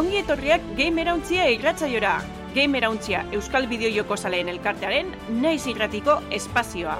Ongi 0.00 0.16
etorriak 0.16 0.62
Gamerauntzia 0.78 1.44
irratzaiora. 1.52 2.14
Gamerauntzia 2.54 3.20
Euskal 3.36 3.68
Bideojoko 3.68 4.16
Zaleen 4.16 4.48
elkartearen 4.48 5.12
naiz 5.42 5.60
irratiko 5.68 6.16
espazioa. 6.40 6.96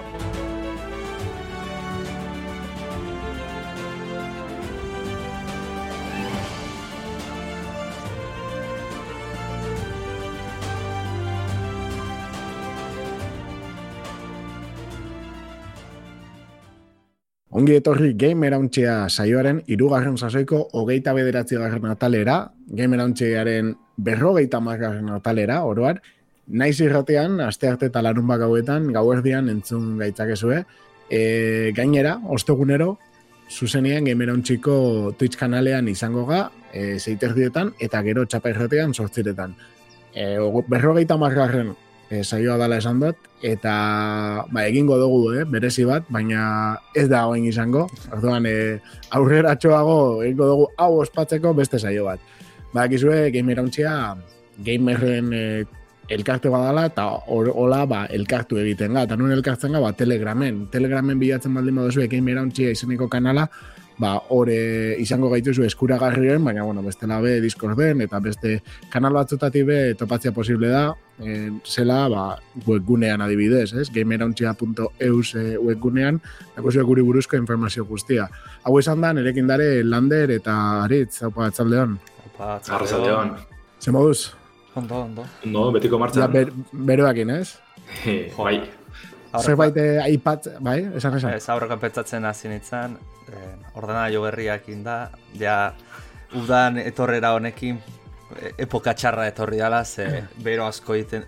Ongi 17.60 17.74
etorri 17.76 18.14
Game 18.16 18.46
Erauntzea 18.48 18.92
saioaren 19.10 19.58
irugarren 19.68 20.14
sasoiko 20.16 20.62
hogeita 20.80 21.12
bederatzi 21.12 21.58
garren 21.60 21.90
atalera, 21.90 22.36
Game 22.78 22.96
Erauntzearen 22.96 23.74
berrogeita 24.00 24.62
margarren 24.64 25.10
atalera, 25.12 25.58
oroar, 25.68 25.98
naiz 26.46 26.78
irratean, 26.80 27.36
aste 27.44 27.68
arte 27.68 27.90
eta 27.90 28.00
larun 28.00 28.32
gauetan, 28.40 28.86
gauerdian 28.94 29.50
entzun 29.52 29.98
gaitzakezue, 29.98 30.62
e, 31.10 31.20
gainera, 31.76 32.16
ostegunero, 32.28 32.94
zuzenean 33.50 34.04
Game 34.04 34.26
Twitch 35.18 35.36
kanalean 35.36 35.88
izango 35.88 36.24
ga, 36.24 36.50
e, 36.72 36.98
zeiterdietan, 36.98 37.74
eta 37.78 38.00
gero 38.02 38.24
txapa 38.24 38.54
irratean 38.54 38.94
sortziretan. 38.94 39.54
E, 40.14 40.38
berrogeita 40.66 41.18
margarren 41.18 41.74
e, 42.10 42.24
saioa 42.24 42.58
dala 42.58 42.80
esan 42.82 43.00
dut, 43.00 43.16
eta 43.46 43.72
ba, 44.50 44.66
egingo 44.66 44.98
dugu, 45.00 45.22
eh, 45.38 45.44
berezi 45.48 45.86
bat, 45.88 46.04
baina 46.10 46.42
ez 46.94 47.06
da 47.08 47.24
hoen 47.30 47.46
izango, 47.48 47.86
orduan 48.12 48.46
e, 48.50 48.54
aurrera 49.16 49.54
txoago 49.56 49.96
egingo 50.26 50.50
dugu 50.50 50.68
hau 50.76 50.92
ospatzeko 51.04 51.54
beste 51.54 51.78
saio 51.78 52.08
bat. 52.10 52.20
Ba, 52.74 52.86
gizue, 52.90 53.30
gamer 53.34 53.62
gamerren 54.60 55.32
e, 55.32 55.64
elkarte 56.10 56.50
badala, 56.50 56.88
eta 56.90 57.06
hola 57.30 57.84
ba, 57.86 58.04
elkartu 58.10 58.58
egiten 58.58 58.98
ga, 58.98 59.06
eta 59.06 59.16
nuen 59.16 59.32
elkartzen 59.32 59.72
ga, 59.72 59.80
ba, 59.80 59.92
telegramen, 59.94 60.66
telegramen 60.72 61.18
bilatzen 61.18 61.54
baldin 61.54 61.78
baduzue 61.78 62.08
gamer 62.10 62.42
izeneko 62.50 63.08
kanala, 63.08 63.46
ba, 64.00 64.14
ore 64.32 64.96
izango 65.02 65.28
gaituzu 65.30 65.66
eskuragarrien, 65.66 66.42
baina, 66.44 66.64
bueno, 66.64 66.82
beste 66.82 67.06
labe 67.06 67.36
Discorden, 67.44 68.00
eta 68.06 68.20
beste 68.24 68.56
kanal 68.92 69.18
batzutatik 69.18 69.66
be 69.68 69.78
topatzea 70.00 70.32
posible 70.32 70.70
da, 70.72 70.86
e, 71.20 71.50
zela, 71.68 72.00
ba, 72.08 72.24
webgunean 72.66 73.20
adibidez, 73.26 73.74
ez? 73.74 73.88
gamerauntxia.eus 73.92 75.34
e, 75.36 75.44
webgunean, 75.60 76.20
dago 76.56 76.72
guri 76.88 77.04
buruzko 77.04 77.36
informazio 77.36 77.84
guztia. 77.84 78.28
Hau 78.64 78.78
esan 78.80 79.04
da, 79.04 79.12
nerekin 79.12 79.46
dare, 79.46 79.84
Lander 79.84 80.32
eta 80.40 80.56
Aritz, 80.86 81.22
hau 81.22 81.32
atzaldeon. 81.44 81.98
Opa, 82.32 82.56
atzaldeon. 82.56 83.36
Ze 83.80 83.92
moduz? 83.92 84.32
Ondo, 84.74 85.04
ondo. 85.04 85.24
Ondo, 85.44 85.70
betiko 85.76 85.98
martxan. 85.98 86.24
Ja, 86.24 86.28
ber, 86.32 86.52
beroakin, 86.72 87.36
ez? 87.40 87.58
bai. 88.38 88.79
Zerbait 89.38 89.76
aipat, 90.02 90.48
bai, 90.60 90.80
esan 90.98 91.16
esan. 91.16 91.36
Ez 91.38 91.48
aurreko 91.52 91.76
pentsatzen 91.78 92.24
hasi 92.26 92.50
nintzen, 92.50 92.96
eh, 93.30 93.54
ordena 93.78 94.08
jo 94.10 94.24
berriak 94.26 94.68
inda, 94.68 95.10
ja, 95.38 95.72
udan 96.34 96.78
etorrera 96.82 97.34
honekin, 97.36 97.78
e, 98.34 98.52
epoka 98.66 98.94
txarra 98.94 99.28
etorri 99.30 99.60
dala, 99.62 99.84
ze 99.84 100.24
bero 100.42 100.66
asko 100.66 100.98
iten, 100.98 101.26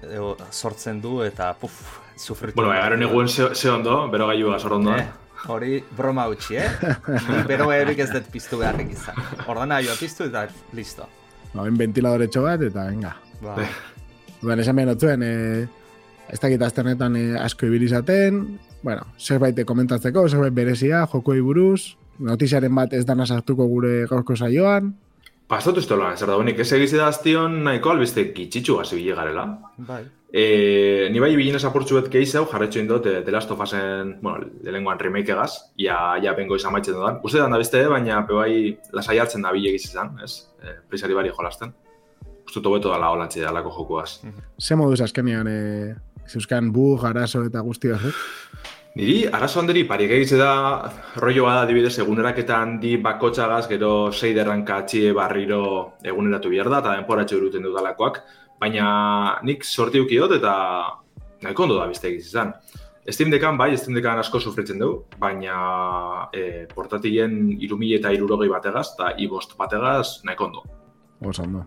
sortzen 0.50 1.00
du, 1.00 1.20
eta 1.22 1.52
puf, 1.54 1.80
sufritu. 2.16 2.56
Bueno, 2.56 2.74
egaren 2.74 3.02
eguen 3.02 3.28
ze, 3.28 3.54
ze 3.54 3.70
ondo, 3.70 4.08
bero 4.10 4.26
gaiu 4.26 4.50
gazor 4.50 4.78
ondo. 4.78 4.96
Eh, 4.96 5.06
hori 5.50 5.82
broma 5.96 6.26
utxi, 6.30 6.56
eh? 6.56 6.68
bero 7.50 7.70
erik 7.72 8.02
ez 8.04 8.10
dut 8.12 8.28
piztu 8.32 8.58
beharrik 8.58 8.92
izan. 8.94 9.18
Ordena 9.46 9.80
joa 9.82 9.96
piztu 9.98 10.26
eta 10.26 10.46
listo. 10.72 11.08
Ba, 11.52 11.64
ben 11.64 11.78
ventiladore 11.78 12.28
bat, 12.34 12.62
eta 12.62 12.86
venga. 12.88 13.16
Ba. 13.42 13.56
Ba, 14.42 14.54
esan 14.58 14.76
behar 14.76 14.92
notzuen, 14.94 15.22
eh, 15.22 15.81
ez 16.30 16.40
dakit 16.40 16.62
azternetan 16.62 17.16
eh, 17.16 17.40
asko 17.40 17.66
ibilizaten, 17.66 18.42
bueno, 18.82 19.06
zerbait 19.18 19.58
komentatzeko, 19.66 20.28
zerbait 20.28 20.54
berezia, 20.54 21.06
joko 21.06 21.34
buruz, 21.42 21.96
notiziaren 22.18 22.74
bat 22.74 22.92
ez 22.92 23.04
dana 23.06 23.26
sartuko 23.26 23.66
gure 23.66 24.06
gaurko 24.10 24.36
saioan. 24.36 24.94
Pastatu 25.48 25.82
ez 25.82 25.86
tola, 25.86 26.14
zer 26.16 26.30
da, 26.30 26.36
bonik, 26.40 26.58
ez 26.62 26.72
egizi 26.72 26.96
da 26.96 27.10
aztion 27.12 27.62
nahiko 27.66 27.90
albiste 27.92 28.30
kitxitxu 28.32 28.78
gazi 28.78 28.96
bile 28.96 29.16
garela. 29.18 29.46
Bai. 29.76 30.02
E, 30.32 31.10
ni 31.12 31.20
bai 31.20 31.34
bilin 31.36 31.58
esapurtzu 31.58 31.98
bet 31.98 32.08
gehiago, 32.12 32.46
jarretxo 32.48 32.80
indot, 32.80 33.06
e, 33.06 33.20
The 33.26 33.34
Last 33.34 33.50
of 33.52 33.60
Usen, 33.60 34.14
bueno, 34.22 34.46
lehenguan 34.64 35.00
remake 35.02 35.34
egaz, 35.34 35.50
ia, 35.76 35.98
ia 36.22 36.32
bengo 36.38 36.56
izan 36.56 36.72
maitzen 36.72 36.96
dudan. 36.96 37.20
Uste 37.22 37.42
da 37.42 37.60
beste, 37.60 37.82
baina 37.92 38.22
pe 38.26 38.38
bai 38.38 38.52
lasai 38.96 39.18
hartzen 39.20 39.44
da 39.44 39.52
bile 39.52 39.74
egizizan, 39.74 40.14
ez? 40.24 40.46
E, 40.62 40.78
Prisari 40.88 41.18
bari 41.18 41.34
jolasten. 41.36 41.74
Uste 42.46 42.62
tobeto 42.64 42.88
dala 42.88 43.12
holantzi 43.12 43.44
da 43.44 43.52
lako 43.52 43.74
jokuaz. 43.76 44.22
Ze 44.58 44.74
moduz 44.74 45.02
azkenean, 45.04 45.52
e, 45.52 45.94
Zeuskan 46.32 46.72
bu, 46.72 46.94
arazo 47.04 47.44
eta 47.44 47.60
guztia, 47.60 47.98
eh? 48.00 48.12
Niri, 48.96 49.22
arazo 49.32 49.60
handeri, 49.60 49.86
parik 49.88 50.10
egitze 50.12 50.36
da, 50.36 50.52
rollo 51.16 51.46
bada 51.46 51.64
dibidez, 51.68 51.94
eguneraketan 52.02 52.78
di 52.80 52.98
bakotxagaz, 53.00 53.64
gero 53.70 54.12
seiderran 54.12 54.66
katxie 54.68 55.14
barriro 55.16 55.62
eguneratu 56.04 56.52
behar 56.52 56.68
da, 56.72 56.82
eta 56.84 56.96
denporatxo 56.98 57.38
uruten 57.40 57.64
dudalakoak, 57.68 58.20
baina 58.60 58.86
nik 59.48 59.64
sorti 59.64 60.00
ukiot 60.00 60.36
eta 60.36 60.54
nahiko 61.42 61.66
ondo 61.66 61.80
da 61.80 61.88
bizte 61.88 62.10
egiz 62.12 62.28
izan. 62.28 62.52
Steam 63.08 63.32
dekan, 63.32 63.56
bai, 63.58 63.72
Steam 63.80 63.96
dekan 63.96 64.20
asko 64.20 64.40
sufritzen 64.40 64.78
dugu, 64.78 65.02
baina 65.18 66.28
e, 66.30 66.68
portatien 66.70 67.34
irumile 67.64 67.96
eta 67.98 68.12
irurogei 68.14 68.52
bategaz, 68.52 68.92
eta 68.94 69.14
ibost 69.24 69.56
bategaz 69.58 70.20
nahiko 70.28 70.50
ondo. 70.50 70.66
Oso 71.32 71.48
ondo. 71.48 71.64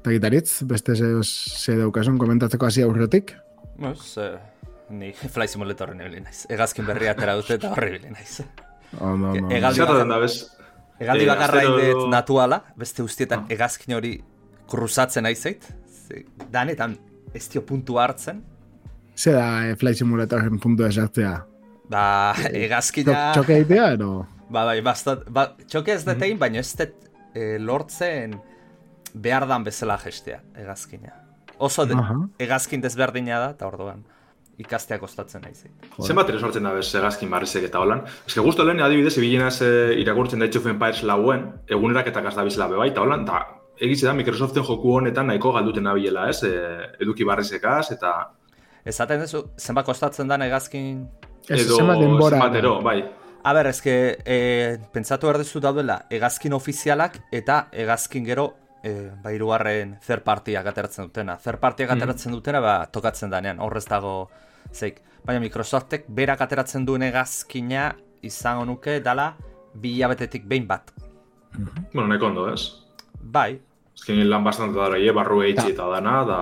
Eta 0.00 0.10
gitaritz, 0.10 0.64
beste 0.66 0.94
ze, 0.96 1.14
ze 1.22 1.78
daukasun 1.78 2.18
komentatzeko 2.18 2.66
hasi 2.66 2.82
aurretik? 2.82 3.38
Pues, 3.78 4.16
eh, 4.18 4.38
ni 4.90 5.12
fly 5.12 5.48
simulator 5.48 5.94
nebili 5.94 6.20
naiz. 6.24 6.46
Egazkin 6.50 6.86
berria 6.86 7.12
atera 7.14 7.36
dute 7.38 7.58
eta 7.58 7.70
horri 7.72 7.94
bili 7.96 8.10
naiz. 8.10 8.40
Oh, 8.98 9.14
no, 9.16 9.34
no. 9.34 9.50
Egaldi 9.52 9.84
bakarra, 9.84 10.30
egaldi 10.98 11.24
eh, 11.24 11.28
bakarra 11.28 11.64
indet 11.68 12.06
natuala, 12.10 12.62
beste 12.76 13.04
ustietan 13.04 13.44
ah. 13.44 13.52
egazkin 13.54 13.96
hori 13.98 14.14
kruzatzen 14.68 15.28
naizeit. 15.28 15.68
Danetan 16.50 16.96
ez 17.36 17.44
dio 17.52 17.62
puntu 17.66 17.98
hartzen. 18.00 18.40
Zer 19.18 19.36
da 19.36 19.46
eh, 19.66 19.76
fly 19.78 19.94
simulatoren 19.98 20.58
puntu 20.62 20.86
esartzea? 20.88 21.36
Ba, 21.92 22.02
egazkina... 22.66 23.30
Txoke 23.36 23.60
idea, 23.64 23.92
no? 24.00 24.26
Ba, 24.48 24.64
bai, 24.64 24.80
bastat, 24.84 25.26
ba, 25.32 25.50
txoke 25.66 25.92
ez 25.94 26.04
detein, 26.06 26.36
mm 26.36 26.42
baina 26.42 26.64
ez 26.64 26.72
det 26.78 26.92
eh, 27.34 27.56
lortzen 27.60 28.38
behar 29.14 29.48
dan 29.48 29.64
bezala 29.66 29.98
gestea, 30.00 30.40
egazkina. 30.56 31.27
Oso 31.58 31.86
de, 31.86 31.94
uh 31.94 32.00
-huh. 32.00 32.28
egazkin 32.38 32.80
desberdina 32.80 33.38
da, 33.38 33.50
eta 33.50 33.66
orduan 33.66 34.04
ikasteak 34.58 35.02
ostatzen 35.06 35.44
nahi 35.46 35.54
zein. 35.54 35.74
Zenbat 36.02 36.30
ere 36.32 36.40
sortzen 36.42 36.66
da 36.66 36.72
bez 36.74 36.88
egazkin 36.98 37.30
barrizek 37.30 37.68
eta 37.68 37.78
holan. 37.78 38.02
Ez 38.26 38.34
que 38.34 38.42
guztu 38.42 38.66
lehen, 38.66 38.80
adibidez, 38.82 39.14
ibilenaz 39.20 39.60
e, 39.62 39.70
irakurtzen 40.02 40.42
da 40.42 40.48
Age 40.48 40.58
of 40.58 40.66
Empires 40.66 41.04
lauen, 41.06 41.46
egunerak 41.70 42.10
eta 42.10 42.22
gazda 42.26 42.44
bizela 42.46 42.66
bebai, 42.72 42.88
eta 42.90 43.04
holan, 43.04 43.22
eta 43.22 43.44
egitze 43.78 44.08
da 44.08 44.16
Microsoften 44.18 44.66
joku 44.66 44.96
honetan 44.98 45.30
nahiko 45.30 45.52
galduten 45.54 45.86
nabiela, 45.86 46.26
ez? 46.32 46.42
E, 46.42 46.52
eduki 47.06 47.26
barrizekaz, 47.28 47.92
eta... 47.94 48.16
Ezaten 48.88 49.22
dezu, 49.22 49.44
zenbat 49.58 49.86
kostatzen 49.86 50.28
da 50.28 50.40
egazkin... 50.48 51.06
Edo, 51.48 51.78
zenbat 51.78 52.02
denbora. 52.02 52.42
Zenbat 52.50 52.82
bai. 52.84 52.98
A 53.46 53.52
ber, 53.54 53.70
ezke, 53.70 53.92
e, 54.26 54.38
pentsatu 54.92 55.30
erdezu 55.30 55.62
daudela, 55.62 56.00
egazkin 56.10 56.52
ofizialak 56.58 57.20
eta 57.30 57.68
egazkin 57.72 58.26
gero 58.26 58.50
e, 58.88 59.10
ba, 59.22 59.32
irugarren 59.36 59.96
zer 60.02 60.24
partiak 60.24 60.66
ateratzen 60.72 61.10
dutena. 61.10 61.36
Zer 61.38 61.60
partiak 61.60 61.92
mm. 61.92 61.98
ateratzen 61.98 62.34
dutena, 62.34 62.62
ba, 62.64 62.74
tokatzen 62.92 63.30
danean, 63.34 63.60
horrez 63.64 63.84
dago 63.88 64.16
zeik. 64.72 65.02
Baina 65.26 65.42
Microsoftek 65.44 66.08
berak 66.08 66.42
ateratzen 66.46 66.86
duen 66.88 67.04
egazkina 67.04 67.90
izango 68.24 68.64
nuke 68.68 68.98
dala 69.04 69.32
bi 69.74 69.96
hilabetetik 69.96 70.48
behin 70.48 70.66
bat. 70.68 70.92
Mm 71.56 71.88
Bueno, 71.92 72.08
neko 72.08 72.26
ondo, 72.26 72.52
ez? 72.52 72.68
Bai. 73.20 73.58
Ezkin 73.98 74.20
lan 74.30 74.44
bastante 74.46 74.78
dara, 74.78 74.98
e, 74.98 75.10
barru 75.10 75.40
eitzi 75.42 75.72
eta 75.72 75.88
dana, 75.90 76.12
da... 76.24 76.38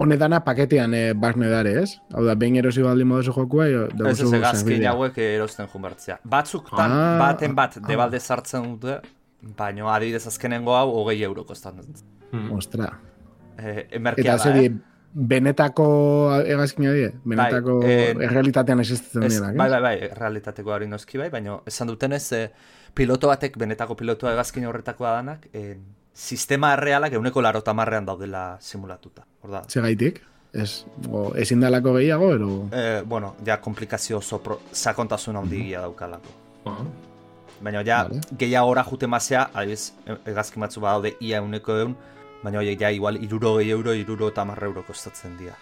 Hone 0.00 0.16
dana 0.16 0.38
paketean 0.46 0.94
e, 0.96 1.02
barne 1.12 1.50
dare, 1.52 1.74
ez? 1.82 1.98
Hau 2.14 2.22
da, 2.24 2.36
behin 2.40 2.56
erosi 2.56 2.82
baldin 2.82 3.10
moduzu 3.10 3.34
jokua, 3.36 3.66
jo, 3.68 3.82
Ez 4.08 4.22
ez 4.24 4.30
egazkin 4.38 4.86
hauek 4.88 5.18
erosten 5.20 5.68
junbertzea. 5.68 6.16
Batzuk 6.24 6.70
tan, 6.72 6.94
ah, 6.94 7.18
baten 7.20 7.52
bat, 7.58 7.76
ah. 7.76 7.84
debalde 7.84 8.20
sartzen 8.20 8.70
dute, 8.70 8.96
Baina 9.56 9.94
adibidez 9.94 10.26
azkenengo 10.26 10.76
hau 10.76 10.90
hogei 10.90 11.22
euro 11.22 11.44
kostan 11.44 11.82
Hmm. 12.32 12.52
Ostra. 12.52 12.98
Eh, 13.58 13.86
emerkia 13.92 14.36
da, 14.36 14.56
eh? 14.58 14.72
benetako 15.14 15.86
egazkina 16.42 16.92
die? 16.92 17.12
Benetako 17.24 17.78
bai, 17.82 17.90
eh, 17.90 18.14
errealitatean 18.26 18.80
existitzen 18.82 19.28
dira, 19.28 19.52
Bai, 19.54 19.68
bai, 19.70 19.80
bai, 19.80 19.94
errealitateko 20.10 20.74
hori 20.74 20.88
noski 20.90 21.18
bai, 21.18 21.30
baina 21.30 21.60
esan 21.66 21.88
duten 21.88 22.12
ez, 22.12 22.32
eh, 22.32 22.50
piloto 22.94 23.30
batek, 23.30 23.56
benetako 23.58 23.94
pilotoa 23.94 24.32
egazkin 24.34 24.66
horretakoa 24.66 25.12
danak, 25.20 25.46
eh, 25.52 25.76
sistema 26.12 26.72
errealak 26.72 27.12
euneko 27.12 27.42
laro 27.42 27.62
tamarrean 27.62 28.06
daudela 28.06 28.56
simulatuta. 28.60 29.24
Orda. 29.42 29.62
Segaitik? 29.68 30.20
Ez, 30.52 30.84
o, 31.10 31.32
ezin 31.36 31.60
dalako 31.60 31.94
gehiago, 31.94 32.32
ero? 32.34 32.50
Eh, 32.72 33.02
bueno, 33.06 33.34
ja, 33.46 33.60
komplikazio 33.60 34.18
oso 34.18 34.38
pro, 34.42 34.60
sakontasun 34.72 35.36
handi 35.36 35.58
mm 35.58 35.64
-hmm. 35.64 35.80
daukalako. 35.80 36.28
Uh 36.64 36.72
-huh. 36.72 37.13
Baina 37.64 37.82
ja, 37.84 38.04
Vale. 38.08 38.20
gehiago 38.38 38.72
ora 38.74 38.84
jute 38.84 39.08
mazea, 39.08 39.48
adiz, 39.54 39.92
egazkin 40.26 40.60
batzu 40.64 40.82
badaude 40.84 41.14
ia 41.20 41.40
euneko 41.40 41.78
eun, 41.80 41.94
baina 42.42 42.60
horiek 42.60 42.80
ja 42.80 42.90
igual 42.92 43.16
iruro 43.24 43.56
gehi 43.58 43.72
euro, 43.72 43.94
iruro 43.96 44.28
eta 44.32 44.44
marra 44.44 44.68
euro 44.68 44.84
kostatzen 44.86 45.38
dira. 45.38 45.56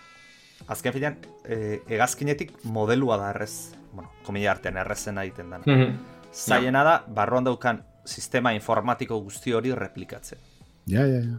Azken 0.70 0.94
finean, 0.94 1.16
e, 1.44 1.78
egazkinetik 1.90 2.52
modelua 2.64 3.18
da 3.18 3.30
errez, 3.30 3.74
bueno, 3.92 4.10
komila 4.26 4.50
artean 4.54 4.78
errezena 4.82 5.24
egiten 5.26 5.54
da. 5.54 5.62
Mhm. 5.66 5.94
Zaiena 6.32 6.82
da, 6.84 6.98
barruan 7.06 7.44
daukan 7.44 7.82
sistema 8.04 8.52
informatiko 8.56 9.20
guzti 9.22 9.52
hori 9.52 9.74
replikatzen. 9.74 10.38
Ja, 10.86 11.06
ja, 11.06 11.20
ja. 11.22 11.38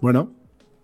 Bueno, 0.00 0.28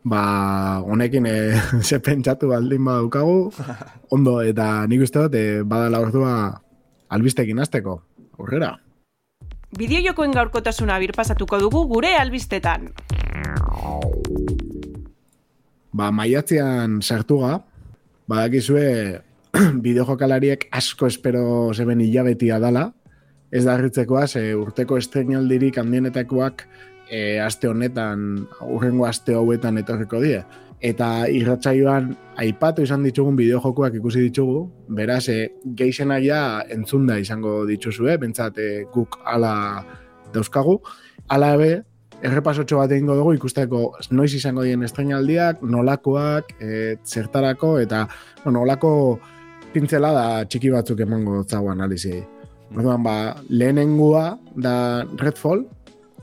ba, 0.02 0.80
honekin 0.80 1.26
e, 1.26 1.34
ze 1.88 2.00
pentsatu 2.00 2.50
baldin 2.50 2.84
badaukagu, 2.84 3.52
ondo, 4.16 4.40
eta 4.42 4.86
nik 4.90 5.06
uste 5.06 5.26
dut, 5.26 5.34
e, 5.38 5.62
badala 5.62 6.02
ordua 6.02 6.34
albistekin 7.10 7.58
hasteko. 7.58 8.00
Aurrera. 8.40 8.78
Bideojokoen 9.78 10.32
gaurkotasuna 10.34 10.96
birpasatuko 10.98 11.60
dugu 11.62 11.84
gure 11.92 12.10
albistetan. 12.18 12.88
Ba, 15.94 16.08
maiatzean 16.10 16.98
sartuga, 17.02 17.60
badakizue 18.30 19.20
bideojokalariek 19.84 20.66
asko 20.74 21.06
espero 21.06 21.44
zeben 21.74 22.02
hilabetia 22.02 22.58
dala, 22.62 22.88
ez 23.50 23.62
da 23.66 23.76
harritzekoa, 23.76 24.26
ze 24.26 24.42
urteko 24.58 24.98
estrenaldirik 24.98 25.78
handienetakoak 25.78 26.66
e, 27.10 27.38
aste 27.42 27.70
honetan, 27.70 28.48
urrengo 28.66 29.06
aste 29.06 29.38
hauetan 29.38 29.78
etorriko 29.78 30.22
die. 30.22 30.42
Eta 30.80 31.28
irratsaioan 31.28 32.14
aipatu 32.40 32.84
izan 32.86 33.02
ditugun 33.04 33.36
bideojokoak 33.36 33.98
ikusi 33.98 34.22
ditugu, 34.30 34.62
beraz, 34.96 35.26
e, 35.28 35.50
geixena 35.76 36.16
ja 36.24 36.62
entzunda 36.72 37.18
izango 37.20 37.66
dituzue, 37.68 38.16
bentsat 38.22 38.56
e, 38.58 38.68
guk 38.94 39.18
ala 39.28 39.52
dauzkagu. 40.32 40.78
Ala 41.28 41.52
be, 41.60 41.74
errepasotxo 42.24 42.80
bat 42.80 42.92
egingo 42.96 43.16
dugu 43.18 43.34
ikusteko 43.36 43.82
noiz 44.16 44.32
izango 44.36 44.64
dien 44.64 44.82
estrenaldiak, 44.86 45.60
nolakoak, 45.60 46.56
e, 46.60 46.96
zertarako, 47.04 47.76
eta 47.84 48.06
bueno, 48.44 48.60
nolako 48.60 48.92
pintzelada 49.74 50.44
txiki 50.48 50.72
batzuk 50.72 51.04
emango 51.04 51.42
zago 51.44 51.70
analiziei. 51.72 52.24
Orduan, 52.70 53.02
ba, 53.04 53.36
lehenengua 53.50 54.38
da 54.56 55.04
Redfall, 55.20 55.66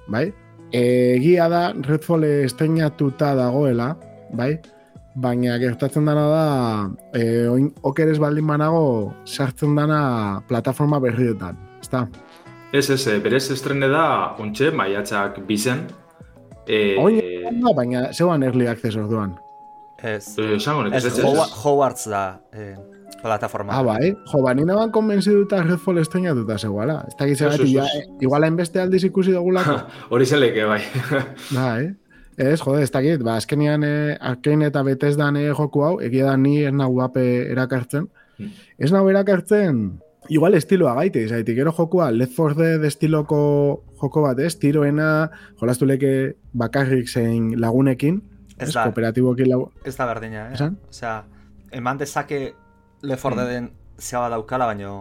bai? 0.10 0.32
Egia 0.76 1.48
da 1.52 1.64
Redfall 1.76 2.26
estrenatuta 2.48 3.34
dagoela, 3.38 3.94
bai? 4.34 4.58
Baina 5.18 5.58
gertatzen 5.58 6.06
dana 6.06 6.28
da, 6.30 6.90
e, 7.18 7.48
oin, 7.50 7.72
okeres 7.82 8.20
baldin 8.22 8.46
banago 8.48 9.14
sartzen 9.26 9.74
dana 9.76 10.42
plataforma 10.48 11.00
berrietan, 11.02 11.58
ezta? 11.82 12.04
Ez, 12.72 12.90
ez, 12.94 13.08
eh, 13.08 13.18
berez 13.24 13.48
estrene 13.52 13.88
da, 13.90 14.36
ontxe, 14.38 14.70
maiatzak 14.72 15.40
bizen. 15.48 15.88
E, 16.68 16.98
Oin, 17.00 17.18
da, 17.64 17.72
baina 17.74 18.12
zeuan 18.14 18.44
early 18.44 18.68
access 18.68 18.96
orduan. 19.00 19.38
Ez, 20.04 20.38
eh, 20.38 20.56
esango 20.60 20.86
ez, 20.92 21.04
ez, 21.06 21.06
ez, 21.18 21.24
Howa- 21.24 21.48
ez. 21.48 21.54
Hogwarts 21.64 22.10
da 22.12 22.42
eh, 22.54 22.76
plataforma. 23.24 23.74
Ah, 23.74 23.82
bai. 23.88 24.12
Jo, 24.32 24.44
ba, 24.44 24.54
nina 24.54 24.76
ban 24.76 24.92
konbentziduta 24.92 25.64
Redfall 25.64 25.98
estrenatuta 26.04 26.58
zegoela. 26.60 27.06
Ez 27.08 27.16
da 27.18 27.26
Ez, 27.26 27.42
ez, 27.42 27.72
ja, 27.72 27.86
ez. 27.86 28.04
eh, 28.04 28.18
igual 28.22 28.44
hainbeste 28.44 28.82
aldiz 28.82 29.04
ikusi 29.08 29.32
dugulako. 29.32 29.80
Hori 30.12 30.26
zeleke, 30.26 30.66
bai. 30.66 30.82
bai. 31.56 31.96
Ez, 32.38 32.60
jode, 32.62 32.84
ez 32.86 32.92
dakit, 32.94 33.24
ba, 33.26 33.40
azkenian 33.42 33.84
eh, 33.84 34.18
Arkane 34.22 34.68
eta 34.70 34.84
Bethesdan 34.86 35.40
eh, 35.40 35.48
joku 35.58 35.82
hau, 35.82 35.96
egia 36.06 36.28
da 36.30 36.36
ni 36.38 36.60
ez 36.62 36.74
nau 36.74 36.92
bape 36.94 37.24
erakartzen. 37.50 38.06
Hmm. 38.38 38.52
Ez 38.78 38.92
nau 38.94 39.08
erakartzen, 39.10 39.80
igual 40.30 40.58
estiloa 40.58 40.94
gaite, 41.00 41.24
izaitik, 41.26 41.58
gero 41.58 41.74
jokua 41.74 42.12
Left 42.14 42.38
4 42.38 42.58
Dead 42.60 42.86
estiloko 42.86 43.40
joko 44.02 44.24
bat, 44.28 44.40
ez, 44.40 44.54
tiroena, 44.62 45.10
jolastu 45.58 45.90
leke 45.90 46.12
bakarrik 46.54 47.10
zein 47.10 47.56
lagunekin, 47.62 48.22
Ez 48.58 48.70
ez, 48.70 48.74
da. 48.76 48.88
kooperatibokin 48.88 49.50
lagu... 49.50 49.72
Ez 49.86 49.96
da 49.98 50.06
berdina, 50.10 50.48
eh? 50.48 50.58
Esan? 50.58 50.78
Osea, 50.90 51.18
eman 51.78 51.98
dezake 52.02 52.42
Leforde 53.06 53.46
den 53.50 53.72
zeba 53.98 54.30
daukala, 54.34 54.70
baino 54.70 54.94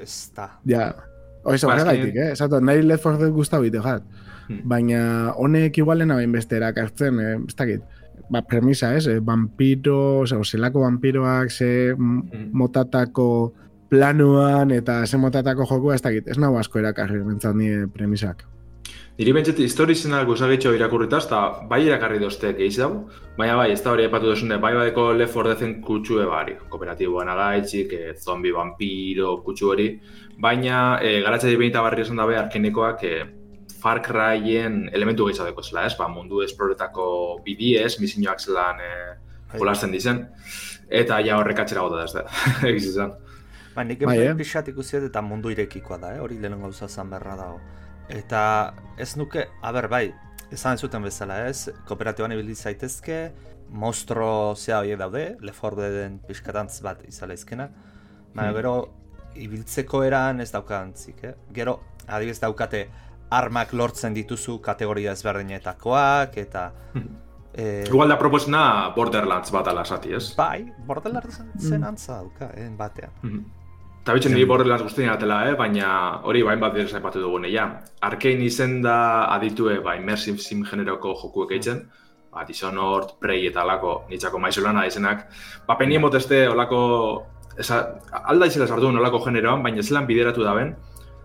ez 0.00 0.30
da. 0.36 0.50
Ja, 0.68 0.90
oiz, 1.44 1.62
Ba, 1.64 1.74
horregaitik, 1.74 2.16
eh? 2.16 2.32
Esatu, 2.36 2.60
nahi 2.64 2.84
Left 2.84 3.08
4 3.08 3.20
Dead 3.24 3.36
guztau 3.36 3.64
bite, 3.64 3.80
jat. 3.84 4.28
Hmm. 4.50 4.66
Baina 4.66 5.00
honek 5.38 5.78
igualen 5.78 6.10
hain 6.10 6.32
beste 6.34 6.58
erakartzen, 6.58 7.20
eh? 7.22 7.38
ez 7.46 7.56
dakit. 7.56 7.82
Ba, 8.30 8.42
premisa, 8.46 8.92
ez? 8.94 9.06
Eh? 9.06 9.20
Vampiro, 9.22 10.22
o 10.22 10.44
zelako 10.44 10.80
vampiroak, 10.80 11.50
ze 11.50 11.94
Hmm. 11.94 12.50
motatako 12.52 13.54
planuan 13.88 14.70
eta 14.70 15.06
ze 15.06 15.16
motatako 15.16 15.66
jokua, 15.66 15.94
ez 15.94 16.02
dakit. 16.02 16.28
Ez 16.28 16.38
nago 16.38 16.58
asko 16.58 16.78
erakarri, 16.78 17.22
bentsat 17.22 17.54
nire 17.54 17.86
premisak. 17.86 18.46
Niri 19.18 19.32
bentset 19.36 19.58
historizenak 19.60 20.24
guzagitxo 20.24 20.70
irakurritaz, 20.72 21.26
eta 21.26 21.40
bai 21.68 21.82
irakarri 21.84 22.18
dozte 22.22 22.54
gehiz 22.56 22.78
dago, 22.78 23.02
baina 23.36 23.56
bai, 23.58 23.66
ez 23.74 23.82
da 23.84 23.90
hori 23.92 24.06
epatu 24.06 24.30
duzune, 24.30 24.56
bai 24.62 24.70
badeko 24.72 25.12
Left 25.12 25.34
4 25.34 25.50
Deaden 25.50 25.74
kutsue 25.84 26.24
bari, 26.26 26.54
kooperatiboan 26.70 27.28
agaitzik, 27.28 27.92
e, 27.92 28.14
zombi, 28.16 28.52
vampiro, 28.56 29.34
kutsu 29.44 29.68
hori, 29.74 29.90
baina 30.40 30.98
e, 31.02 31.20
garatza 31.26 31.50
dibinita 31.50 31.82
barri 31.84 32.06
esan 32.06 32.16
dabe 32.16 32.38
arkenekoak 32.40 33.04
e, 33.04 33.12
Far 33.80 34.02
Cryen 34.02 34.90
elementu 34.92 35.26
gehiago 35.26 35.48
deko 35.48 35.62
zela, 35.62 35.86
ez? 35.86 35.96
Ba, 35.98 36.08
mundu 36.08 36.42
esploretako 36.44 37.40
bidiez, 37.44 37.98
misioak 38.00 38.40
zelan 38.40 38.80
e, 38.80 38.92
jolasten 39.58 39.92
dizen, 39.92 40.26
eta 40.88 41.20
ja 41.24 41.38
horrek 41.40 41.58
atxera 41.64 41.82
gota 41.86 41.96
da 41.96 42.04
ez 42.04 42.12
da, 42.12 42.24
egiz 42.70 42.86
izan. 42.92 43.14
Ba, 43.74 43.84
nik 43.84 44.02
Bai, 44.04 44.16
bai, 44.18 44.26
eh? 44.26 44.34
pixat 44.36 44.68
ikusi 44.68 44.98
dut 44.98 45.10
eta 45.10 45.22
mundu 45.22 45.50
irekikoa 45.54 45.98
da, 45.98 46.14
eh? 46.16 46.20
hori 46.20 46.38
lehen 46.38 46.60
gauza 46.60 46.88
zan 46.88 47.10
berra 47.10 47.36
dago. 47.38 47.60
Eta 48.10 48.74
ez 48.98 49.16
nuke, 49.16 49.46
a 49.62 49.72
ber, 49.72 49.88
bai, 49.88 50.12
esan 50.50 50.78
zuten 50.78 51.02
bezala 51.02 51.46
ez, 51.46 51.70
kooperatiboan 51.86 52.34
ibili 52.34 52.54
zaitezke, 52.54 53.30
monstro 53.70 54.56
zea 54.56 54.80
horiek 54.80 54.98
daude, 54.98 55.36
leforde 55.46 55.90
den 55.94 56.18
pixkatantz 56.26 56.80
bat 56.82 57.04
izala 57.06 57.34
izkena, 57.38 57.68
baina 58.34 58.50
Hmm. 58.50 58.56
gero 58.56 58.74
ibiltzeko 59.34 60.02
eran 60.02 60.40
ez 60.40 60.50
daukantzik, 60.50 61.22
eh? 61.24 61.34
Gero, 61.54 61.80
adibidez 62.08 62.40
daukate, 62.42 62.88
armak 63.30 63.72
lortzen 63.72 64.14
dituzu 64.14 64.60
kategoria 64.64 65.16
ezberdinetakoak, 65.16 66.36
eta... 66.36 66.70
Eh, 67.52 67.82
Igual 67.88 68.06
da 68.06 68.14
proposena 68.14 68.92
Borderlands 68.94 69.50
bat 69.50 69.66
ala 69.66 69.82
esati, 69.82 70.12
ez? 70.14 70.36
bai, 70.38 70.68
Borderlands 70.86 71.40
zen 71.58 71.82
antza 71.82 72.20
dauka, 72.20 72.52
eh, 72.54 72.68
batean. 72.78 73.10
Mhm. 73.24 73.40
Eta 74.04 74.14
bitxen 74.14 74.32
niri 74.32 74.46
Borderlands 74.48 74.84
guztien 74.86 75.10
atela, 75.10 75.40
eh? 75.50 75.56
baina 75.58 76.20
hori 76.22 76.44
bain 76.46 76.60
bat 76.62 76.72
direz 76.72 76.94
aipatu 76.94 77.20
dugun, 77.20 77.48
ja. 77.50 77.66
Arkein 78.06 78.40
izen 78.46 78.78
da 78.82 79.26
aditue, 79.34 79.80
ba, 79.84 79.96
immersive 79.98 80.38
sim 80.38 80.62
generoko 80.64 81.12
jokuek 81.20 81.56
eitzen, 81.58 81.82
ba, 82.32 82.46
Dishonored, 82.48 83.16
Prey 83.20 83.48
eta 83.50 83.60
alako, 83.66 84.04
nitzako 84.08 84.38
maizolana 84.38 84.86
izenak, 84.86 85.26
ba, 85.66 85.76
penien 85.76 86.06
boteste 86.06 86.46
olako, 86.48 86.80
esa, 87.58 87.82
alda 88.22 88.46
izela 88.46 88.70
sartu 88.70 88.88
olako 88.88 89.24
generoan, 89.26 89.62
baina 89.62 89.82
zelan 89.82 90.06
bideratu 90.06 90.46
daben, 90.46 90.76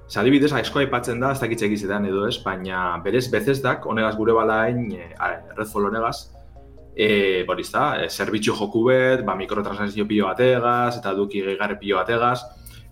Ze 0.07 0.19
adibidez, 0.21 0.51
aizko 0.53 0.79
aipatzen 0.83 1.19
da, 1.19 1.31
ez 1.33 1.41
dakit 1.41 1.63
egizetan 1.65 2.05
edo 2.05 2.27
ez, 2.29 2.35
baina 2.43 2.81
berez 3.03 3.25
bezesdak, 3.33 3.87
honegaz 3.89 4.13
gure 4.19 4.35
balain, 4.37 4.83
e, 4.93 5.07
Redfall 5.57 5.87
honegaz, 5.89 6.29
e, 6.93 7.07
boriz 7.47 7.71
da, 7.73 7.87
e, 8.03 8.09
zerbitzu 8.09 8.53
joku 8.53 8.83
bet, 8.85 9.23
ba, 9.25 9.33
mikrotransakzio 9.39 10.05
pilo 10.05 10.29
bategaz, 10.29 10.99
eta 10.99 11.15
duki 11.17 11.41
gehigarri 11.41 11.79
pilo 11.81 11.97
bategaz, 11.97 12.43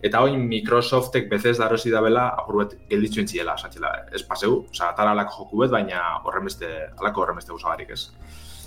eta 0.04 0.24
oin 0.26 0.42
Microsoftek 0.50 1.30
bezez 1.30 1.60
darozi 1.60 1.94
dabela, 1.94 2.26
apur 2.42 2.64
bet 2.64 2.76
gelditu 2.90 3.22
entziela, 3.22 3.56
santxela, 3.62 3.94
ez 4.12 4.26
paseu, 4.26 4.64
oza, 4.72 4.90
atara 4.90 5.14
alako 5.14 5.44
joku 5.44 5.62
bet, 5.62 5.72
baina 5.78 6.02
horrenbeste, 6.26 6.74
alako 6.98 7.28
horrenbeste 7.28 7.54
guzabarik 7.54 7.94
ez. 7.94 8.08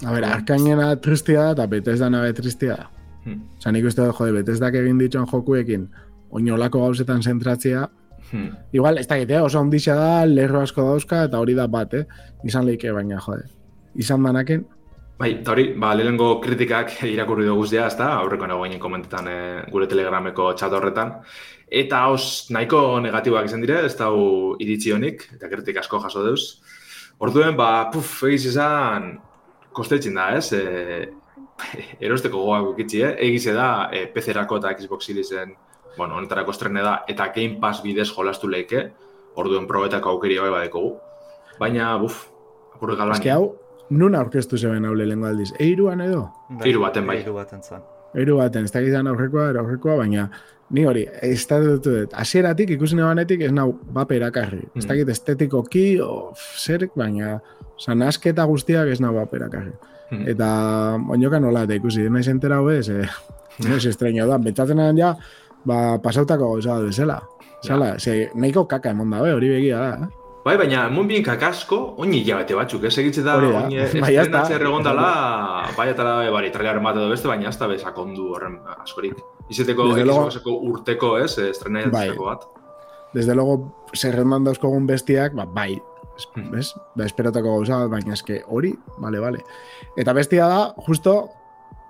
A 0.07 0.15
ber, 0.15 0.31
arkainena 0.31 0.95
tristia 1.03 1.43
da, 1.43 1.53
eta 1.57 1.67
Bethesdana 1.73 2.23
be 2.23 2.33
tristia 2.37 2.79
da. 2.79 2.89
Hmm. 3.27 3.43
Osa, 3.59 3.75
nik 3.75 3.91
uste 3.91 4.07
dut, 4.07 4.15
jode, 4.15 4.39
Bethesdak 4.39 4.79
egin 4.79 5.03
dituen 5.03 5.27
jokuekin, 5.27 5.91
oinolako 6.31 6.87
gauzetan 6.87 7.25
zentratzea, 7.27 7.89
Hmm. 8.31 8.49
igual, 8.73 8.99
ez 8.99 9.07
dakit, 9.07 9.31
eh, 9.31 9.43
oso 9.43 9.61
ondixea 9.61 9.95
da, 9.95 10.25
lerro 10.27 10.61
asko 10.61 10.83
dauzka, 10.83 11.25
eta 11.29 11.39
hori 11.39 11.55
da 11.55 11.69
bat, 11.71 11.95
eh? 11.95 12.07
Izan 12.45 12.67
leike, 12.67 12.91
baina, 12.93 13.21
jode. 13.23 13.47
Izan 13.95 14.25
danaken, 14.27 14.65
Bai, 15.17 15.31
eta 15.39 15.55
hori, 15.55 15.71
ba, 15.81 15.95
lehenengo 15.97 16.27
kritikak 16.45 16.91
irakurri 17.15 17.47
dugu 17.49 17.65
ez 17.65 17.95
da, 17.97 18.09
aurreko 18.21 18.47
nagoinen 18.47 18.79
komentetan 18.79 19.29
e, 19.29 19.37
gure 19.73 19.87
telegrameko 19.89 20.51
txat 20.53 20.75
horretan. 20.77 21.15
Eta 21.73 22.03
haus 22.05 22.51
nahiko 22.53 23.01
negatiboak 23.01 23.49
izan 23.49 23.65
dire, 23.65 23.81
ez 23.87 23.97
dau 23.97 24.57
iritzi 24.61 24.93
honik, 24.93 25.25
eta 25.39 25.49
kritik 25.49 25.81
asko 25.81 26.03
jaso 26.05 26.23
deuz. 26.23 26.61
Orduen, 27.19 27.57
ba, 27.57 27.89
puf, 27.93 28.11
egiz 28.29 28.45
izan, 28.53 29.15
kostetxin 29.73 30.21
da, 30.21 30.29
ez? 30.37 30.53
E, 30.53 31.09
erosteko 32.05 32.37
gogoak 32.37 32.75
ukitzi, 32.75 33.01
eh? 33.09 33.15
Egize 33.31 33.57
da, 33.57 33.89
e, 33.89 34.05
PC-erako 34.13 34.61
eta 34.61 34.75
Xbox 34.77 35.09
Seriesen, 35.09 35.57
bueno, 35.97 36.17
honetarako 36.17 36.51
estrene 36.51 36.83
da, 36.83 37.03
eta 37.09 37.31
Game 37.35 37.59
Pass 37.61 37.83
bidez 37.83 38.09
jolastu 38.13 38.49
leike, 38.49 38.91
orduen 39.37 39.67
probetako 39.67 40.11
aukeri 40.17 40.39
bai 40.39 40.51
badekogu. 40.51 40.97
Baina, 41.61 41.97
buf, 41.99 42.27
apurrik 42.75 42.99
galbaina. 42.99 43.19
eske 43.21 43.31
hau, 43.33 43.55
nun 43.91 44.15
aurkeztu 44.15 44.59
zeben 44.59 44.85
hau 44.85 44.95
lehengo 44.95 45.27
aldiz? 45.27 45.53
Eiruan 45.59 46.01
edo? 46.05 46.27
Hiru 46.65 46.81
baten 46.85 47.07
bai. 47.07 47.21
Hiru 47.23 47.35
baten 47.39 47.63
zan. 47.63 47.83
Eiru 48.17 48.37
baten, 48.39 48.65
ez 48.65 48.73
dakizan 48.73 49.07
aurrekoa, 49.11 49.51
aurrekoa, 49.61 49.97
baina 49.97 50.31
ni 50.71 50.85
hori, 50.89 51.05
ez 51.23 51.47
da 51.47 51.61
dut 51.63 51.85
dut, 51.85 52.15
asieratik, 52.19 52.71
ikusi 52.75 52.97
nebanetik, 52.99 53.41
ez 53.47 53.53
nau 53.55 53.69
bape 53.95 54.17
erakarri. 54.17 54.65
Ez 54.75 54.85
Mm. 54.85 54.89
dakit 54.89 55.09
estetikoki, 55.09 56.01
o 56.01 56.33
zer, 56.59 56.89
baina, 56.97 57.41
oza, 57.77 57.95
nasketa 57.95 58.45
guztiak 58.45 58.89
ez 58.89 59.01
nau 59.01 59.13
bape 59.15 59.37
erakarri. 59.37 59.73
Mm. 60.11 60.29
Eta, 60.29 60.49
oinokan 61.11 61.43
nola, 61.43 61.63
eta 61.65 61.75
ikusi, 61.75 62.09
naiz 62.11 62.27
entera 62.29 62.61
bez, 62.63 62.89
eh, 62.89 63.07
noiz 63.69 63.85
estreño 63.87 64.27
da, 64.27 64.39
betzatzen 64.39 64.99
ja, 64.99 65.17
ba, 65.67 65.99
pasautako 66.03 66.53
gauza 66.55 66.77
bat 66.79 66.87
bezala. 66.91 67.19
Zala, 67.67 67.97
ze, 67.99 68.31
nahiko 68.35 68.67
kaka 68.69 68.91
emon 68.95 69.11
dabe, 69.11 69.33
hori 69.35 69.49
begia 69.51 69.79
da, 69.81 70.07
eh? 70.07 70.23
Bai, 70.47 70.55
baina, 70.61 70.85
mun 70.95 71.09
bien 71.11 71.25
kakasko, 71.27 71.77
oin 71.99 72.13
hilabete 72.15 72.55
batzuk, 72.55 72.85
ez 72.87 72.93
egitze 73.03 73.25
da, 73.27 73.33
da. 73.43 73.65
oin 73.65 73.73
Bai, 74.05 74.13
ya 74.15 74.23
está. 74.23 74.45
estrenatze 74.45 74.55
erregondala, 74.55 75.07
bai, 75.79 75.89
eta 75.91 76.05
da, 76.07 76.13
bari, 76.31 76.53
trailer 76.55 76.79
bat 76.85 76.95
edo 77.01 77.09
beste, 77.11 77.27
baina 77.27 77.49
ez 77.51 77.59
da 77.59 77.67
bezakondu 77.67 78.29
horren 78.37 78.61
askorik. 78.77 79.19
Izeteko, 79.51 79.89
Xboxeko 79.97 80.55
urteko, 80.69 81.17
ez, 81.19 81.33
estrenatzeko 81.49 81.97
Bai. 82.25 82.37
bat. 82.37 82.47
Desde 83.15 83.35
luego, 83.35 83.73
zerrendan 83.97 84.45
dauzkogun 84.45 84.87
bestiak, 84.87 85.35
ba, 85.35 85.45
bai, 85.47 85.81
es- 86.17 86.29
Hmm. 86.37 86.51
bez? 86.53 86.75
Da, 86.95 87.05
esperatako 87.05 87.57
gauza 87.57 87.87
baina 87.89 88.15
eske 88.15 88.43
hori, 88.47 88.71
bale, 88.99 89.19
bale. 89.21 89.43
Eta 89.97 90.13
bestia 90.13 90.47
da, 90.47 90.75
justo, 90.87 91.29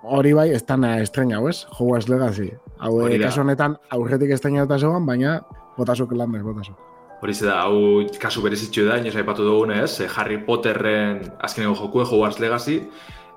hori 0.09 0.33
bai, 0.33 0.49
ez 0.55 0.63
dana 0.65 0.99
estrena, 1.01 1.39
ez? 1.49 1.65
Hogwarts 1.77 2.07
Legacy. 2.09 2.51
Hau, 2.79 2.93
Hori 3.01 3.19
kasu 3.19 3.41
honetan, 3.41 3.77
aurretik 3.91 4.31
estrena 4.35 4.63
eta 4.63 4.77
zegoen, 4.79 5.05
baina 5.05 5.41
botasuk 5.77 6.11
landez, 6.17 6.41
botasuk. 6.45 6.75
Hori 7.21 7.33
ze 7.33 7.45
da, 7.47 7.61
hau 7.65 8.03
kasu 8.21 8.41
berezitxu 8.45 8.85
da, 8.85 8.97
inoz 9.01 9.15
aipatu 9.17 9.43
dugun 9.45 9.71
ez, 9.73 9.99
eh, 10.01 10.07
Harry 10.15 10.37
Potterren 10.45 11.23
azkeneko 11.41 11.73
jokue, 11.75 12.03
Hogwarts 12.05 12.39
Legacy, 12.39 12.79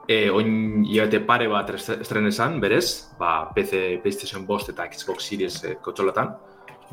e, 0.09 0.29
oin 0.31 0.85
hilabete 0.85 1.21
pare 1.25 1.49
bat 1.49 1.71
est- 1.71 2.01
estrenesan, 2.01 2.61
berez, 2.61 3.09
ba, 3.19 3.51
PC, 3.55 4.01
PlayStation 4.03 4.45
Bost 4.47 4.69
eta 4.69 4.87
Xbox 4.93 5.25
Series 5.25 5.65
e, 5.65 5.77
kotxolatan. 5.81 6.35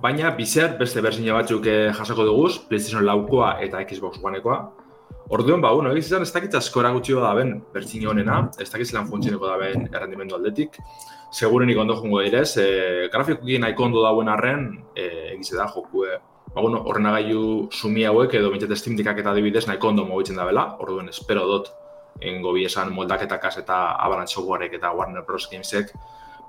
Baina, 0.01 0.29
bizer, 0.37 0.77
beste 0.77 1.01
berzina 1.01 1.33
batzuk 1.33 1.65
e, 1.65 1.91
jasoko 1.91 2.23
duguz, 2.23 2.59
PlayStation 2.69 3.03
laukoa 3.05 3.57
eta 3.65 3.81
Xbox 3.89 4.19
Onekoa. 4.23 4.71
Orduan, 5.29 5.59
ba, 5.59 5.73
bueno, 5.75 5.91
egiz 5.91 6.05
izan, 6.07 6.23
ez 6.23 6.31
dakit 6.31 6.53
askora 6.55 6.93
gutxi 6.95 7.13
da 7.19 7.33
ben, 7.35 7.57
bertzin 7.73 8.05
honena, 8.07 8.45
ez 8.59 8.69
dakit 8.71 8.87
zelan 8.87 9.09
funtzioneko 9.09 9.47
da 9.47 9.57
ben 9.59 9.89
errendimendu 9.91 10.35
aldetik. 10.37 10.77
Segurenik 11.31 11.77
ondo 11.77 11.97
jongo 11.99 12.21
direz, 12.23 12.55
e, 12.57 13.09
grafikoki 13.11 13.59
nahiko 13.59 13.83
ondo 13.83 14.03
dauen 14.05 14.29
arren, 14.31 14.69
e, 14.95 15.33
egiz 15.33 15.51
da, 15.51 15.67
jokue 15.67 16.15
ba, 16.53 16.61
bueno, 16.61 16.79
ordenagailu 16.87 17.67
sumi 17.71 18.05
hauek 18.07 18.33
edo 18.39 18.53
bintzat 18.53 18.77
Steam 18.77 18.95
eta 18.97 19.31
adibidez 19.31 19.67
nahiko 19.67 19.89
ondo 19.89 20.05
mugitzen 20.05 20.37
da 20.37 20.45
bela, 20.45 20.77
orduan 20.79 21.09
espero 21.09 21.45
dut 21.45 21.67
engo 22.21 22.53
bi 22.53 22.63
esan 22.65 22.93
moldaketakaz 22.93 23.57
eta 23.57 23.95
Avalanche 23.95 24.41
eta 24.71 24.91
Warner 24.93 25.23
Bros. 25.23 25.49
Gamesek 25.51 25.91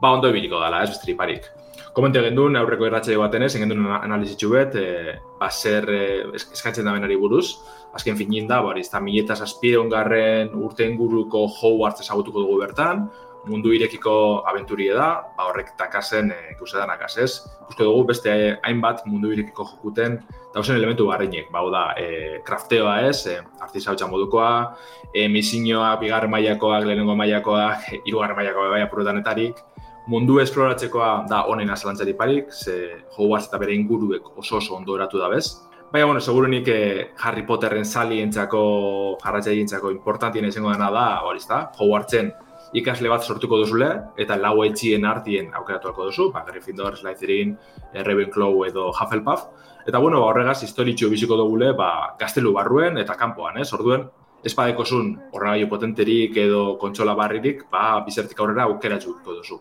ba 0.00 0.12
ondo 0.12 0.28
ibiliko 0.28 0.60
dela, 0.60 0.82
ez 0.84 0.90
besterik 0.90 1.16
parik. 1.16 1.44
Komente 1.92 2.20
gendun, 2.22 2.56
aurreko 2.56 2.86
irratxe 2.86 3.16
baten 3.16 3.42
ez, 3.42 3.54
egin 3.56 3.68
duen 3.68 3.86
analizitxu 3.86 4.50
bet, 4.50 4.74
e, 4.76 5.18
ba, 5.40 5.50
zer 5.50 5.88
e, 5.90 6.22
es- 6.34 6.48
eskatzen 6.52 6.84
da 6.84 6.92
benari 6.92 7.16
buruz, 7.16 7.58
azken 7.94 8.16
finin 8.16 8.48
da, 8.48 8.60
bari, 8.62 8.82
ez 8.84 8.90
da 8.92 9.00
mileta 9.00 9.36
zazpideon 9.36 9.88
garren 9.92 10.52
urte 10.58 10.86
inguruko 10.88 11.46
Hogwarts 11.60 12.04
ezagutuko 12.04 12.44
dugu 12.44 12.60
bertan, 12.60 13.08
mundu 13.48 13.72
irekiko 13.72 14.44
abenturie 14.48 14.92
da, 14.94 15.08
ba, 15.36 15.48
horrek 15.48 15.72
takasen 15.78 16.32
e, 16.34 16.38
ikusedanak 16.52 17.04
ez. 17.08 17.30
Ikusko 17.64 17.86
dugu 17.86 18.04
beste 18.10 18.32
hainbat 18.66 19.04
mundu 19.06 19.32
irekiko 19.32 19.64
jokuten 19.70 20.18
dauzen 20.54 20.76
elementu 20.76 21.06
barreinek, 21.08 21.48
ba, 21.54 21.62
da, 21.72 21.84
e, 21.96 22.40
krafteoa 22.44 23.00
ez, 23.08 23.26
e, 23.26 23.38
artisautza 23.64 24.08
modukoa, 24.10 24.74
e, 25.14 25.28
misioak, 25.28 26.00
bigarren 26.02 26.32
mailakoak, 26.32 26.84
lehenengo 26.84 27.16
mailakoak, 27.16 27.88
hirugarren 28.04 28.36
mailakoak 28.36 28.74
bai 28.74 28.82
apurretanetarik, 28.84 29.62
mundu 30.08 30.38
esploratzekoa 30.40 31.26
da 31.28 31.44
honen 31.48 31.70
azalantzari 31.70 32.14
parik, 32.16 32.52
ze 32.52 33.04
Hogwarts 33.16 33.48
eta 33.48 33.60
bere 33.60 33.74
inguruek 33.76 34.36
oso 34.36 34.56
oso 34.56 34.76
ondo 34.76 34.96
eratu 34.96 35.20
da 35.20 35.28
bez. 35.28 35.67
Baina, 35.90 36.04
bueno, 36.04 36.20
segurunik 36.20 36.66
eh, 36.68 37.12
Harry 37.24 37.46
Potterren 37.48 37.86
salientzako, 37.86 39.16
jarratzaileentzako 39.22 39.90
importantien 39.94 40.44
izango 40.44 40.68
dena 40.74 40.90
da, 40.92 41.04
hori 41.24 41.40
da, 41.48 41.62
Hogwartsen 41.78 42.28
ikasle 42.76 43.08
bat 43.08 43.24
sortuko 43.24 43.56
duzule, 43.62 43.88
eta 44.20 44.36
lau 44.36 44.66
etxien 44.66 45.06
artien 45.08 45.48
aukeratuko 45.56 46.10
duzu, 46.10 46.26
ba, 46.34 46.42
Gryffindor, 46.44 46.98
Slytherin, 46.98 47.54
eh, 47.94 48.02
Ravenclaw 48.04 48.66
edo 48.66 48.90
Hufflepuff. 48.90 49.46
Eta, 49.86 49.98
bueno, 49.98 50.20
horregaz, 50.26 50.58
historitxo 50.66 51.08
biziko 51.08 51.38
dugule, 51.40 51.70
ba, 51.72 52.16
gaztelu 52.20 52.52
barruen 52.52 53.00
eta 53.00 53.16
kanpoan, 53.16 53.56
ez? 53.56 53.72
Orduen, 53.72 54.04
espadekozun 54.44 55.14
horregailu 55.32 55.70
potenterik 55.70 56.36
edo 56.36 56.76
kontsola 56.82 57.14
barririk, 57.16 57.64
ba, 57.72 58.02
bizertik 58.04 58.44
aurrera 58.44 58.68
aukeratzuko 58.68 59.38
duzu. 59.40 59.56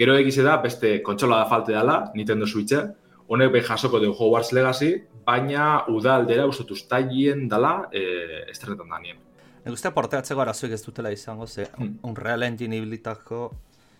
Gero 0.00 0.16
egize 0.16 0.46
da, 0.46 0.56
beste 0.64 1.02
kontsola 1.04 1.42
da 1.42 1.50
falte 1.50 1.76
dela, 1.76 1.98
Nintendo 2.14 2.46
Switche, 2.46 2.86
honek 3.28 3.52
behin 3.52 3.66
jasoko 3.68 4.00
du 4.00 4.12
Hogwarts 4.12 4.52
Legacy, 4.52 4.94
baina 5.26 5.84
udaldera 5.88 6.46
ustut 6.48 6.70
ustailien 6.70 7.48
dela 7.48 7.88
e, 7.92 8.44
estrenetan 8.50 8.88
danien. 8.88 9.18
Nik 9.64 9.74
uste 9.74 9.90
porteatzeko 9.92 10.40
arazoik 10.40 10.72
ez 10.72 10.82
dutela 10.84 11.10
izango, 11.12 11.46
ze 11.46 11.66
Hmm. 11.76 11.98
Unreal 12.02 12.42
Engine 12.42 12.76
ibilitako 12.76 13.52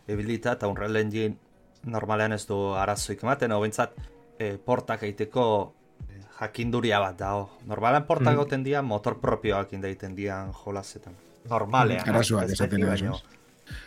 ibilita 0.09 0.53
eta 0.53 0.69
Unreal 0.69 0.97
Engine 0.97 1.37
normalean 1.85 2.33
ez 2.33 2.47
du 2.47 2.75
arazoik 2.75 3.23
ematen, 3.23 3.53
hau 3.53 3.61
bintzat 3.63 3.93
e, 4.39 4.57
portak 4.57 5.03
egiteko 5.03 5.75
e, 6.09 6.23
jakinduria 6.41 6.99
bat 7.01 7.19
dago. 7.19 7.51
Normalean 7.67 8.07
portak 8.07 8.33
Mhm. 8.33 8.37
goten 8.37 8.65
dira 8.65 8.83
motor 8.83 9.19
propioak 9.21 9.73
indaiten 9.73 10.15
dian 10.15 10.53
jolasetan. 10.53 11.13
Normalean. 11.51 12.09
Arazoak 12.09 12.45
ez 12.45 12.53
esaten. 12.53 13.13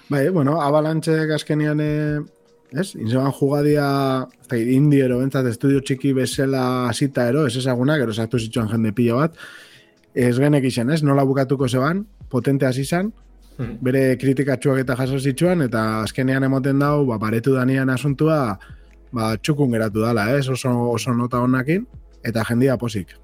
Bai, 0.09 0.29
bueno, 0.29 0.61
Avalanche 0.61 1.11
azkenian, 1.33 1.79
eh, 1.81 2.19
ez? 2.71 2.95
Inzeban 2.95 3.31
jugadia, 3.31 3.87
ez 4.41 4.47
da, 4.47 4.57
indiero, 4.57 5.19
bentsat, 5.21 5.47
estudio 5.51 5.81
txiki 5.83 6.13
bezala 6.15 6.87
hasita 6.89 7.27
ero, 7.29 7.45
ez 7.47 7.55
ezagunak, 7.59 8.01
ero 8.03 8.13
sartu 8.13 8.39
zituen 8.39 8.69
jende 8.71 8.93
pilo 8.95 9.19
bat. 9.19 9.35
Ez 10.13 10.37
genek 10.39 10.65
izen, 10.67 10.91
ez? 10.91 11.01
Nola 11.03 11.23
bukatuko 11.27 11.67
zeban, 11.67 12.05
potente 12.31 12.67
hasi 12.67 12.85
izan, 12.87 13.11
bere 13.83 14.17
kritikatxuak 14.17 14.81
eta 14.81 14.95
jaso 14.99 15.19
zituen, 15.19 15.61
eta 15.67 16.01
azkenean 16.01 16.47
emoten 16.47 16.79
dau, 16.81 17.05
ba, 17.07 17.19
baretu 17.21 17.55
danian 17.55 17.91
asuntua, 17.93 18.57
ba, 19.11 19.35
txukun 19.37 19.71
geratu 19.75 20.03
dala, 20.07 20.29
ez? 20.37 20.47
Oso, 20.49 20.71
oso 20.91 21.13
nota 21.15 21.43
honakin, 21.43 21.85
eta 22.23 22.43
jendia 22.47 22.77
posik. 22.81 23.15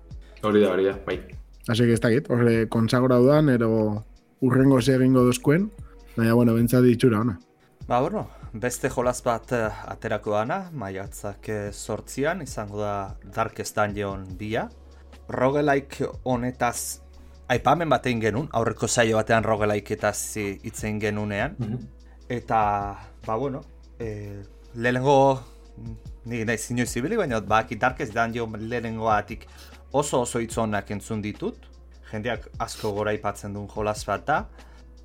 Hori 0.43 0.61
da, 0.63 0.71
hori 0.75 0.87
da, 0.91 0.97
bai. 1.07 1.21
Así 1.67 1.83
que 1.83 1.93
ez 1.93 1.99
dakit, 1.99 2.29
horre 2.31 2.67
kontsagora 2.71 3.17
dudan, 3.19 3.49
ero 3.49 4.05
urrengo 4.39 4.81
ze 4.81 4.95
egingo 4.95 5.25
duzkuen, 5.25 5.69
baina, 6.15 6.33
bueno, 6.33 6.53
bentsat 6.55 6.85
ditxura 6.85 7.19
ona. 7.25 7.39
Ba, 7.87 7.99
bueno, 8.01 8.27
beste 8.53 8.89
jolas 8.89 9.21
bat 9.23 9.51
eh, 9.55 9.67
aterako 9.91 10.35
dana, 10.37 10.59
maiatzak 10.71 11.49
eh, 11.49 11.71
sortzian, 11.71 12.41
izango 12.41 12.81
da 12.81 12.93
Darkest 13.23 13.75
Dungeon 13.75 14.25
bia. 14.37 14.67
Roguelike 15.29 16.07
honetaz 16.23 17.01
aipamen 17.51 17.89
bat 17.89 18.05
egin 18.07 18.21
genuen, 18.21 18.49
aurreko 18.55 18.87
saio 18.87 19.17
batean 19.19 19.43
roguelikeetaz 19.43 20.19
hitz 20.37 20.77
egin 20.83 20.99
genunean. 20.99 21.55
Eta, 22.29 22.59
ba, 23.25 23.35
bueno, 23.35 23.61
e, 23.99 24.43
lehenengo, 24.75 25.39
ni 26.27 26.43
nahi 26.47 26.73
inoiz 26.73 26.91
ibili, 26.99 27.19
baina 27.19 27.39
baki 27.39 27.77
Darkest 27.79 28.15
Dungeon 28.15 28.55
lehenengoatik 28.69 29.47
oso 29.91 30.21
oso 30.21 30.39
hitz 30.43 30.57
onak 30.57 30.91
entzun 30.91 31.21
ditut. 31.23 31.67
Jendeak 32.11 32.49
asko 32.63 32.93
gora 32.95 33.11
aipatzen 33.11 33.55
duen 33.55 33.67
jolas 33.71 34.03
bat 34.07 34.25
da. 34.27 34.41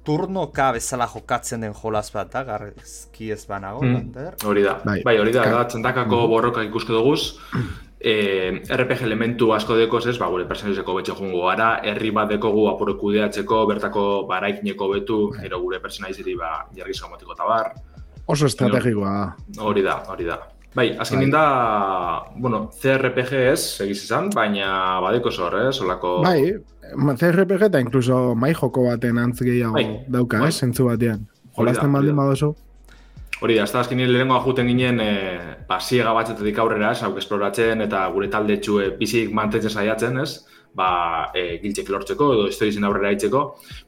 Turnoka 0.04 0.72
bezala 0.74 1.06
jokatzen 1.06 1.60
den 1.62 1.74
jolas 1.78 2.10
bat 2.12 2.32
da, 2.32 2.42
garrizki 2.44 3.30
ez 3.30 3.46
banago, 3.46 3.82
Mm. 3.82 4.12
Hori 4.44 4.62
da, 4.62 4.80
Bai. 4.84 5.02
bai, 5.04 5.18
hori 5.18 5.32
da, 5.32 5.44
da, 5.44 5.64
txandakako 5.64 6.26
borroka 6.28 6.62
ikusko 6.62 6.92
duguz, 6.92 7.38
e, 8.00 8.62
RPG 8.66 9.02
elementu 9.06 9.52
asko 9.54 9.76
dekoz 9.78 10.06
ez, 10.06 10.18
ba, 10.18 10.26
gure 10.28 10.44
personalizeko 10.48 10.94
betxe 10.94 11.14
jungo 11.14 11.46
gara, 11.46 11.80
herri 11.84 12.10
bat 12.10 12.28
dekogu 12.28 12.66
apuro 12.68 12.96
kudeatzeko, 12.98 13.66
bertako 13.66 14.26
baraikineko 14.26 14.88
betu, 14.88 15.20
gero 15.40 15.60
gure 15.60 15.78
personalizeri 15.80 16.34
ba, 16.34 16.66
jarri 16.74 16.92
motiko 17.10 17.32
eta 17.32 17.44
bar, 17.46 17.72
Oso 18.26 18.46
estrategikoa 18.46 19.34
hori 19.58 19.82
da, 19.82 19.96
hori 20.08 20.24
da. 20.24 20.38
Bai, 20.74 20.86
azken 20.98 21.20
Bai. 21.20 21.30
da, 21.30 21.44
bueno, 22.36 22.70
CRPG 22.80 23.32
ez, 23.52 23.80
egiz 23.84 23.98
izan, 24.06 24.30
baina 24.32 25.00
badeko 25.04 25.30
zor, 25.30 25.58
eh, 25.60 25.72
solako... 25.72 26.22
Bai, 26.24 26.54
CRPG 27.20 27.68
eta 27.68 27.80
incluso 27.80 28.34
mai 28.34 28.54
joko 28.54 28.86
baten 28.88 29.18
antz 29.18 29.40
gehiago 29.42 29.76
Bai, 29.76 29.86
dauka, 30.08 30.40
bai. 30.40 30.48
eh, 30.48 30.52
zentzu 30.52 30.88
batean. 30.88 31.26
Hori 31.56 31.74
baldin 31.76 32.16
badozu. 32.16 32.54
Hori 33.42 33.56
da, 33.58 33.64
ez 33.66 33.72
da 33.74 33.80
azkenin 33.82 34.08
lehenengoa 34.08 34.40
juten 34.44 34.68
ginen 34.70 35.00
e, 35.02 35.12
ba, 35.68 35.80
ziega 35.80 36.12
batzetetik 36.14 36.58
aurrera, 36.62 36.92
ez, 36.94 37.02
hauk 37.02 37.18
esploratzen 37.18 37.82
eta 37.82 38.04
gure 38.14 38.28
talde 38.30 38.56
txue 38.62 38.92
bizik 39.00 39.32
mantentzen 39.34 39.74
saiatzen, 39.74 40.20
ez, 40.22 40.44
ba, 40.78 40.88
e, 41.34 41.58
giltzek 41.62 41.90
lortzeko 41.90 42.28
edo 42.36 42.46
historizen 42.48 42.86
aurrera 42.86 43.10
itzeko. 43.16 43.42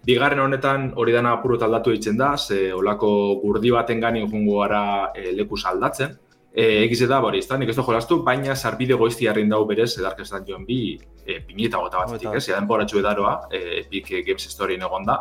Bigarren 0.05 0.43
honetan 0.43 0.91
hori 0.99 1.15
dana 1.15 1.37
apuro 1.39 1.57
aldatu 1.63 1.95
egiten 1.95 2.19
da, 2.19 2.35
ze 2.37 2.75
olako 2.75 3.13
gurdi 3.45 3.71
baten 3.71 4.03
ganin 4.03 4.27
jungo 4.27 4.59
gara 4.61 5.13
e, 5.15 5.31
lekuz 5.39 5.63
aldatzen. 5.71 6.19
E, 6.55 6.85
egize 6.85 7.09
da, 7.11 7.19
hori, 7.19 7.41
ez 7.43 7.49
da, 7.51 7.57
nik 7.59 7.73
ez 7.73 7.75
du 7.75 7.83
jolastu, 7.83 8.21
baina 8.23 8.55
sarbide 8.55 8.95
goizti 8.95 9.27
harrin 9.27 9.49
dau 9.51 9.65
berez, 9.67 9.97
Darkest 9.99 10.37
Dungeon 10.37 10.63
bi, 10.69 10.95
e, 11.27 11.41
pinita 11.43 11.81
gota 11.83 12.05
batzetik, 12.05 12.29
Hogeita 12.29 12.39
ez, 12.39 12.47
ja 12.53 12.61
denbora 12.61 12.87
txue 12.87 13.03
daroa, 13.03 13.33
e, 13.51 13.81
Epic 13.81 14.13
Games 14.27 14.47
Storyen 14.53 14.85
egon 14.87 15.09
da, 15.09 15.17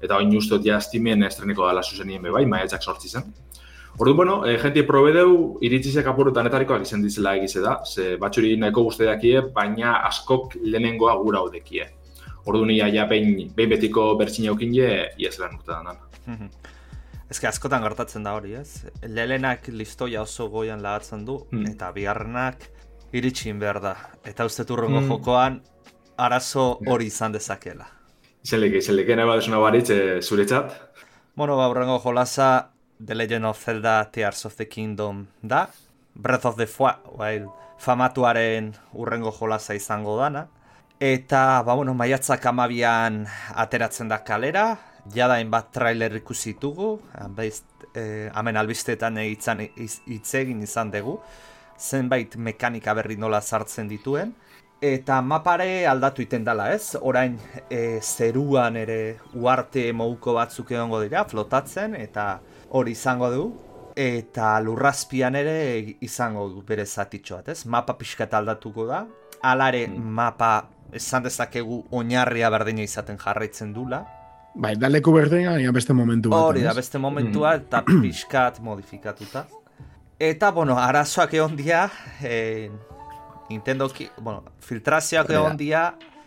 eta 0.00 0.16
oin 0.16 0.32
justot 0.32 0.64
ja 0.64 0.78
Steamen 0.80 1.26
estreneko 1.28 1.66
dala 1.68 1.82
zuzenien 1.84 2.24
bebai, 2.24 2.46
maiatzak 2.48 2.82
sortzi 2.82 3.12
zen. 3.12 3.28
Ordu, 3.98 4.14
bueno, 4.16 4.38
e, 4.48 4.56
jenti 4.62 4.86
probedeu 4.88 5.36
iritsizek 5.68 6.08
apurretan 6.08 6.48
etarikoak 6.48 6.88
izan 6.88 7.04
dizela 7.04 7.34
egize 7.36 7.60
da, 7.60 7.76
ze 7.84 8.14
batxuri 8.22 8.54
nahiko 8.56 8.86
guzti 8.88 9.04
dakie, 9.04 9.42
baina 9.52 9.98
askok 10.08 10.56
lehenengoa 10.62 11.18
gura 11.20 11.44
haudekie. 11.44 11.90
Ordu 12.48 12.64
nia 12.64 12.88
ja 12.88 13.04
behin, 13.10 13.50
behin 13.52 13.76
betiko 13.76 14.14
bertsin 14.16 14.48
eukin 14.48 14.72
je, 14.72 14.90
iaz 15.20 15.36
lan 15.42 15.60
urte 15.60 15.76
dan. 15.76 16.00
Ez 17.30 17.38
askotan 17.44 17.82
gertatzen 17.82 18.24
da 18.26 18.32
hori, 18.34 18.54
ez? 18.58 18.86
Lelenak 19.02 19.68
listoia 19.68 20.22
oso 20.22 20.48
goian 20.50 20.82
lagatzen 20.82 21.24
du, 21.24 21.46
Hmm. 21.50 21.66
eta 21.66 21.92
bigarrenak 21.92 22.56
iritsin 23.12 23.58
behar 23.58 23.80
da. 23.80 23.96
Eta 24.24 24.44
uste 24.44 24.64
turrengo 24.64 25.00
Hmm. 25.00 25.08
jokoan, 25.08 25.62
arazo 26.18 26.80
hori 26.86 27.06
izan 27.06 27.32
dezakela. 27.32 27.86
Izen 28.44 28.60
leke, 28.60 28.78
izen 28.78 28.96
leke, 28.96 29.14
nahi 29.16 29.26
badesuna 29.26 29.58
baritz, 29.58 29.90
e, 29.90 30.20
zuretzat. 30.22 30.72
Bueno, 31.36 31.56
ba, 31.56 31.68
urrengo 31.68 31.98
jolasa 32.00 32.70
The 33.04 33.14
Legend 33.14 33.44
of 33.46 33.58
Zelda 33.64 34.10
Tears 34.10 34.44
of 34.46 34.56
the 34.56 34.66
Kingdom 34.68 35.26
da. 35.42 35.68
Breath 36.14 36.44
of 36.46 36.56
the 36.56 36.66
Wild 37.16 37.48
famatuaren 37.78 38.74
urrengo 38.92 39.30
jolasa 39.32 39.74
izango 39.74 40.18
dana. 40.18 40.48
Eta, 40.98 41.62
ba, 41.62 41.74
bueno, 41.74 41.94
maiatzak 41.94 42.44
amabian 42.46 43.26
ateratzen 43.54 44.08
da 44.08 44.22
kalera. 44.24 44.78
Jada 45.14 45.38
bat 45.48 45.70
trailer 45.72 46.16
ikusi 46.16 46.54
ditugu. 46.54 47.00
Eh, 47.94 48.30
hemen 48.34 48.56
albistetan 48.56 49.18
hitzan 49.18 49.60
hitz 49.60 50.34
egin 50.34 50.62
izan 50.62 50.90
dugu. 50.90 51.18
Zenbait 51.78 52.36
mekanika 52.36 52.94
berri 52.94 53.16
nola 53.16 53.40
sartzen 53.40 53.88
dituen. 53.88 54.34
Eta 54.80 55.20
mapare 55.20 55.84
aldatu 55.86 56.22
iten 56.24 56.44
dala, 56.44 56.70
ez? 56.72 56.96
Orain 56.96 57.34
e, 57.68 58.00
zeruan 58.00 58.78
ere 58.80 59.18
uarte 59.36 59.90
mouko 59.92 60.32
batzuk 60.38 60.72
egongo 60.72 61.02
dira, 61.02 61.26
flotatzen, 61.28 61.98
eta 62.00 62.40
hori 62.70 62.94
izango 62.96 63.28
du. 63.34 63.42
Eta 64.00 64.54
lurrazpian 64.64 65.36
ere 65.36 65.96
izango 66.00 66.46
du 66.48 66.62
bere 66.64 66.86
zatitxo 66.86 67.42
bat, 67.42 67.50
ez? 67.52 67.66
Mapa 67.66 67.98
pixkat 67.98 68.32
aldatuko 68.38 68.86
da. 68.88 69.02
Alare 69.42 69.84
mapa 69.88 70.70
esan 70.96 71.28
dezakegu 71.28 71.82
oinarria 72.00 72.48
berdina 72.50 72.80
izaten 72.88 73.20
jarraitzen 73.20 73.74
dula. 73.76 74.00
Bai, 74.60 74.74
da 74.76 74.90
leku 74.90 75.12
berdina, 75.14 75.54
baina 75.56 75.72
beste 75.72 75.94
momentu 75.96 76.32
bat. 76.32 76.50
Hori 76.50 76.62
da, 76.66 76.74
beste 76.76 77.00
momentua 77.00 77.54
eta 77.56 77.80
pixkat 78.04 78.60
modifikatuta. 78.64 79.46
Eta, 80.20 80.50
bueno, 80.52 80.76
arazoak 80.76 81.32
egon 81.38 81.54
dia, 81.56 81.86
eh, 82.22 82.68
Nintendo, 83.48 83.88
ki, 83.88 84.10
bueno, 84.20 84.44
filtrazioak 84.60 85.32
egon 85.32 85.56
dia, 85.56 85.86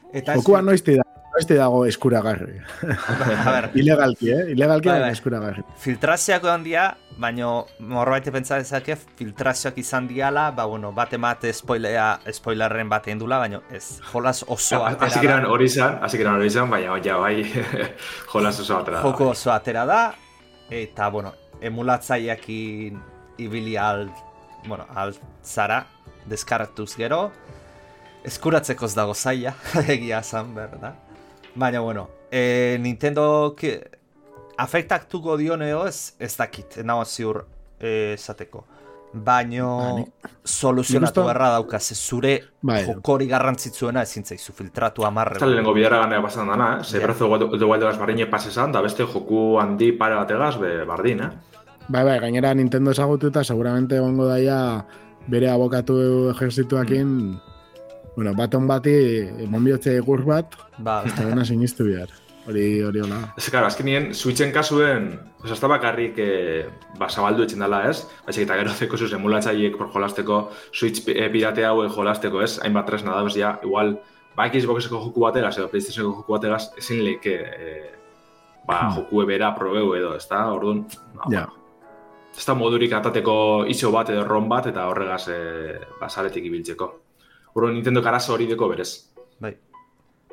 eta... 0.09 0.33
Jokua 0.39 0.63
noizti 0.65 0.95
da, 0.97 1.05
noizti 1.35 1.59
dago 1.59 1.83
eskuragarri. 1.85 2.57
A 3.45 3.53
ber, 3.53 3.69
Ilegalki, 3.77 4.31
eh? 4.33 4.47
Ilegalki 4.55 4.89
Bai, 4.89 4.95
baina 4.97 5.11
bai. 5.11 5.13
eskuragarri. 5.19 5.65
filtrazioak 5.85 6.41
egon 6.41 6.65
dia, 6.65 6.87
baina 7.17 7.49
morbait 7.79 8.25
pentsa 8.33 8.57
dezake 8.61 8.95
filtrazioak 9.17 9.77
izan 9.77 10.07
diala, 10.07 10.49
ba, 10.55 10.65
bueno, 10.69 10.91
bat 10.95 11.13
emate 11.13 11.51
spoilea, 11.53 12.07
spoilerren 12.33 12.89
bat 12.89 13.07
egin 13.07 13.21
dula, 13.21 13.39
baina 13.43 13.61
ez, 13.71 13.99
jolas 14.11 14.43
oso 14.47 14.83
atera 14.85 15.09
Así 15.11 15.27
da. 15.27 15.39
hori 15.49 15.65
izan, 15.69 15.99
así 16.03 16.23
hori 16.23 16.47
izan, 16.47 16.69
baina 16.69 16.97
ja, 17.03 17.17
bai, 17.17 17.43
jolas 18.31 18.59
oso 18.59 18.77
atera. 18.77 18.97
da. 18.97 19.03
joko 19.03 19.29
oso 19.31 19.51
atera 19.53 19.85
da, 19.85 20.01
eta, 20.69 21.09
bueno, 21.09 21.33
emulatzaileakin 21.61 23.01
ibili 23.37 23.77
al, 23.77 24.09
bueno, 24.65 24.87
al 24.95 25.15
zara, 25.43 25.85
deskartuz 26.25 26.95
gero, 26.95 27.31
eskuratzeko 28.23 28.85
ez 28.85 28.95
dago 28.95 29.13
zaila, 29.13 29.55
egia 29.87 30.23
zan 30.23 30.53
behar 30.55 30.79
da. 30.79 30.95
Baina, 31.55 31.79
bueno, 31.79 32.09
e, 32.31 32.77
Nintendo 32.81 33.55
ki, 33.57 33.77
afektatuko 34.57 35.37
dion 35.37 35.61
edo 35.61 35.85
ez, 35.87 36.13
ez 36.19 36.35
dakit, 36.37 36.77
nago 36.83 37.05
ziur 37.05 37.43
eh, 37.79 38.13
esateko. 38.13 38.65
Baino 39.13 39.67
Ba, 39.77 39.89
ni- 39.99 40.05
soluzionatu 40.43 41.05
Nik 41.05 41.11
uste- 41.19 41.23
beharra 41.27 41.49
dauka, 41.53 41.79
ze 41.79 41.93
zure 41.95 42.31
Bai. 42.61 42.79
jokori 42.87 43.27
garrantzitzuena 43.29 44.01
ezin 44.01 44.23
zaizu 44.25 44.53
filtratu 44.57 45.05
amarre. 45.05 45.35
Eta 45.37 45.45
lehenengo 45.45 45.73
bidera 45.73 45.99
ganea 45.99 46.21
pasan 46.21 46.47
dana, 46.47 46.79
eh? 46.79 46.83
Ze 46.83 46.99
brazo 46.99 47.29
de 47.37 47.65
Wild 47.65 47.83
bardine 47.99 48.25
pasesan, 48.25 48.71
da 48.71 48.81
beste 48.81 49.03
joku 49.05 49.59
handi 49.59 49.91
pare 49.91 50.15
bategaz, 50.15 50.57
be, 50.57 50.83
bardin, 50.85 51.21
eh? 51.21 51.29
Bai, 51.89 52.03
bai, 52.03 52.19
gainera 52.19 52.53
Nintendo 52.55 52.89
ezagututa 52.91 53.43
seguramente 53.43 53.95
egongo 53.97 54.25
daia 54.25 54.83
bere 55.27 55.49
abokatu 55.49 56.29
ejerzituakin 56.31 57.39
bueno, 58.15 58.33
baton 58.35 58.67
bati 58.67 59.29
monbiotze 59.47 59.95
egur 59.97 60.23
bat, 60.25 60.55
Ba, 60.77 61.03
eta 61.05 61.25
dena 61.25 61.45
sinistu 61.45 61.83
behar. 61.85 62.09
Hori, 62.43 62.81
hori 62.83 62.99
hola. 62.99 63.21
Ez, 63.39 63.45
karo, 63.53 63.69
azkenien, 63.69 64.09
Switchen 64.13 64.51
kasuen, 64.51 65.05
ez 65.47 65.55
da 65.61 65.69
bakarrik 65.71 66.17
e, 66.19 66.31
ba, 66.99 67.07
zabaldu 67.07 67.45
etxen 67.45 67.61
dela, 67.63 67.85
ez? 67.87 68.01
Baizik 68.25 68.43
eta 68.43 68.57
gero 68.59 68.73
zeko 68.75 68.99
zuz 68.99 69.13
emulatzaiek 69.15 69.77
por 69.79 69.87
jolasteko, 69.93 70.39
Switch 70.75 71.05
eh, 71.13 71.29
pirate 71.31 71.63
hau 71.65 71.85
jolasteko, 71.87 72.41
ez? 72.43 72.57
Hainbat 72.65 72.89
tresna 72.89 73.15
da, 73.15 73.23
ja, 73.31 73.53
igual, 73.63 73.95
ba, 74.35 74.49
Xboxeko 74.51 74.99
joku 75.05 75.23
bategaz 75.23 75.55
edo 75.57 75.69
PlayStationeko 75.71 76.17
joku 76.19 76.35
bategaz, 76.35 76.65
ezin 76.83 77.03
leke, 77.07 77.33
e, 77.39 77.73
ba, 78.67 78.81
Hmm. 78.89 78.97
joku 78.97 79.23
ebera 79.23 79.53
probeu 79.55 79.95
edo, 79.95 80.15
ez 80.19 80.27
da? 80.27 80.43
Orduan, 80.51 80.83
ba, 81.15 81.31
Ja. 81.31 81.47
ez 82.35 82.45
da 82.45 82.53
modurik 82.59 82.91
atateko 82.91 83.65
iso 83.71 83.91
bat 83.91 84.09
edo 84.09 84.25
ron 84.27 84.49
bat 84.49 84.67
eta 84.67 84.89
horregaz 84.89 85.27
e, 85.29 85.79
ba, 85.99 86.09
saretik 86.09 86.43
ibiltzeko. 86.43 86.91
Orduan, 87.55 87.73
Nintendo 87.75 88.03
arazo 88.05 88.33
hori 88.33 88.47
deko 88.47 88.67
berez. 88.67 89.09
bai. 89.39 89.55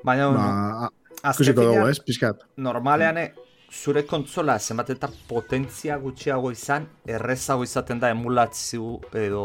Baina, 0.03 0.31
Ba, 0.33 0.91
azken 1.23 1.45
ikusiko 1.51 1.67
dugu, 1.69 1.87
ez, 1.89 1.99
pixkat. 2.05 2.45
normalean 2.57 3.19
eh, 3.19 3.29
zure 3.71 4.03
kontsola 4.07 4.59
zenbat 4.59 4.91
eta 4.91 5.09
potentzia 5.29 5.97
gutxiago 6.03 6.51
izan, 6.51 6.89
errezago 7.07 7.65
izaten 7.65 8.01
da 8.01 8.11
emulatzio 8.11 8.99
edo 9.15 9.45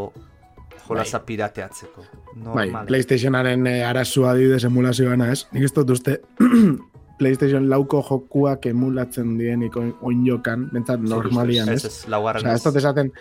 jolasa 0.87 1.19
pirateatzeko. 1.25 2.03
Bai. 2.53 2.67
PlayStationaren 2.87 3.67
eh, 3.67 3.83
arazua 3.85 4.31
adibidez 4.33 4.63
emulazioana, 4.67 5.31
ez? 5.33 5.45
Nik 5.53 5.63
ez 5.69 5.71
dut 5.73 5.89
uste 5.95 6.19
PlayStation 7.19 7.69
lauko 7.69 8.01
jokuak 8.03 8.65
emulatzen 8.69 9.37
dienik 9.39 9.77
oin- 9.79 9.95
oin 10.01 10.25
jokan, 10.27 10.67
bentsat 10.73 11.01
normalian, 11.01 11.69
ez, 11.69 11.85
ez? 11.85 12.05
ez, 12.05 12.45
ez 12.51 12.63
dut 12.63 12.75
esaten 12.81 13.11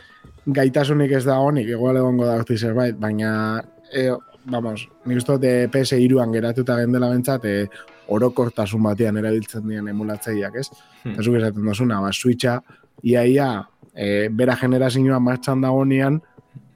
gaitasunik 0.46 1.12
ez 1.12 1.24
da 1.24 1.38
honik, 1.40 1.68
igual 1.72 1.96
egongo 1.96 2.26
da 2.26 2.34
horti 2.36 2.56
zerbait, 2.58 2.96
baina, 3.00 3.62
e, 3.92 4.08
vamos, 4.50 4.88
nik 5.06 5.20
uste 5.22 5.36
dut 5.38 5.46
eh, 5.48 5.68
PS 5.72 5.96
iruan 6.04 6.32
geratuta 6.34 6.76
gendela 6.82 7.08
bentsat, 7.12 7.44
e, 7.44 7.68
orokortasun 8.08 8.82
batean 8.82 9.16
erabiltzen 9.16 9.66
dien 9.68 9.88
emulatzeiak, 9.88 10.54
ez? 10.60 10.68
Hmm. 11.02 11.12
Eta 11.14 11.22
zuk 11.22 11.36
esaten 11.40 11.64
dozuna, 11.66 12.00
ba, 12.00 12.12
Switcha, 12.12 12.60
iaia, 13.02 13.66
e, 13.94 14.28
bera 14.28 14.56
generazioa 14.56 15.18
martxan 15.20 15.60
dagoenean, 15.64 16.20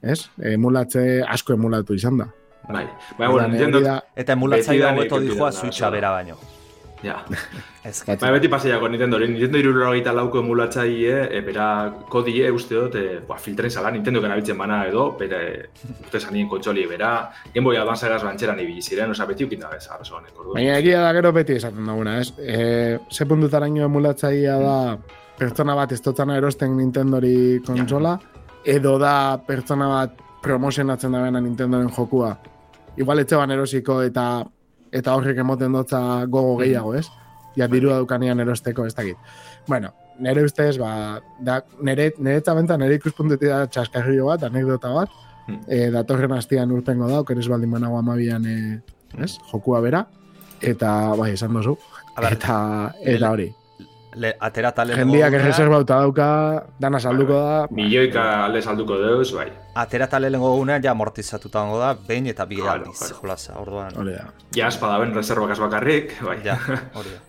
ez? 0.01 0.29
Emulatze, 0.41 1.21
asko 1.27 1.53
emulatu 1.53 1.93
izan 1.93 2.17
da. 2.17 2.29
Bai, 2.69 2.85
bai, 3.17 3.27
bueno, 3.27 3.79
da- 3.81 4.03
Eta 4.15 4.33
emulatzaile 4.33 4.85
hobeto 4.91 5.19
nik 5.19 5.31
dijoa 5.31 5.51
Switcha 5.51 5.89
bera 5.89 6.11
baino. 6.11 6.37
Ja. 7.03 7.19
Ez, 7.89 8.03
Bai. 8.03 8.31
Beti 8.35 8.49
paseiako 8.51 8.89
Nintendo, 8.91 9.17
Nintendo 9.21 9.57
irurogeita 9.61 10.11
lauko 10.13 10.41
emulatzaile, 10.43 11.29
e, 11.31 11.39
bera 11.45 11.67
kodie 12.11 12.49
uste 12.51 12.75
dut, 12.75 12.97
e, 12.99 13.19
ba, 13.27 13.37
filtren 13.39 13.71
zala 13.71 13.91
Nintendo 13.95 14.19
erabiltzen 14.19 14.57
bana 14.59 14.81
edo, 14.89 15.05
bere 15.19 15.39
urte 16.03 16.19
zanien 16.19 16.49
kontsoli 16.51 16.83
bera, 16.89 17.13
Game 17.53 17.63
Boy 17.63 17.79
Advance 17.79 18.05
egaz 18.09 18.19
bantxeran 18.25 18.59
ibili 18.59 18.83
ziren, 18.83 19.15
oza, 19.15 19.25
beti 19.29 19.47
ukin 19.47 19.63
da 19.63 19.71
bez, 19.71 19.85
arazo 19.87 20.19
honek. 20.19 20.35
Baina 20.53 20.75
egia 20.81 20.99
da 21.05 21.13
gero 21.15 21.31
beti 21.33 21.55
esaten 21.55 21.87
duguna, 21.87 22.19
ez? 22.19 22.33
E, 22.37 22.99
ze 23.09 23.25
puntutaraino 23.25 23.87
emulatzailea 23.87 24.59
da 24.59 24.77
pertsona 25.39 25.75
bat 25.79 25.95
ez 25.95 26.01
dotzana 26.03 26.35
erosten 26.35 26.75
Nintendori 26.77 27.61
konsola, 27.65 28.17
edo 28.67 28.97
da 28.99 29.13
pertsona 29.47 29.87
bat 29.87 30.25
promozionatzen 30.43 31.15
da 31.15 31.23
bena 31.23 31.41
Nintendoren 31.41 31.91
jokua. 31.95 32.33
Igual 32.99 33.23
etxe 33.23 33.37
ban 33.39 33.51
erosiko 33.51 34.01
eta 34.03 34.43
eta 34.91 35.15
horrek 35.15 35.37
emoten 35.37 35.73
dotza 35.73 36.25
gogo 36.25 36.57
gehiago, 36.57 36.95
ez? 36.95 37.07
Ja 37.57 37.67
dirua 37.67 37.95
daukanean 37.95 38.39
erosteko, 38.39 38.85
ez 38.85 38.95
dakit. 38.95 39.17
Bueno, 39.67 39.93
nire 40.19 40.43
ustez, 40.43 40.77
ba, 40.77 41.19
da, 41.39 41.63
nire, 41.81 42.13
nire 42.17 42.41
txabenta, 42.41 42.77
nire 42.77 42.95
ikuspuntutik 42.99 43.49
da 43.49 43.65
txaskarrio 43.67 44.29
bat, 44.31 44.43
anekdota 44.43 44.93
bat, 44.93 45.09
Hmm. 45.49 45.63
e, 45.65 45.89
datorren 45.89 46.31
astian 46.35 46.69
urtengo 46.71 47.07
da, 47.09 47.21
okeres 47.23 47.47
baldin 47.49 47.71
banago 47.71 47.97
amabian, 47.97 48.45
e, 48.45 48.81
ez? 49.17 49.39
Jokua 49.49 49.79
bera, 49.81 50.03
eta, 50.61 51.15
bai, 51.17 51.31
esan 51.33 51.55
dozu, 51.57 51.73
eta, 52.29 52.93
eta 53.01 53.31
hori. 53.31 53.47
Le, 54.15 54.33
atera 54.39 54.71
tale 54.71 54.95
Jendiak 54.97 55.33
erreserbauta 55.37 55.99
dauka, 56.01 56.27
dana 56.79 56.99
salduko 56.99 57.37
da, 57.37 57.67
Milioika 57.75 58.25
alde 58.45 58.61
salduko 58.61 58.97
deuz, 59.01 59.31
bai. 59.35 59.47
Atera 59.79 60.07
tale 60.09 60.31
lehenko 60.31 60.55
gunean 60.57 60.83
ja 60.83 60.91
amortizatuta 60.91 61.65
da, 61.79 61.93
behin 62.07 62.27
eta 62.33 62.45
bi 62.45 62.61
aldiz, 62.61 62.97
claro. 62.97 63.19
jolasa, 63.21 63.57
orduan. 63.61 63.95
hori 63.95 64.15
da. 64.17 64.29
Ja, 64.55 64.67
espada 64.67 64.99
ben 64.99 65.13
reservak 65.13 65.53
ez 65.55 65.59
bakarrik, 65.59 66.15
bai. 66.25 66.39
Ja, 66.45 66.57
hori 66.97 67.15
da. 67.15 67.21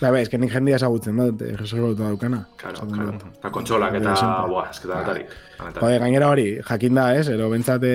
Ba, 0.00 0.08
bai, 0.14 0.22
esken 0.24 0.40
nik 0.40 0.52
jendia 0.54 0.78
esagutzen 0.78 1.18
dut, 1.20 1.42
erreserbauta 1.44 2.06
daukana. 2.06 2.44
Claro, 2.60 2.86
claro. 2.88 3.18
Eta 3.34 3.50
kontsolak 3.52 3.98
eta, 3.98 4.14
da, 4.16 4.46
boa, 4.48 4.64
esketa 4.70 4.94
datarik. 4.94 5.34
Jode, 5.60 5.98
gainera 6.00 6.30
hori, 6.32 6.46
jakin 6.64 6.96
da, 6.96 7.10
ez? 7.18 7.26
Ero 7.28 7.50
bentsate 7.52 7.90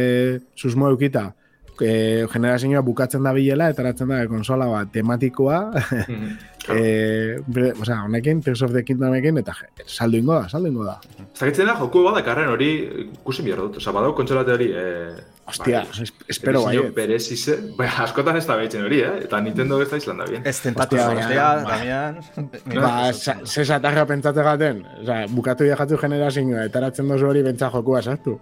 susmo 0.53 0.91
eukita, 0.93 1.31
e, 1.81 2.25
generazioa 2.31 2.81
bukatzen 2.81 3.23
da 3.23 3.33
bilela, 3.33 3.69
eta 3.73 3.81
eratzen 3.83 4.07
da 4.13 4.21
konsola 4.27 4.67
bat 4.71 4.91
tematikoa, 4.91 5.59
Mhm. 6.07 6.37
e, 6.75 7.37
bre- 7.47 7.73
osea, 7.81 8.01
honekin, 8.07 8.41
Tears 8.41 8.61
of 8.65 8.71
the 8.73 8.83
Kingdomekin, 8.83 9.37
eta 9.37 9.53
je, 9.53 9.83
saldu 9.85 10.17
ingo 10.17 10.33
da, 10.39 10.49
saldu 10.49 10.67
ingo 10.71 10.85
da. 10.85 10.99
Ez 11.33 11.39
dakitzen 11.39 11.67
da, 11.67 11.75
joku 11.79 12.03
bat 12.07 12.15
dakarren 12.21 12.49
hori 12.49 12.69
ikusi 13.13 13.43
behar 13.45 13.59
dut. 13.67 13.77
Osa, 13.77 13.91
badau 13.91 14.13
kontsolate 14.17 14.51
hori... 14.55 14.71
Eh, 14.73 15.15
Hostia, 15.45 15.83
es- 16.01 16.11
espero 16.27 16.63
bai. 16.63 16.79
berezize, 16.95 17.59
bai, 17.77 17.85
askotan 18.01 18.37
ez 18.39 18.47
da 18.47 18.55
behitzen 18.57 18.81
hori, 18.87 19.01
eh? 19.05 19.11
Eta 19.27 19.37
Nintendo 19.45 19.77
ez 19.83 19.89
da 19.91 19.97
izan 20.01 20.17
da 20.17 20.25
bien. 20.25 20.41
Ez 20.43 20.55
tentatu 20.63 20.95
Hostia, 20.97 21.27
baina- 21.27 21.69
Damian. 21.69 22.17
Ba, 22.81 23.13
sa- 23.13 23.37
ze 23.45 23.63
satarra 23.65 24.07
pentsate 24.09 24.41
gaten, 24.41 24.81
osea, 25.03 25.27
bukatu 25.29 25.67
jatu 25.69 25.97
generazioa, 26.01 26.65
eta 26.65 26.79
eratzen 26.81 27.07
dozu 27.13 27.27
hori 27.29 27.43
bentsa 27.45 27.69
jokua 27.69 28.01
sartu. 28.01 28.39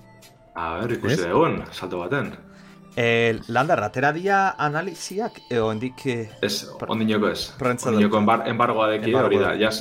A 0.56 0.78
ber, 0.80 0.92
ikusi 0.96 1.20
egon, 1.28 1.64
salto 1.74 2.00
baten. 2.00 2.32
Eh, 2.96 3.40
Landa, 3.48 3.76
ratera 3.76 4.12
dia 4.14 4.52
analiziak, 4.58 5.42
eo 5.50 5.72
hendik... 5.72 6.06
Eh, 6.06 6.30
Ez, 6.46 6.68
ondinoko 6.88 7.30
ez. 7.32 7.48
Ondinoko 7.90 8.20
embar, 8.22 8.44
embargoa 8.48 8.90
deki, 8.92 9.14
hori 9.18 9.40
da, 9.42 9.56
jas, 9.58 9.80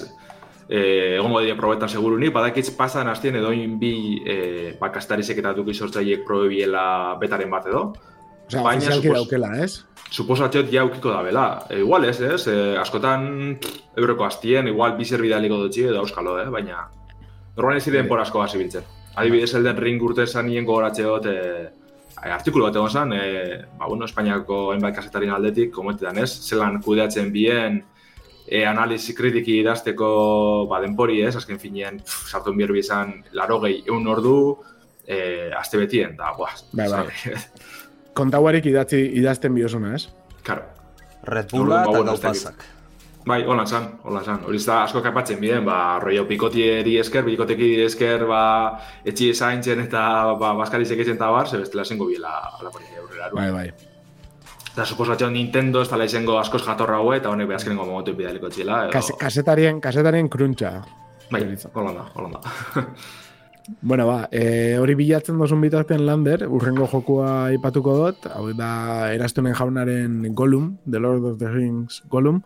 eh, 0.68 1.18
egongo 1.18 1.42
dira 1.44 1.56
probetan 1.58 1.90
segurunik, 1.92 2.32
badakitz 2.32 2.70
pasan 2.76 3.08
hastien 3.12 3.36
edoin 3.36 3.74
bi 3.78 3.92
eh, 4.24 4.76
bakastarizek 4.80 5.42
eta 5.44 5.52
duki 5.52 5.74
sortzaiek 5.74 6.24
probebiela 6.24 6.86
betaren 7.20 7.50
bat 7.52 7.66
edo. 7.68 7.84
Osea, 8.48 8.62
Baina, 8.64 8.80
ofizialki 8.80 9.08
supos- 9.08 9.18
daukela, 9.20 9.52
ez? 9.64 9.84
Suposatxot 10.12 10.72
ja 10.72 10.84
ukiko 10.84 11.12
da 11.12 11.20
bela. 11.24 11.44
E, 11.70 11.78
igual 11.80 12.04
ez, 12.04 12.18
ez? 12.20 12.46
E, 12.48 12.56
askotan 12.80 13.58
euroko 13.96 14.24
hastien, 14.26 14.66
igual 14.68 14.96
bi 14.98 15.04
zerbidaliko 15.08 15.56
dutxi 15.62 15.84
edo 15.88 16.00
euskalo, 16.02 16.38
eh? 16.40 16.48
Baina 16.52 16.88
normalan 17.56 17.76
ez 17.78 17.84
ziren 17.84 18.08
por 18.08 18.20
asko 18.20 18.42
hasi 18.42 18.58
biltzen. 18.58 18.84
Adibidez, 19.16 19.52
Elden 19.54 19.76
Ring 19.76 20.02
urte 20.02 20.24
esan 20.24 20.46
nien 20.48 20.64
gogoratzeot, 20.68 21.26
e, 21.26 21.70
artikulu 22.30 22.68
bat 22.68 22.76
egon 22.78 22.90
zen, 22.90 23.12
e, 23.12 23.22
ba, 23.78 23.88
bueno, 23.88 24.06
Espainiako 24.06 24.70
hainbat 24.72 24.94
kasetarien 24.94 25.32
aldetik, 25.34 25.72
komentetan 25.74 26.20
ez, 26.22 26.30
zelan 26.46 26.80
kudeatzen 26.82 27.32
bien 27.34 27.80
e, 28.46 28.64
analizi 28.66 29.14
kritiki 29.14 29.58
idazteko 29.62 30.10
ba, 30.70 30.80
denpori 30.84 31.20
ez, 31.26 31.34
azken 31.36 31.58
finean, 31.62 31.98
pff, 32.02 32.28
sartu 32.30 32.54
bierbi 32.56 32.82
izan, 32.82 33.16
laro 33.38 33.58
gehi, 33.64 33.82
eun 33.88 34.06
ordu, 34.06 34.36
e, 35.06 35.50
aste 35.58 35.80
betien, 35.80 36.16
da, 36.16 36.34
Bai, 36.36 36.52
bai. 36.76 36.88
sabe, 36.90 37.42
Kontauarik 38.12 38.66
idatzi, 38.68 39.00
idazten 39.18 39.54
biosuna, 39.56 39.94
ez? 39.96 40.08
Karo. 40.44 40.68
Red 41.24 41.52
Bulla 41.52 41.84
Ba, 41.86 41.90
eta 41.90 42.02
bueno, 42.02 42.52
Bai, 43.22 43.44
holan 43.46 43.66
zan, 43.66 43.86
holan 44.02 44.24
zan. 44.26 44.40
Hori 44.50 44.58
da 44.66 44.80
asko 44.82 45.00
kaipatzen 45.02 45.38
biren, 45.40 45.62
ba, 45.66 45.98
rollo 46.02 46.24
pikotieri 46.26 46.96
esker, 46.98 47.22
pikoteki 47.26 47.70
esker, 47.84 48.24
ba, 48.26 48.42
etxi 49.06 49.30
esaintzen 49.30 49.84
eta 49.84 50.02
ba, 50.40 50.52
baskari 50.58 50.88
sekitzen 50.88 51.14
eta 51.20 51.30
bar, 51.30 51.48
ze 51.48 51.60
bestela 51.62 51.84
zengo 51.84 52.08
biela 52.10 52.34
alapori 52.58 52.90
aurrera. 52.98 53.30
Bai, 53.36 53.50
bai. 53.54 53.66
Eta 54.72 54.86
suposatxo 54.88 55.28
Nintendo 55.30 55.82
ez 55.84 55.90
dala 55.90 56.08
izango 56.08 56.38
askoz 56.40 56.64
jatorra 56.66 56.98
haue, 56.98 57.18
eta 57.20 57.30
honek 57.30 57.50
behazkenengo 57.52 57.86
momentu 57.86 58.16
bidaliko 58.18 58.50
txila. 58.50 58.86
Edo... 58.86 58.94
Kas, 58.96 59.12
kasetarien, 59.20 59.78
kasetarien 59.84 60.30
kruntxa. 60.32 60.78
Bai, 61.30 61.44
deritzo. 61.44 61.70
holan 61.74 62.00
da, 62.00 62.08
holan 62.16 62.38
da. 62.38 62.86
Bueno, 63.80 64.08
ba, 64.08 64.26
e, 64.34 64.74
hori 64.74 64.96
bilatzen 64.98 65.38
dozun 65.38 65.60
bitartean 65.62 66.02
lander, 66.02 66.48
urrengo 66.50 66.88
jokua 66.90 67.28
aipatuko 67.52 67.94
dut, 67.94 68.26
hau 68.34 68.48
da 68.58 68.72
erastunen 69.14 69.54
jaunaren 69.54 70.34
Gollum, 70.34 70.78
The 70.82 70.98
Lord 70.98 71.28
of 71.30 71.38
the 71.38 71.46
Rings 71.46 72.02
Gollum, 72.10 72.42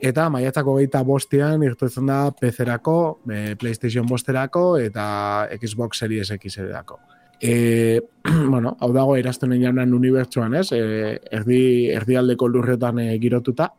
eta 0.00 0.28
maiatzako 0.30 0.76
geita 0.78 1.02
bostean 1.06 1.62
irtetzen 1.66 2.06
da 2.06 2.30
PC-erako, 2.30 2.96
e, 3.30 3.54
PlayStation 3.60 4.06
bosterako 4.06 4.78
eta 4.78 5.48
Xbox 5.58 5.98
Series 6.04 6.30
X-erako. 6.30 6.98
E, 7.40 8.00
bueno, 8.52 8.76
hau 8.80 8.92
dago 8.92 9.16
erastunen 9.16 9.62
jaunan 9.62 9.94
unibertsuan, 9.94 10.54
ez? 10.58 10.70
E, 10.72 11.18
erdi, 11.30 11.62
erdialdeko 11.94 12.48
lurretan 12.48 12.98
e, 13.02 13.12
girotuta, 13.22 13.70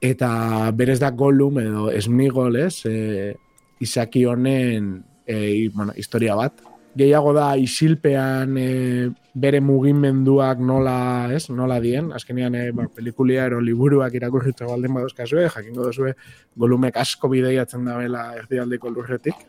eta 0.00 0.70
berez 0.74 0.98
da 1.02 1.10
Gollum 1.10 1.58
edo 1.62 1.90
Smigol, 2.00 2.60
ez? 2.62 2.84
E, 2.86 3.34
izaki 3.82 4.24
honen 4.26 4.96
e, 5.26 5.68
bueno, 5.74 5.92
historia 5.96 6.34
bat. 6.38 6.67
Gehiago 6.96 7.32
da 7.36 7.52
isilpean 7.60 8.56
e, 8.58 9.10
bere 9.38 9.60
mugimenduak 9.60 10.60
nola, 10.64 11.28
ez, 11.34 11.44
nola 11.52 11.78
dien, 11.84 12.10
azkenean 12.16 12.56
e, 12.58 12.62
ba, 12.74 12.88
pelikulia 12.94 13.44
ero 13.46 13.60
liburuak 13.62 14.14
irakurritza 14.18 14.66
baldin 14.66 14.96
badozkazue, 14.96 15.48
jakingo 15.52 15.84
dozue 15.84 16.14
golumek 16.56 16.96
asko 16.96 17.30
bideiatzen 17.30 17.84
da 17.86 17.98
bela 18.00 18.24
erdialdeko 18.40 18.90
lurretik, 18.94 19.44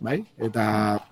bai? 0.00 0.22
Eta, 0.38 0.64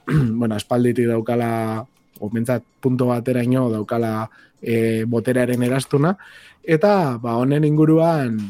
bueno, 0.40 0.56
espalditik 0.56 1.10
daukala, 1.12 1.84
omentzat 2.22 2.64
punto 2.80 3.10
bateraino 3.10 3.68
daukala 3.70 4.26
e, 4.60 5.04
boteraren 5.04 5.62
erastuna, 5.68 6.16
eta, 6.64 7.18
ba, 7.22 7.36
honen 7.38 7.68
inguruan, 7.68 8.40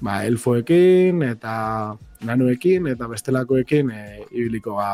ba, 0.00 0.22
elfoekin 0.26 1.22
eta 1.26 1.54
nanuekin 2.26 2.86
eta 2.90 3.08
bestelakoekin 3.10 3.90
e, 3.94 4.04
ibiliko 4.30 4.76
ga 4.78 4.90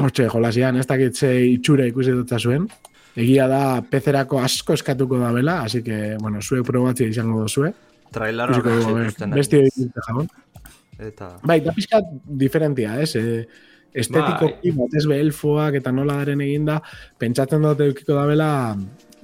hortxe 0.00 0.28
jolasian, 0.32 0.76
ez 0.76 0.86
dakit 0.86 1.16
ze 1.16 1.30
itxura 1.56 1.86
ikusi 1.88 2.14
dutza 2.16 2.38
zuen. 2.38 2.68
Egia 3.16 3.46
da 3.48 3.80
pezerako 3.80 4.40
asko 4.44 4.74
eskatuko 4.76 5.18
da 5.18 5.30
bela, 5.32 5.62
así 5.64 5.82
que, 5.82 6.16
bueno, 6.20 6.42
zuek 6.42 6.66
probatzea 6.66 7.08
izango 7.08 7.40
duzue. 7.46 7.72
Trailer 8.12 8.52
horrek 8.52 8.82
zituzten. 8.82 9.32
eh, 9.32 9.36
beste 9.36 9.62
jabon. 10.08 10.28
Eta... 10.98 11.30
Bai, 11.44 11.60
da 11.64 11.72
pixkat 11.76 12.04
diferentia, 12.26 13.00
ez? 13.00 13.16
E, 13.16 13.46
estetikoki, 13.96 14.70
Bai. 14.72 14.84
batez 14.84 15.06
be 15.08 15.18
elfoak 15.20 15.80
eta 15.80 15.92
nola 15.92 16.18
daren 16.20 16.40
eginda, 16.44 16.78
pentsatzen 17.18 17.64
dut 17.64 17.80
eukiko 17.80 18.16
da 18.16 18.26
bela 18.28 18.50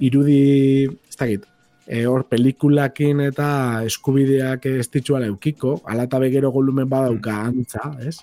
irudi, 0.01 0.85
ez 1.09 1.17
dakit, 1.17 1.45
e, 1.85 2.05
hor 2.09 2.25
pelikulakin 2.29 3.21
eta 3.27 3.47
eskubideak 3.85 4.65
ez 4.71 4.87
ditzuala 4.89 5.29
eukiko, 5.29 5.79
ala 5.85 6.07
eta 6.09 6.19
begero 6.21 6.51
golumen 6.51 6.89
badauka 6.89 7.39
antza, 7.49 7.91
ez? 8.01 8.17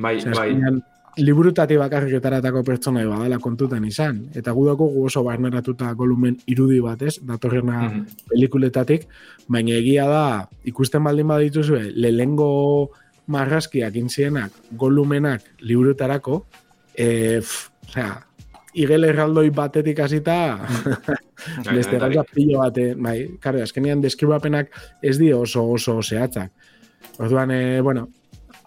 bai, 0.00 0.16
Osea, 0.16 0.32
bai. 0.36 0.48
azkenean, 0.50 0.82
liburutati 1.20 1.76
bakarrik 1.76 2.14
etaratako 2.18 2.62
pertsona 2.66 3.02
badala 3.08 3.38
kontutan 3.38 3.84
izan. 3.84 4.22
Eta 4.34 4.52
gudako 4.56 4.88
gu 4.94 5.04
oso 5.06 5.22
barneratuta 5.26 5.92
golumen 5.98 6.38
irudi 6.46 6.80
bat, 6.80 7.02
ez? 7.02 7.18
Datorrena 7.22 7.80
Mhm. 7.88 8.06
pelikuletatik, 8.30 9.06
baina 9.48 9.76
egia 9.76 10.06
da, 10.08 10.48
ikusten 10.64 11.04
baldin 11.04 11.28
badituzue, 11.28 11.92
lehengo 11.94 12.90
marrazkiak 13.26 13.94
intzienak, 13.96 14.50
golumenak 14.72 15.42
liburutarako, 15.60 16.46
e, 16.94 17.38
pff, 17.40 17.70
osea, 17.88 18.26
igel 18.74 19.04
erraldoi 19.04 19.50
batetik 19.50 19.98
hasita 19.98 20.58
Bai, 21.64 21.74
beste 21.76 21.98
bai, 21.98 22.10
gauza 22.10 22.24
pilo 22.34 22.58
bate, 22.58 22.94
bai, 22.94 23.28
karo, 23.40 23.62
azkenean 23.62 24.00
deskribapenak 24.00 24.68
ez 25.02 25.16
di 25.18 25.32
oso 25.32 25.64
oso 25.72 26.02
zehatzak. 26.02 26.50
Orduan, 27.18 27.50
e, 27.50 27.80
bueno, 27.80 28.08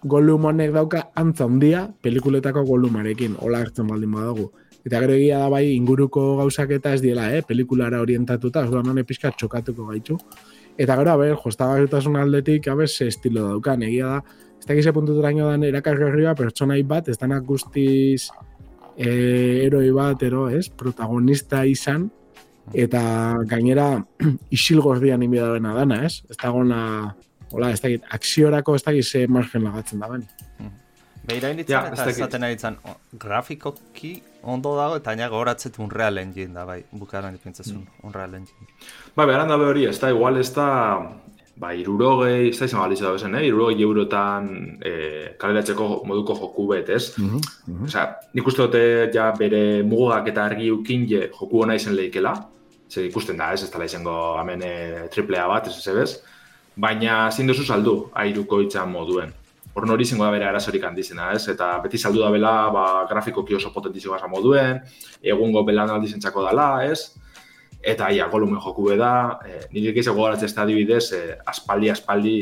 Gollum 0.04 0.46
honek 0.50 0.74
dauka 0.76 1.06
antza 1.16 1.46
handia 1.48 1.86
pelikuletako 2.04 2.66
Gollumarekin, 2.68 3.38
hola 3.40 3.62
hartzen 3.64 3.88
baldin 3.88 4.12
badago. 4.12 4.50
Eta 4.84 5.00
gero 5.00 5.16
egia 5.16 5.38
da 5.40 5.50
bai 5.50 5.64
inguruko 5.72 6.24
gauzak 6.42 6.74
eta 6.76 6.92
ez 6.94 7.02
diela, 7.02 7.30
eh, 7.32 7.42
pelikulara 7.48 8.02
orientatuta, 8.04 8.66
orduan 8.68 8.90
honek 8.92 9.08
pixka 9.08 9.32
txokatuko 9.32 9.88
gaitu. 9.92 10.18
Eta 10.78 10.98
gero, 11.00 11.12
a 11.14 11.18
ber, 11.18 11.38
jostagarritasun 11.40 12.18
aldetik, 12.18 12.68
a 12.68 12.88
ze 12.88 13.08
estilo 13.08 13.48
daukan, 13.48 13.84
egia 13.84 14.08
da, 14.08 14.24
ez 14.60 14.66
dakize 14.66 14.92
puntuturaino 14.92 15.48
dan 15.50 15.64
erakargarria 15.64 16.36
pertsonai 16.36 16.84
bat, 16.84 17.08
ez 17.08 17.18
danak 17.18 17.46
guztiz 17.46 18.30
e, 18.98 19.64
eroi 19.66 19.92
bat, 19.92 20.22
ero, 20.24 20.50
ez, 20.50 20.68
protagonista 20.70 21.66
izan, 21.66 22.10
eta 22.74 23.38
gainera 23.48 24.04
isil 24.58 24.82
gordian 24.82 25.24
inbida 25.24 25.54
dena 25.54 25.74
dana, 25.74 26.04
ez? 26.06 26.24
Ez 26.30 26.38
dagona, 26.38 27.16
hola, 27.54 27.72
ez 27.72 27.82
dakit, 27.82 28.06
akziorako 28.10 28.76
ez 28.76 28.84
dakit 28.84 29.06
ze 29.06 29.28
margen 29.28 29.64
lagatzen 29.64 30.00
da 30.00 30.10
ben. 30.10 30.26
Beira 31.24 31.48
Ja, 31.48 31.54
inditzen 31.54 31.94
ez 31.94 32.00
eta 32.00 32.10
esaten 32.12 32.44
ari 32.44 32.58
zan, 32.60 32.78
grafikoki 33.20 34.18
ondo 34.44 34.74
dago 34.76 34.98
eta 35.00 35.14
aina 35.14 35.30
gogoratzet 35.32 35.78
Unreal 35.80 36.20
Engine 36.20 36.52
da, 36.54 36.66
bai, 36.68 36.82
bukaran 36.92 37.36
ipintzazun, 37.38 37.86
Unreal 38.04 38.34
Engine. 38.42 38.68
Bai, 39.16 39.28
beran 39.30 39.48
da 39.48 39.56
hori, 39.56 39.86
ez 39.88 40.00
da, 40.02 40.10
igual 40.12 40.42
ez 40.42 40.50
da, 40.56 40.68
ba, 41.56 41.72
irurogei, 41.80 42.50
ez 42.50 42.58
da 42.60 42.68
izan 42.68 42.84
balitza 42.84 43.08
da 43.08 43.14
bezen, 43.16 43.38
eh? 43.40 43.46
irurogei 43.48 43.86
eurotan 43.88 44.50
eh, 44.84 45.38
kaleratzeko 45.40 46.02
moduko 46.10 46.36
joku 46.42 46.68
bet, 46.74 46.92
ez? 46.92 47.14
Osea, 47.88 48.10
nik 48.34 48.52
uste 48.52 48.68
dute 48.68 48.84
ja 49.16 49.30
bere 49.38 49.64
mugak 49.88 50.28
eta 50.34 50.50
argi 50.50 50.74
ukin 50.76 51.08
je 51.08 51.30
joku 51.30 51.64
hona 51.64 51.80
izen 51.80 51.96
leikela, 51.96 52.36
ze 52.90 53.08
ikusten 53.08 53.40
da, 53.40 53.54
ez, 53.54 53.64
ez 53.64 53.72
dela 53.72 53.88
izango 53.88 54.18
hemen 54.42 54.62
e, 54.68 54.76
triplea 55.14 55.48
bat, 55.48 55.72
ez 55.72 55.88
ez 55.88 56.20
baina 56.76 57.30
zin 57.32 57.48
duzu 57.48 57.64
saldu 57.64 57.96
airuko 58.14 58.62
itxan 58.64 58.92
moduen. 58.92 59.34
Horren 59.74 59.94
hori 59.96 60.06
izango 60.06 60.26
da 60.26 60.32
bere 60.34 60.46
arazorik 60.46 60.84
handizena, 60.86 61.32
ez? 61.34 61.48
Eta 61.50 61.80
beti 61.82 61.98
saldu 61.98 62.22
da 62.22 62.30
bela, 62.34 62.54
ba, 62.74 62.86
grafikoki 63.10 63.56
oso 63.58 63.72
potentizio 63.74 64.14
gasa 64.14 64.30
moduen, 64.30 64.82
egungo 65.22 65.64
belan 65.66 65.90
aldizentzako 65.96 66.44
dala, 66.46 66.68
ez? 66.86 67.16
Eta 67.84 68.12
ia, 68.16 68.30
golumen 68.32 68.62
joku 68.64 68.86
da, 68.96 69.40
e, 69.44 69.66
nire 69.74 69.92
gehiago 69.96 70.22
gogoratzen 70.22 70.46
ez 70.48 70.56
da 70.56 70.62
adibidez, 70.64 71.06
e, 71.12 71.38
aspaldi, 71.46 71.90
aspaldi, 71.92 72.36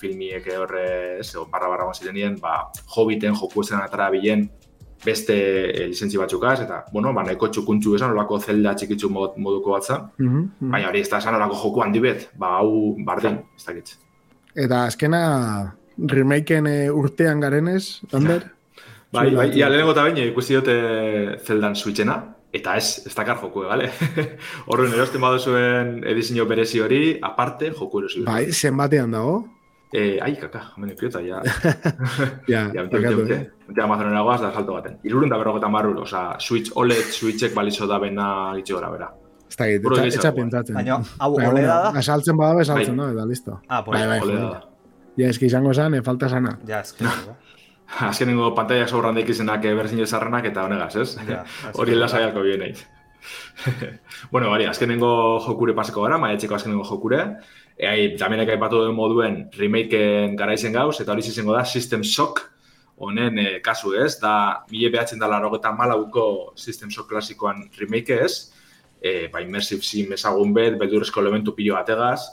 filmiek 0.00 0.48
horre, 0.56 1.20
barra 1.52 1.68
barra 1.68 1.92
zirenien, 1.92 2.38
ba, 2.40 2.72
Hobbiten 2.96 3.36
joku 3.36 3.62
ezen 3.62 3.78
atara 3.78 4.08
bilen, 4.10 4.48
beste 5.04 5.34
e, 5.70 5.86
lizentzi 5.90 6.18
batzukaz, 6.18 6.58
eta, 6.64 6.82
bueno, 6.92 7.12
ba, 7.14 7.24
nahiko 7.26 7.48
txukuntzu 7.54 7.94
esan, 7.98 8.12
olako 8.16 8.40
zelda 8.40 8.74
txikitzu 8.78 9.10
mod, 9.14 9.38
moduko 9.38 9.76
bat 9.76 9.86
zen. 9.86 10.06
Mhm, 10.18 10.44
mhm. 10.60 10.70
Baina 10.74 10.90
hori 10.90 11.02
ez 11.04 11.10
da 11.10 11.22
esan 11.22 11.38
olako 11.38 11.60
joku 11.62 11.84
handi 11.84 12.02
bet, 12.04 12.28
ba, 12.38 12.56
hau 12.58 12.94
bardin, 13.06 13.40
ez 13.56 13.66
dakit. 13.66 13.96
Eta 14.58 14.84
azkena 14.90 15.22
remakeen 15.98 16.66
eh, 16.70 16.88
urtean 16.90 17.40
garenez, 17.40 18.00
Ander? 18.12 18.48
Bai, 19.08 19.30
bai, 19.32 19.46
ia 19.56 19.70
lehenengo 19.72 19.94
eta 19.94 20.02
baino 20.04 20.20
ikusi 20.20 20.58
dute 20.58 20.74
zeldan 21.40 21.72
switchena, 21.80 22.18
eta 22.52 22.74
ez, 22.76 23.06
ez 23.08 23.14
dakar 23.16 23.38
joku, 23.40 23.62
bale? 23.64 23.86
Horren 24.68 24.92
erosten 24.92 25.22
baduzuen 25.24 25.94
edizio 26.04 26.44
berezi 26.44 26.82
hori, 26.84 27.00
aparte, 27.24 27.70
joku 27.72 28.02
erosi. 28.02 28.26
Bai, 28.26 28.50
zenbatean 28.52 29.16
dago? 29.16 29.38
Eh, 29.92 30.18
ai, 30.20 30.34
kaka, 30.36 30.60
hemen 30.76 30.90
ekiota, 30.92 31.20
ja. 31.24 31.40
Ja, 32.52 32.66
Ja? 32.74 32.84
Bete 32.84 33.82
Amazonen 33.82 34.16
agoaz 34.16 34.40
da 34.42 34.52
salto 34.52 34.74
baten. 34.76 34.98
Irurun 35.08 35.32
da 35.32 35.38
berrogetan 35.40 35.72
barru, 35.72 35.94
oza, 36.02 36.34
Switch 36.40 36.72
OLED 36.76 37.08
Switchek 37.16 37.54
balizo 37.56 37.86
da 37.88 37.98
bena 37.98 38.28
gitxi 38.56 38.76
gora 38.76 38.90
bera. 38.92 39.10
Ez 39.48 39.56
da 39.56 39.66
etxa, 39.72 40.30
bai. 40.30 40.34
pentsatzen. 40.42 40.76
Baina, 40.76 41.00
hau 41.18 41.30
oleda 41.34 41.50
bueno, 41.50 41.68
da? 41.68 41.92
Asaltzen 42.02 42.36
bada, 42.36 42.60
esaltzen 42.60 42.96
Bai. 42.96 43.06
da, 43.06 43.12
eta 43.16 43.28
listo. 43.30 43.60
Ah, 43.68 43.84
pues, 43.84 43.98
Bai, 43.98 44.08
bai, 44.08 44.20
OLED 44.26 44.42
da. 44.44 44.60
Ja, 45.18 45.28
eski 45.32 45.48
izango 45.48 45.72
zen, 45.74 45.94
eh, 45.94 46.02
falta 46.04 46.28
sana. 46.28 46.58
Ja, 46.68 46.80
ez 46.80 46.92
que, 46.92 47.08
Azkenengo 48.10 48.52
pantalla 48.54 48.86
sobran 48.86 49.16
daikizenak 49.16 49.64
eh, 49.64 49.74
berzin 49.74 50.04
zarrenak 50.06 50.44
eta 50.50 50.66
honegaz, 50.68 50.94
ez? 51.00 51.16
Ja, 51.26 51.44
Hori 51.74 51.96
lasaiako 51.96 52.44
bien 52.44 52.62
eiz. 52.62 52.84
bueno, 54.30 54.50
bari, 54.50 54.66
azkenengo 54.68 55.40
jokure 55.46 55.74
paseko 55.74 56.04
gara, 56.04 56.18
maietxeko 56.18 56.54
azkenengo 56.54 56.84
jokure. 56.84 57.22
E, 57.78 57.86
ai, 57.86 58.16
tamenek 58.18 58.50
aipatu 58.56 58.82
duen 58.82 58.96
moduen 58.96 59.36
remakeen 59.54 60.34
garaizen 60.36 60.74
gauz, 60.74 60.96
eta 60.98 61.14
hori 61.14 61.22
izango 61.22 61.54
da 61.54 61.62
System 61.64 62.02
Shock 62.02 62.42
honen 62.98 63.38
eh, 63.38 63.60
kasu 63.62 63.94
ez, 63.94 64.16
da 64.18 64.64
mila 64.72 64.90
behatzen 64.96 65.22
da 65.22 65.28
larogeta 65.30 65.70
malauko 65.70 66.52
System 66.58 66.90
Shock 66.90 67.06
klasikoan 67.12 67.68
remake 67.78 68.18
ez, 68.24 68.50
e, 68.98 69.28
ba, 69.30 69.44
immersive 69.44 69.86
sim 69.86 70.10
ezagun 70.12 70.50
bet, 70.56 70.74
beldurrezko 70.80 71.22
elementu 71.22 71.54
pilo 71.54 71.78
bategaz, 71.78 72.26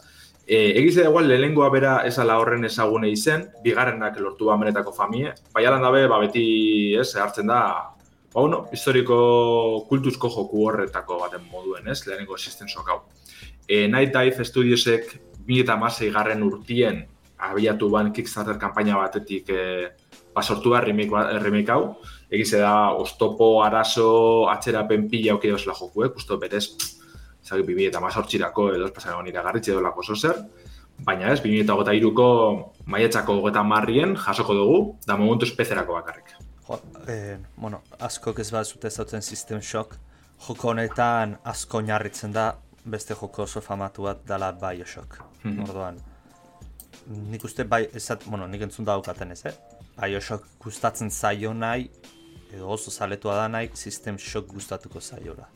E, 0.48 0.78
egize 0.78 1.02
da 1.02 1.10
igual 1.10 1.26
lehengoa 1.26 1.72
bera 1.74 1.92
esala 2.06 2.36
horren 2.38 2.68
ezagune 2.68 3.10
izen, 3.10 3.48
bigarrenak 3.64 4.20
lortu 4.22 4.52
amenetako 4.54 4.92
famie, 4.94 5.32
baialan 5.56 5.82
dabe, 5.82 6.04
ba, 6.06 6.20
beti 6.22 6.44
ez, 7.02 7.08
hartzen 7.18 7.50
da, 7.50 7.62
ba, 8.30 8.44
bueno, 8.44 8.60
historiko 8.72 9.18
kultuzko 9.90 10.30
joku 10.30 10.68
horretako 10.68 11.18
baten 11.24 11.48
moduen, 11.50 11.90
ez, 11.90 12.04
lehenengo 12.06 12.38
Shock 12.38 12.90
hau. 12.90 13.00
E, 13.68 13.88
Night 13.88 14.14
Dive 14.14 14.46
Studiosek 14.46 15.18
2006 15.48 16.12
garren 16.14 16.44
urtien 16.44 17.06
abiatu 17.38 17.90
ban 17.92 18.12
Kickstarter 18.14 18.58
kanpaina 18.60 18.98
batetik 18.98 19.50
e, 19.50 19.90
ba, 20.36 20.44
sortu 20.44 20.74
da 20.74 20.82
remake, 20.82 21.72
hau, 21.72 21.96
egize 22.30 22.60
da, 22.60 22.92
ostopo, 22.92 23.64
arazo, 23.64 24.48
atzerapen 24.52 25.10
pila 25.10 25.36
auki 25.36 25.52
dauzela 25.52 25.76
joku, 25.78 26.06
eh? 26.06 26.12
Justo 26.16 26.38
berez, 26.42 26.66
zaki 27.46 27.64
2000 27.64 27.92
eta 27.92 28.02
mazortzirako 28.04 28.70
edo 28.76 28.90
espasan 28.90 29.14
egon 29.14 29.30
iragarritxe 29.32 29.72
edo 29.74 29.84
lako 29.86 30.04
zozer, 30.04 30.42
baina 31.06 31.32
ez, 31.32 31.40
2008 31.44 32.12
ko 32.16 32.28
maietxako 32.92 33.40
gogeta 33.42 33.64
marrien 33.64 34.16
jasoko 34.16 34.58
dugu, 34.58 34.82
da 35.08 35.18
momentu 35.20 35.48
espezerako 35.48 36.00
bakarrik. 36.00 36.36
Jo, 36.66 36.80
eh, 37.12 37.38
bueno, 37.58 37.84
askok 38.00 38.40
ez 38.42 38.50
bat 38.52 38.66
zute 38.66 38.90
zautzen 38.90 39.22
System 39.22 39.62
Shock, 39.62 40.00
joko 40.48 40.74
honetan 40.74 41.38
asko 41.44 41.84
oinarritzen 41.84 42.34
da 42.34 42.56
beste 42.86 43.16
joko 43.16 43.44
oso 43.44 43.62
famatu 43.62 44.10
bat 44.10 44.26
dala 44.28 44.52
Bioshock. 44.52 45.35
Mhm. 45.46 45.64
Orduan, 45.68 46.00
nik 47.32 47.44
uste 47.46 47.64
bai, 47.70 47.86
ezat, 47.94 48.26
bueno, 48.26 48.48
nik 48.50 48.66
entzun 48.66 48.86
daukaten 48.86 49.32
ez, 49.32 49.46
eh? 49.46 49.54
Bioshock 49.96 50.58
gustatzen 50.64 51.12
zaio 51.12 51.54
nahi, 51.54 51.90
edo 52.52 52.70
oso 52.76 52.92
zaletua 52.92 53.36
da 53.36 53.48
nahi, 53.48 53.70
System 53.74 54.18
Shock 54.18 54.52
gustatuko 54.54 55.02
zaiola. 55.02 55.48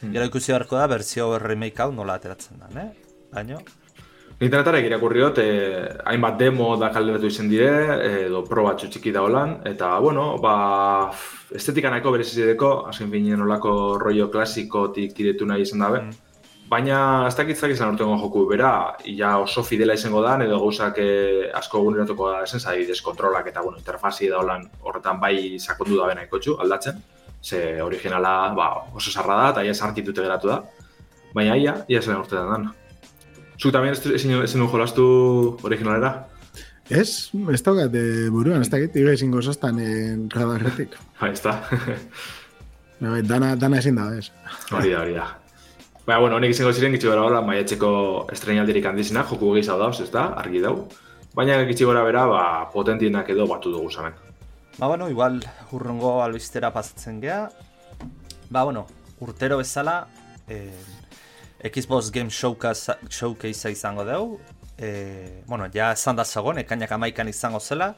Mhm. 0.00 0.12
Gero 0.12 0.30
ikusi 0.30 0.52
beharko 0.52 0.78
da, 0.78 0.86
bertzio 0.86 1.38
remake 1.38 1.82
hau 1.82 1.92
nola 1.92 2.14
ateratzen 2.14 2.62
da, 2.62 2.70
eh? 2.80 2.90
Baina, 3.32 3.58
Internetara 4.42 4.80
irakurri 4.82 5.20
dut, 5.22 5.38
eh, 5.38 5.98
hainbat 6.10 6.38
demo 6.38 6.72
da 6.76 6.88
kalderatu 6.90 7.28
izen 7.30 7.48
dire, 7.48 7.68
edo 8.24 8.40
pro 8.48 8.64
batzu 8.66 8.88
txiki 8.90 9.12
da 9.14 9.22
holan, 9.22 9.52
eta, 9.70 9.92
bueno, 10.02 10.24
ba, 10.42 11.12
estetika 11.54 11.92
nahiko 11.92 12.10
berezizideko, 12.10 12.70
azken 12.90 13.12
finean 13.12 13.44
olako 13.44 13.74
rollo 14.02 14.26
klasikotik 14.32 15.14
tiretu 15.14 15.46
nahi 15.46 15.62
izan 15.62 15.84
dabe, 15.84 16.00
Baina 16.72 16.98
ez 17.28 17.34
dakitzak 17.36 17.74
izan 17.74 17.90
urtengo 17.92 18.14
joku 18.16 18.46
bera, 18.48 18.70
ja 19.04 19.34
oso 19.42 19.60
fidela 19.66 19.92
izango 19.98 20.22
da, 20.24 20.38
edo 20.40 20.56
gauzak 20.62 20.96
eh, 21.02 21.50
asko 21.58 21.82
eguneratuko 21.82 22.30
da 22.30 22.38
esen, 22.46 22.62
adibidez 22.70 23.02
kontrolak 23.04 23.50
eta 23.50 23.60
bueno, 23.64 23.76
interfazi 23.82 24.30
da 24.30 24.38
holan 24.40 24.64
horretan 24.80 25.20
bai 25.20 25.58
sakondu 25.58 25.98
da 26.00 26.06
bena 26.08 26.24
ikotxu 26.24 26.54
aldatzen. 26.64 27.02
Ze 27.44 27.82
originala 27.84 28.54
ba, 28.56 28.68
oso 28.94 29.10
sarra 29.10 29.36
da 29.40 29.50
eta 29.50 29.64
ia 29.66 29.74
sartitute 29.74 30.24
geratu 30.24 30.48
da. 30.48 30.62
Baina 31.34 31.58
ia, 31.60 31.76
ia 31.92 32.00
zen 32.00 32.16
urtetan 32.16 32.48
dan. 32.54 32.66
Zuk 33.60 33.74
tamien 33.74 33.92
ez 33.92 34.14
ezin 34.16 34.32
nuen 34.32 34.72
jolastu 34.72 35.04
originalera? 35.68 36.14
Ez, 36.88 37.28
ez 37.52 37.60
daukat 37.68 38.00
eh, 38.00 38.30
buruan, 38.32 38.64
ez 38.64 38.72
dakit, 38.72 38.96
iga 38.96 39.12
ezingo 39.12 39.42
zaztan 39.42 39.76
eh, 39.82 40.16
radarretik. 40.32 40.96
Bai, 41.20 41.32
ez 41.36 41.44
da. 41.44 41.58
Bai, 43.02 43.22
dana, 43.28 43.54
dana 43.60 43.84
ezin 43.84 44.00
da, 44.00 44.08
ez. 44.16 44.30
hori 44.72 44.96
da, 44.96 45.04
hori 45.04 45.20
da. 45.20 45.30
Baina, 46.02 46.18
bueno, 46.18 46.34
honek 46.36 46.50
izango 46.50 46.72
ziren 46.74 46.96
gitxi 46.96 47.06
gora 47.06 47.22
bera 47.28 47.40
maietxeko 47.46 47.88
estrenaldirik 48.34 48.86
handizinak, 48.90 49.28
joku 49.30 49.52
gehiago 49.54 49.78
dauz, 49.84 50.00
ez 50.02 50.08
da, 50.10 50.24
argi 50.40 50.58
dau. 50.64 50.88
Baina 51.38 51.60
gitxi 51.68 51.86
gora 51.86 52.02
bera, 52.02 52.24
ba, 52.26 52.40
potentienak 52.72 53.28
edo 53.30 53.46
batu 53.46 53.70
dugu 53.70 53.90
zamen. 53.92 54.16
Ba, 54.80 54.88
bueno, 54.88 55.06
igual 55.08 55.38
urrongo 55.70 56.16
albistera 56.24 56.72
pasatzen 56.74 57.20
gea. 57.22 57.44
Ba, 58.50 58.64
bueno, 58.64 58.88
urtero 59.20 59.60
bezala, 59.60 60.08
eh, 60.48 60.74
Xbox 61.70 62.10
Game 62.10 62.30
Showcase, 62.30 62.98
Showcase 63.08 63.70
izango 63.70 64.04
dugu. 64.04 64.40
Eh, 64.78 65.44
bueno, 65.46 65.68
ja 65.72 65.92
esan 65.92 66.18
da 66.18 66.24
zagon, 66.24 66.58
ekainak 66.58 66.90
amaikan 66.98 67.30
izango 67.30 67.60
zela. 67.60 67.92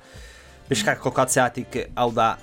Piskak 0.68 1.00
kokatzeatik 1.00 1.86
hau 1.96 2.10
da 2.12 2.34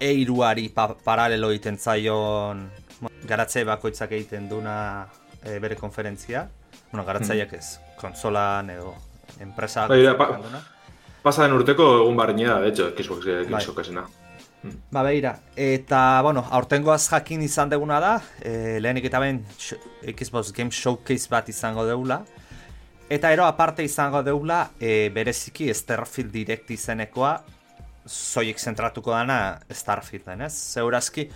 eiruari 0.00 0.70
pa 0.72 0.94
paralelo 1.04 1.52
egiten 1.52 1.76
zaion 1.76 2.64
garatze 3.28 3.64
bakoitzak 3.64 4.12
egiten 4.12 4.48
duna 4.48 5.06
eh, 5.42 5.58
bere 5.58 5.76
konferentzia. 5.76 6.48
Bueno, 6.90 7.04
garatzaileak 7.06 7.52
ez, 7.58 7.78
konsolan 7.98 8.70
edo 8.70 8.94
enpresa 9.40 9.86
Bai, 9.90 10.04
pa-. 10.18 10.38
Pasa 11.24 11.46
den 11.46 11.56
urteko 11.56 11.86
egun 12.02 12.16
barriña 12.16 12.52
da, 12.52 12.60
de 12.60 12.68
hecho, 12.68 12.90
Xbox 12.92 13.26
Bai. 13.26 13.44
Game 13.48 13.60
Showcasena. 13.60 14.04
Ba, 14.90 15.02
beira, 15.02 15.34
eta, 15.56 16.20
bueno, 16.24 16.44
aurtengoaz 16.56 17.02
jakin 17.10 17.42
izan 17.44 17.68
deguna 17.68 17.98
da, 18.00 18.14
e, 18.40 18.78
lehenik 18.80 19.10
eta 19.10 19.20
ben 19.20 19.42
Xbox 20.08 20.54
Game 20.56 20.72
Showcase 20.72 21.28
bat 21.28 21.48
izango 21.52 21.84
deula, 21.84 22.22
eta 23.12 23.32
ero 23.32 23.44
aparte 23.44 23.84
izango 23.84 24.22
deula, 24.24 24.70
e, 24.80 25.10
bereziki 25.12 25.68
Starfield 25.74 26.32
Direct 26.32 26.70
izenekoa, 26.72 27.34
zoiek 28.08 28.60
zentratuko 28.60 29.12
dana 29.12 29.58
Starfielden, 29.68 30.46
ez? 30.48 30.54
Zeurazki, 30.76 31.28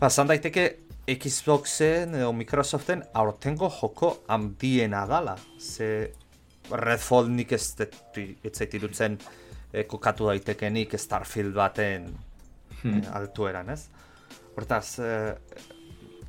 pasan 0.00 0.32
daiteke 0.32 0.83
Xboxen 1.06 2.14
edo 2.16 2.32
Microsoften 2.32 3.02
aurtengo 3.12 3.68
joko 3.70 4.22
handiena 4.28 5.04
dala, 5.06 5.36
ze 5.58 6.12
Redfall 6.70 7.28
nik 7.28 7.52
ez 7.52 7.74
dut- 7.76 8.18
ez 8.42 8.52
zait 8.56 8.72
irutzen 8.74 9.18
e, 9.72 9.82
kokatu 9.84 10.26
daitekenik 10.30 10.94
Starfield 10.98 11.54
baten 11.54 12.14
Hmm. 12.82 12.98
eh, 12.98 13.16
altueran, 13.16 13.68
ez? 13.70 13.86
Hortaz, 14.56 14.98
eh, 14.98 15.34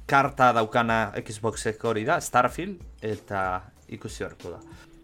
karta 0.07 0.51
daukana 0.53 1.11
Xboxek 1.25 1.83
hori 1.83 2.05
da, 2.05 2.19
Starfield, 2.21 2.79
eta 3.01 3.61
ikusi 3.89 4.23
horko 4.23 4.51
da. 4.51 4.59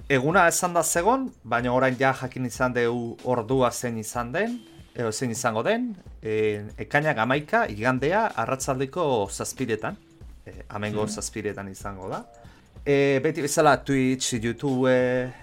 Eguna 0.10 0.48
esan 0.48 0.74
da 0.74 0.84
zegon, 0.84 1.30
baina 1.44 1.74
orain 1.74 1.96
ja 2.00 2.14
jakin 2.14 2.46
izan 2.46 2.74
dugu 2.74 3.18
ordua 3.24 3.72
zein 3.72 3.98
izan 3.98 4.32
den, 4.32 4.60
edo 4.96 5.12
zein 5.12 5.32
izango 5.32 5.64
den, 5.64 5.92
e, 6.22 6.64
ekainak 6.84 7.18
amaika, 7.24 7.66
igandea, 7.72 8.26
arratzaldeko 8.44 9.28
zazpiretan, 9.32 9.98
e, 10.46 10.54
amengo 10.70 11.08
zazpiretan 11.08 11.70
izango 11.72 12.10
da. 12.12 12.26
E, 12.84 13.20
beti 13.24 13.44
bezala 13.46 13.78
Twitch, 13.86 14.34
YouTube 14.42 14.92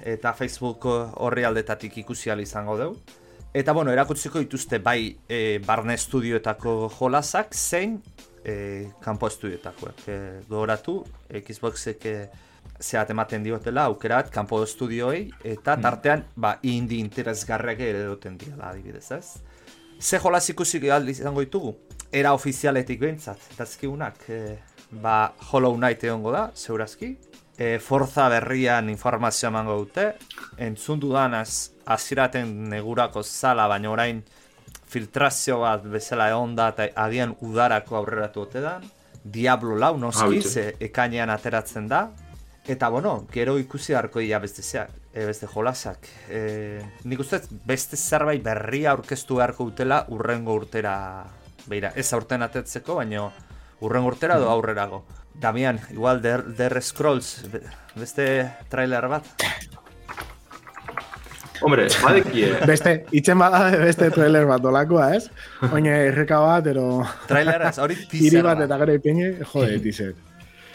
eta 0.03 0.35
Facebook 0.35 0.85
horri 0.89 1.45
aldetatik 1.45 1.99
ikusi 2.03 2.31
izango 2.31 2.77
dugu. 2.77 2.99
Eta 3.55 3.73
bueno, 3.73 3.91
erakutziko 3.91 4.39
dituzte 4.39 4.79
bai 4.79 5.17
e, 5.29 5.59
barne 5.65 5.95
estudioetako 5.95 6.91
jolasak, 6.99 7.55
zein 7.55 8.03
e, 8.45 8.89
kanpo 9.01 9.27
estudioetakoak. 9.27 10.03
E, 10.07 10.19
gogoratu, 10.49 11.05
Xboxek 11.33 12.05
e, 12.07 12.29
zehat 12.81 13.11
ematen 13.11 13.43
diotela 13.43 13.85
aukerat 13.91 14.31
kanpo 14.31 14.62
estudioei, 14.62 15.29
eta 15.45 15.77
tartean 15.81 16.25
ba, 16.37 16.59
indi 16.62 17.01
interesgarriak 17.03 17.81
ere 17.81 18.05
duten 18.07 18.38
diala 18.38 18.71
adibidez, 18.71 19.11
ez? 19.12 19.27
Ze 20.01 20.19
jolas 20.23 20.49
ikusi 20.49 20.79
ahal 20.91 21.09
izango 21.09 21.41
ditugu? 21.41 21.75
Era 22.12 22.33
ofizialetik 22.33 23.01
behintzat, 23.01 23.38
dazkigunak, 23.59 24.29
e, 24.29 24.59
ba, 24.91 25.35
Hollow 25.51 25.75
Knight 25.77 26.05
egongo 26.05 26.33
da, 26.33 26.51
zeurazki. 26.55 27.17
E, 27.59 27.79
Forza 27.83 28.29
berrian 28.29 28.88
informazioa 28.88 29.51
emango 29.51 29.77
dute. 29.81 30.12
Entzun 30.57 31.01
dudanaz, 31.01 31.73
aziraten 31.87 32.71
negurako 32.71 33.25
zala, 33.25 33.67
baina 33.67 33.91
orain 33.91 34.23
filtrazio 34.88 35.59
bat 35.64 35.83
bezala 35.85 36.31
egon 36.31 36.55
da 36.57 36.71
eta 36.73 36.87
agian 37.03 37.35
udarako 37.43 37.99
aurreratu 37.99 38.47
ote 38.47 38.62
da. 38.62 38.79
Diablo 39.25 39.77
lau 39.77 39.97
noski, 39.99 40.41
ze 40.41 40.73
ekainean 40.81 41.31
ateratzen 41.35 41.88
da. 41.91 42.07
Eta 42.69 42.91
bueno, 42.93 43.27
gero 43.33 43.57
ikusi 43.59 43.95
harko 43.97 44.21
dira 44.21 44.39
beste 44.39 44.61
e, 45.15 45.25
beste 45.25 45.47
jolasak. 45.49 46.05
E, 46.29 46.83
nik 47.09 47.21
uste 47.25 47.41
beste 47.65 47.97
zerbait 47.97 48.43
berria 48.45 48.91
aurkeztu 48.93 49.39
beharko 49.41 49.65
dutela 49.71 50.03
urrengo 50.13 50.53
urtera, 50.55 51.25
beira, 51.67 51.93
ez 51.97 52.13
aurten 52.13 52.43
atetzeko, 52.45 52.95
baino 53.01 53.31
urrengo 53.81 54.09
urtera 54.13 54.37
Mm. 54.37 54.41
do 54.45 54.51
aurrerago. 54.51 55.05
Damian, 55.35 55.81
igual 55.93 56.21
Der, 56.21 56.43
Der 56.45 56.83
Scrolls, 56.83 57.45
be- 57.51 57.63
beste 57.95 58.51
trailer 58.69 59.09
bat? 59.09 59.25
Hombre, 61.61 61.89
badekie, 62.03 62.53
Beste, 62.67 63.05
itzen 63.11 63.39
bada 63.39 63.65
beste 63.81 64.11
trailer 64.15 64.45
bat 64.47 64.61
dolakoa, 64.63 65.09
ez? 65.17 65.25
Oine 65.75 65.91
erreka 66.07 66.39
bat, 66.39 66.67
ero 66.71 67.03
Trailera 67.27 67.71
ez, 67.73 67.79
hori 67.83 67.95
hiri 68.13 68.29
teaser 68.31 68.45
bat 68.47 68.59
bat. 68.61 68.67
eta 68.69 68.79
gero 68.85 68.95
ipini, 68.95 69.31
jode, 69.55 69.79
teaser. 69.83 70.13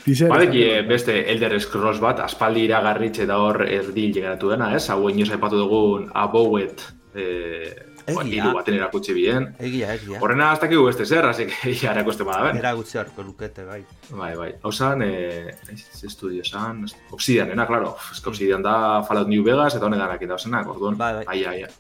Teaser. 0.04 0.28
badekie 0.30 0.82
beste 0.88 1.13
Elder 1.32 1.56
Scrolls 1.62 2.00
bat, 2.04 2.20
aspaldi 2.20 2.66
iragarritxe 2.68 3.26
da 3.30 3.38
hor 3.39 3.62
erdi 3.63 4.10
generatu 4.13 4.50
dena, 4.52 4.74
ez? 4.76 4.89
Hau 4.92 5.08
inoz 5.10 5.30
aipatu 5.32 5.58
dugun 5.62 6.10
Abowet 6.13 6.82
eh, 7.16 7.72
Egia. 8.06 8.24
hiru 8.28 8.52
baten 8.58 8.76
erakutsi 8.76 9.13
bien. 9.16 9.46
Egia, 9.63 9.94
egia. 9.96 10.20
Horrena 10.20 10.50
ez 10.54 10.60
dakigu 10.60 10.84
beste 10.89 11.06
zer, 11.06 11.24
así 11.26 11.46
que 11.48 11.74
ya 11.82 11.94
erakuste 11.94 12.24
bada 12.28 12.50
ben. 12.50 12.58
Eragutzi 12.60 12.98
harko 13.00 13.24
lukete, 13.24 13.63
bai. 13.63 13.80
Bai, 14.10 14.34
bai. 14.36 14.50
Hau 14.62 14.72
zan, 14.74 15.02
eh, 15.06 15.56
estudio 16.04 16.44
zan, 16.44 16.84
Obsidianena, 17.12 17.66
claro. 17.66 17.96
Ez 18.12 18.20
que 18.20 18.30
Obsidian 18.30 18.62
da 18.62 19.04
Fallout 19.08 19.30
New 19.30 19.44
Vegas 19.44 19.76
eta 19.76 19.86
honetan 19.86 20.12
akita 20.12 20.38
zenak, 20.38 20.68
orduan. 20.68 20.98
Bai, 20.98 21.13
bai. 21.22 21.24
Ai, 21.28 21.46
ai, 21.46 21.63
ai. 21.63 21.72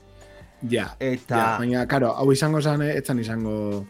Ja, 0.69 0.95
Eta- 0.97 1.35
ja, 1.35 1.57
baina, 1.59 1.85
karo, 1.87 2.13
hau 2.15 2.31
izango 2.31 2.59
eh, 2.59 2.93
etzan 2.97 3.19
izango, 3.19 3.85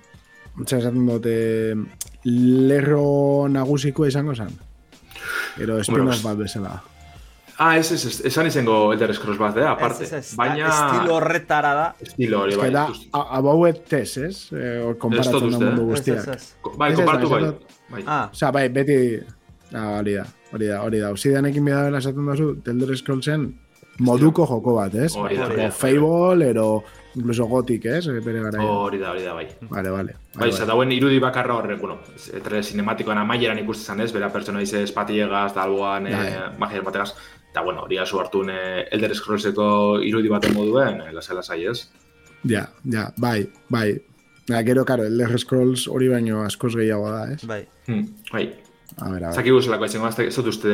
etxan 0.59 0.79
esaten 0.79 1.05
dute, 1.05 1.75
lerro 2.23 3.47
nagusikoa 3.49 4.07
izango 4.07 4.35
zen. 4.35 4.51
Ero 5.59 5.83
spin-off 5.83 6.17
pues- 6.17 6.23
bat 6.23 6.37
bezala. 6.37 6.81
Ah, 7.57 7.77
ez, 7.77 7.91
ez, 7.91 8.05
ez, 8.05 8.15
esan 8.25 8.47
izango 8.49 8.91
Elder 8.93 9.13
Scrolls 9.13 9.37
bat, 9.37 9.57
eh, 9.57 9.65
aparte. 9.69 10.07
Ez, 10.07 10.13
ez, 10.17 10.35
Baina... 10.35 10.69
estilo 10.71 11.17
horretara 11.19 11.73
da. 11.77 11.85
Estilo 12.01 12.39
hori, 12.41 12.55
bai. 12.57 12.71
da, 12.73 12.87
abauet 13.37 13.83
tez, 13.89 14.17
ez? 14.17 14.37
Eh, 14.57 14.95
konparatzen 14.97 15.37
da 15.37 15.59
mundu 15.59 15.67
eh? 15.67 15.99
Ez, 15.99 15.99
guztiak. 15.99 16.73
Bai, 16.81 16.89
konpartu 16.97 17.29
bai, 17.29 17.41
bai. 17.91 18.03
Ah, 18.07 18.23
Osa, 18.33 18.49
bai, 18.51 18.65
beti... 18.73 18.97
Ah, 19.69 19.99
hori 19.99 20.17
da, 20.17 20.25
hori 20.51 20.71
da, 20.71 20.81
hori 20.81 21.03
da. 21.03 21.11
Obsidianekin 21.13 21.65
bida 21.65 21.83
dela 21.85 22.01
esaten 22.01 22.25
duzu, 22.31 22.49
Elder 22.73 22.97
Scrollsen 22.97 23.45
moduko 24.01 24.47
joko 24.49 24.75
bat, 24.79 24.97
ez? 24.97 25.13
Hori 25.13 25.37
da, 25.37 25.45
Como 25.45 25.53
hori 25.53 25.61
da. 25.61 25.71
Fable, 25.77 26.49
ero 26.49 26.67
incluso 27.15 27.45
Gothic, 27.45 27.85
ez? 27.85 28.07
Eh, 28.07 28.19
Bere 28.25 28.39
gara. 28.41 28.63
Hori 28.63 28.97
da, 28.99 29.11
hori 29.11 29.23
da, 29.23 29.33
bai. 29.33 29.47
Vale, 29.69 29.89
vale. 29.89 30.15
Bai, 30.35 30.49
bai. 30.51 30.67
dauen 30.67 30.91
irudi 30.91 31.19
bakarra 31.19 31.55
horre, 31.55 31.75
bueno, 31.77 31.99
etre 32.33 32.63
cinematikoan 32.63 33.17
amaieran 33.21 33.59
ikusten 33.59 33.85
zanez, 33.93 34.11
bera 34.13 34.31
pertsona 34.33 34.59
dize 34.59 34.81
espatiegaz, 34.83 35.53
da 35.55 35.63
alboan, 35.63 36.03
Bai. 36.09 36.27
eh, 36.27 36.39
magia 36.59 36.81
bategaz, 36.81 37.13
eta 37.51 37.61
bueno, 37.61 37.83
hori 37.83 37.97
asu 38.01 38.19
hartun 38.19 38.49
eh, 38.49 38.87
Elder 38.91 39.13
Scrollseko 39.15 39.99
irudi 40.01 40.29
baten 40.29 40.53
moduen, 40.57 41.01
eh, 41.01 41.11
lasai 41.13 41.35
lasai 41.37 41.65
ez. 41.69 41.89
Ja, 42.49 42.67
ja, 42.83 43.11
bai, 43.17 43.49
bai. 43.69 44.01
Ja, 44.49 44.61
gero, 44.63 44.83
karo, 44.83 45.05
Elder 45.07 45.37
Scrolls 45.39 45.87
hori 45.87 46.09
baino 46.11 46.41
askoz 46.43 46.73
gehiago 46.75 47.09
da, 47.11 47.27
ez? 47.31 47.45
bai. 47.47 47.61
Hmm, 47.87 48.07
bai, 48.31 48.49
A 48.97 49.07
ber, 49.09 49.23
a 49.23 49.27
ber. 49.29 49.33
zakigu 49.35 49.61
zelako 49.61 49.85
izango, 49.85 50.07
ez 50.09 50.19
ez 50.19 50.35
dut 50.35 50.47
uste 50.51 50.73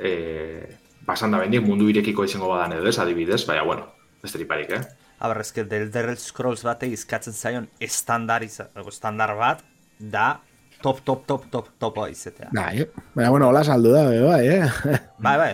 eh, 0.00 0.76
pasan 1.06 1.30
da 1.30 1.38
bendik 1.38 1.62
mundu 1.62 1.86
irekiko 1.90 2.24
izango 2.24 2.48
badan 2.48 2.72
edo 2.78 2.88
ez, 2.88 2.98
adibidez, 2.98 3.44
baina, 3.46 3.62
bueno, 3.68 3.84
besterik 4.22 4.48
parik, 4.48 4.70
eh? 4.70 4.80
Aber, 5.22 5.38
ezke, 5.44 5.62
del 5.70 5.84
Elder 5.86 6.16
Scrolls 6.18 6.64
bate 6.66 6.88
izkatzen 6.90 7.34
zaion 7.36 7.68
estandariza, 7.80 8.70
estandar 8.88 9.36
bat, 9.38 9.60
da 9.98 10.40
top, 10.82 11.04
top, 11.06 11.26
top, 11.28 11.44
top, 11.52 11.68
topa 11.78 12.08
izetea. 12.10 12.48
Bai, 12.56 12.82
eh? 12.82 12.88
Baina, 13.14 13.28
bueno, 13.30 13.50
hola 13.52 13.62
saldu 13.62 13.92
da, 13.94 14.00
be, 14.10 14.18
bai, 14.26 14.40
eh? 14.56 14.96
Bai, 15.22 15.36
bai. 15.38 15.52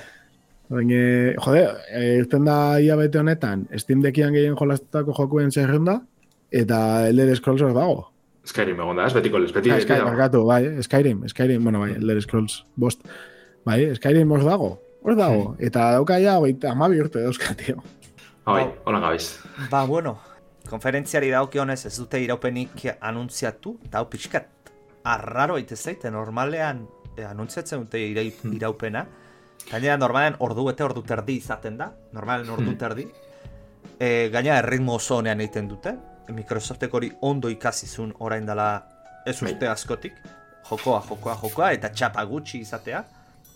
Baina, 0.73 1.03
jode, 1.45 1.67
irten 2.23 2.49
da 2.49 2.57
ia 2.81 2.97
bete 2.97 3.21
honetan, 3.21 3.67
Steam 3.77 4.01
Deckian 4.05 4.33
gehien 4.37 4.57
jolastutako 4.57 5.13
jokuen 5.21 5.53
zerrenda, 5.53 5.99
eta 6.49 6.81
Elder 7.11 7.35
Scrolls 7.37 7.67
hor 7.67 7.77
dago. 7.77 8.07
Skyrim 8.49 8.81
egon 8.81 8.97
da, 8.97 9.05
ez 9.11 9.13
betiko 9.13 9.37
lez, 9.43 9.53
beti, 9.53 9.69
Ah, 9.69 9.77
beti 9.77 9.85
Sky, 9.85 9.99
dago. 10.01 10.09
barkatu, 10.15 10.43
bai, 10.49 10.63
eh? 10.65 10.83
Skyrim, 10.89 11.27
Skyrim, 11.29 11.61
bueno, 11.69 11.85
bai, 11.85 11.93
Elder 12.01 12.23
Scrolls 12.25 12.63
bost. 12.77 13.05
Bai, 13.69 13.83
Skyrim 14.01 14.33
hor 14.33 14.49
dago, 14.49 14.71
hor 15.05 15.17
dago. 15.21 15.55
Eta 15.61 15.91
dauka 15.99 16.17
ja, 16.25 16.39
hogeita 16.41 16.73
amabi 16.73 17.05
urte 17.05 17.21
dauzka, 17.21 17.53
tio. 17.61 17.85
Bai, 18.49 18.65
Bai. 18.65 18.75
hola 18.85 19.01
gabiz. 19.01 19.41
Ba, 19.71 19.85
bueno, 19.85 20.19
konferentziari 20.71 21.29
daukionez 21.31 21.83
ez 21.87 21.97
dute 21.99 22.21
iraupenik 22.23 22.87
anuntziatu, 23.01 23.75
eta 23.85 24.01
hau 24.01 24.09
pixkat 24.09 24.73
arraro 25.05 25.59
baita 25.59 25.77
zaite, 25.77 26.11
normalean 26.11 26.87
eh, 27.17 27.27
anuntziatzen 27.29 27.85
dute 27.85 28.01
irai, 28.01 28.31
iraupena. 28.57 29.05
Gainera, 29.69 29.99
normalean 30.01 30.39
ordu 30.41 30.65
bete 30.71 30.85
ordu 30.85 31.03
terdi 31.05 31.37
izaten 31.43 31.77
da, 31.77 31.91
normalen 32.17 32.49
ordu 32.55 32.73
terdi. 32.81 33.05
E, 33.99 34.31
gainera, 34.33 34.63
erritmo 34.63 34.97
oso 34.97 35.19
honean 35.19 35.43
egiten 35.45 35.69
dute. 35.69 35.93
Microsoftek 36.33 36.95
hori 36.95 37.13
ondo 37.21 37.51
ikasizun 37.53 38.15
orain 38.25 38.47
dela 38.49 38.71
ez 39.27 39.37
Bai. 39.43 39.53
urte 39.53 39.69
askotik. 39.69 40.17
Jokoa, 40.71 41.03
jokoa, 41.05 41.37
jokoa, 41.43 41.73
eta 41.77 41.93
txapa 41.93 42.25
gutxi 42.25 42.63
izatea. 42.65 43.05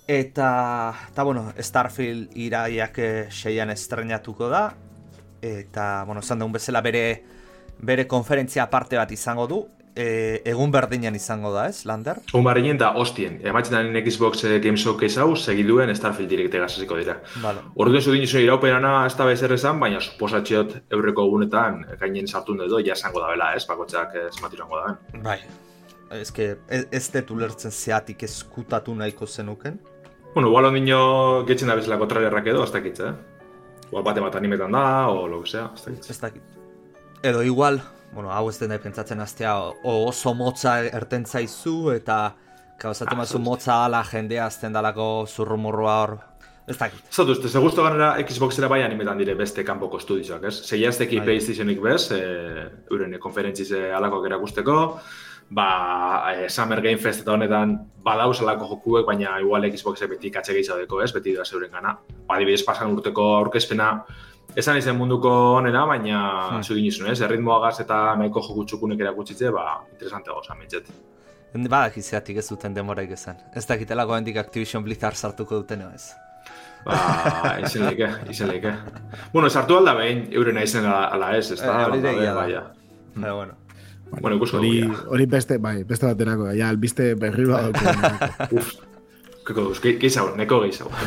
Eta, 0.09 0.49
eta 1.13 1.23
bueno, 1.23 1.53
Starfield 1.57 2.35
iraiak 2.35 2.99
eh, 2.99 3.27
seian 3.31 3.71
estrenatuko 3.71 4.49
da. 4.51 4.67
Eta, 5.43 6.05
bueno, 6.07 6.23
esan 6.23 6.39
dugun 6.39 6.55
bezala 6.55 6.81
bere, 6.81 7.05
bere 7.83 8.07
konferentzia 8.07 8.63
aparte 8.69 8.97
bat 8.97 9.11
izango 9.13 9.49
du. 9.51 9.65
E, 9.93 10.41
egun 10.49 10.71
berdinean 10.73 11.17
izango 11.19 11.51
da, 11.53 11.67
ez, 11.69 11.83
Lander? 11.85 12.23
Un 12.39 12.47
barrinen 12.47 12.79
da 12.81 12.95
hostien, 12.97 13.35
ematzen 13.45 13.75
da 13.77 14.01
Xbox 14.01 14.47
eh, 14.49 14.55
Game 14.65 14.81
Showcase 14.81 15.21
hau, 15.21 15.35
segiduen 15.37 15.93
Starfield 15.93 16.31
Direct 16.33 16.55
egazaziko 16.57 16.97
dira. 16.97 17.19
Vale. 17.43 17.67
Ordu 17.77 17.99
ez 17.99 18.05
dut 18.07 18.17
iraupenana 18.41 18.95
ez 19.05 19.13
da 19.19 19.27
bezer 19.29 19.53
esan, 19.53 19.83
baina 19.83 20.01
suposatxeot 20.01 20.79
eurreko 20.97 21.27
egunetan 21.29 21.83
gainen 22.01 22.31
sartun 22.31 22.65
edo 22.65 22.81
ja 22.81 22.97
esango 22.97 23.21
da 23.21 23.35
bela, 23.35 23.51
ez, 23.59 23.67
bakotxak 23.69 24.17
ez 24.23 24.41
matirango 24.41 24.81
da. 24.81 24.95
Bai. 25.27 25.41
Ez 26.13 26.31
que, 26.33 26.55
ez, 26.73 26.87
ez 26.89 27.05
dut 27.13 27.35
ulertzen 27.37 27.73
zeatik 27.73 28.25
eskutatu 28.25 28.95
nahiko 28.97 29.27
zenuken. 29.27 29.77
Bueno, 30.33 30.49
igual 30.49 30.71
ondino 30.71 31.45
getzen 31.45 31.69
da 31.69 31.77
bezalako 31.77 32.09
trailerrak 32.09 32.49
edo, 32.49 32.65
ez 32.65 32.73
dakitz, 32.73 33.01
eh? 33.05 33.13
Igual 33.93 34.05
bate 34.07 34.23
bat 34.25 34.37
animetan 34.39 34.73
da, 34.73 35.09
o 35.13 35.27
lo 35.29 35.43
que 35.43 35.51
sea, 35.51 35.67
ez. 35.77 36.09
Ez 36.09 36.17
dakit. 36.17 36.43
Edo 37.23 37.43
igual, 37.45 37.83
bueno, 38.15 38.31
hau 38.33 38.49
ez 38.49 38.57
dena 38.57 38.79
pentsatzen 38.81 39.21
hastea 39.21 39.53
o 39.61 39.93
oso 40.09 40.33
motza 40.35 40.79
erten 40.81 41.27
zaizu 41.29 41.93
eta 41.93 42.33
gauzatu 42.81 43.13
Ah, 43.13 43.19
mazu 43.21 43.39
motza 43.39 43.85
ala 43.85 44.01
jendea 44.03 44.47
azten 44.47 44.73
dalako 44.73 45.27
zurrumurrua 45.29 45.97
hor. 46.01 46.15
Ez 46.67 46.79
dakit. 46.79 47.05
Ez 47.05 47.17
dut 47.19 47.35
uste, 47.37 47.51
ze 47.53 47.61
guztu 47.61 47.85
ganera 47.85 48.15
Xboxera 48.25 48.69
bai 48.73 48.81
animetan 48.83 49.19
dire 49.19 49.35
beste 49.35 49.63
kanpoko 49.63 50.01
estudioak, 50.01 50.49
ez? 50.49 50.55
Zei 50.65 50.81
jazteki 50.87 51.19
Bai. 51.19 51.27
PlayStationik 51.27 51.83
bez, 51.85 52.11
e, 52.17 52.23
euren 52.91 53.19
konferentziz 53.21 53.73
e, 53.73 53.91
alakoak 53.93 54.25
erakusteko, 54.31 54.79
ba, 55.53 56.33
e, 56.33 56.49
Summer 56.49 56.81
Game 56.81 56.97
Fest 56.99 57.21
eta 57.23 57.33
honetan 57.37 57.75
badauz 58.05 58.41
alako 58.41 58.69
jokuek, 58.73 59.07
baina 59.07 59.37
igual 59.45 59.67
Xboxek 59.71 60.09
beti 60.17 60.31
katxe 60.33 60.55
gehiago 60.57 61.03
ez, 61.05 61.11
beti 61.13 61.35
da 61.37 61.45
zeuren 61.45 61.71
gana. 61.71 61.97
Ba, 62.27 62.37
adibidez, 62.39 62.63
pasan 62.65 62.91
urteko 62.97 63.27
aurkezpena, 63.37 63.91
esan 64.57 64.77
izen 64.81 64.97
munduko 64.99 65.31
onena, 65.59 65.85
baina 65.87 66.19
Hmm. 66.51 66.63
zugin 66.65 66.85
izun, 66.89 67.07
ez? 67.13 67.21
Erritmoagaz 67.21 67.81
eta 67.81 68.15
nahiko 68.17 68.41
joku 68.49 68.65
txukunek 68.65 69.01
erakutsitze, 69.01 69.51
ba, 69.51 69.83
interesante 69.93 70.31
goza, 70.31 70.55
mintzet. 70.59 70.89
Badak 71.55 71.99
zeatik 72.01 72.39
ez 72.39 72.49
duten 72.49 72.73
demoraik 72.75 73.11
esan. 73.13 73.37
Ez 73.55 73.67
dakitelako 73.67 74.17
hendik 74.17 74.37
Activision 74.41 74.83
Blizzard 74.85 75.15
sartuko 75.17 75.57
duten 75.61 75.83
ez. 75.95 76.15
Ba, 76.85 77.59
izen 77.63 77.85
leke, 77.87 78.09
izen 78.31 78.49
leke. 78.49 78.73
Bueno, 79.33 79.51
sartu 79.51 79.77
alda 79.77 79.93
behin, 79.95 80.25
eurena 80.33 80.63
izen 80.63 80.85
ala, 80.87 81.05
ala 81.13 81.37
ez, 81.37 81.51
ez 81.53 81.61
da? 81.61 81.83
Eh, 81.83 81.85
hori 81.91 82.01
Ba, 82.01 82.11
egia 82.11 82.33
da. 82.33 82.41
baina. 82.41 82.63
Pero 83.21 83.37
bueno. 83.37 83.53
Bueno, 84.21 84.37
ikusko 84.37 84.59
hori, 84.59 84.83
hori 85.09 85.27
beste, 85.27 85.59
bai, 85.59 85.85
beste 85.89 86.07
baterako, 86.07 86.51
ja, 86.53 86.69
albiste 86.69 87.15
berri 87.15 87.47
bat. 87.49 87.79
Uf, 88.57 88.75
keko 89.47 89.71
duz, 89.71 89.79
ge- 89.81 89.99
gehiago, 90.03 90.35
neko 90.37 90.61
gehiago. 90.67 90.91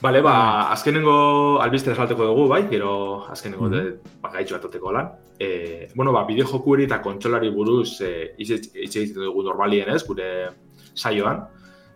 Bale, 0.00 0.20
ba, 0.22 0.70
azkenengo 0.70 1.58
albiste 1.60 1.90
esalteko 1.90 2.28
dugu, 2.28 2.44
bai, 2.52 2.60
gero 2.70 3.26
azkenengo 3.32 3.66
mm 3.66 3.72
-hmm. 3.74 4.32
gaitxo 4.32 4.54
bat 4.54 4.64
oteko 4.64 4.92
lan. 4.92 5.08
E, 5.38 5.88
bueno, 5.94 6.12
ba, 6.12 6.24
bideo 6.24 6.46
jokueri 6.46 6.84
eta 6.84 7.00
kontsolari 7.02 7.50
buruz 7.50 8.00
e, 8.00 8.34
hitz 8.38 8.50
egiten 8.74 9.24
dugu 9.24 9.42
normalien 9.42 9.88
ez, 9.90 10.04
gure 10.06 10.50
saioan. 10.94 11.42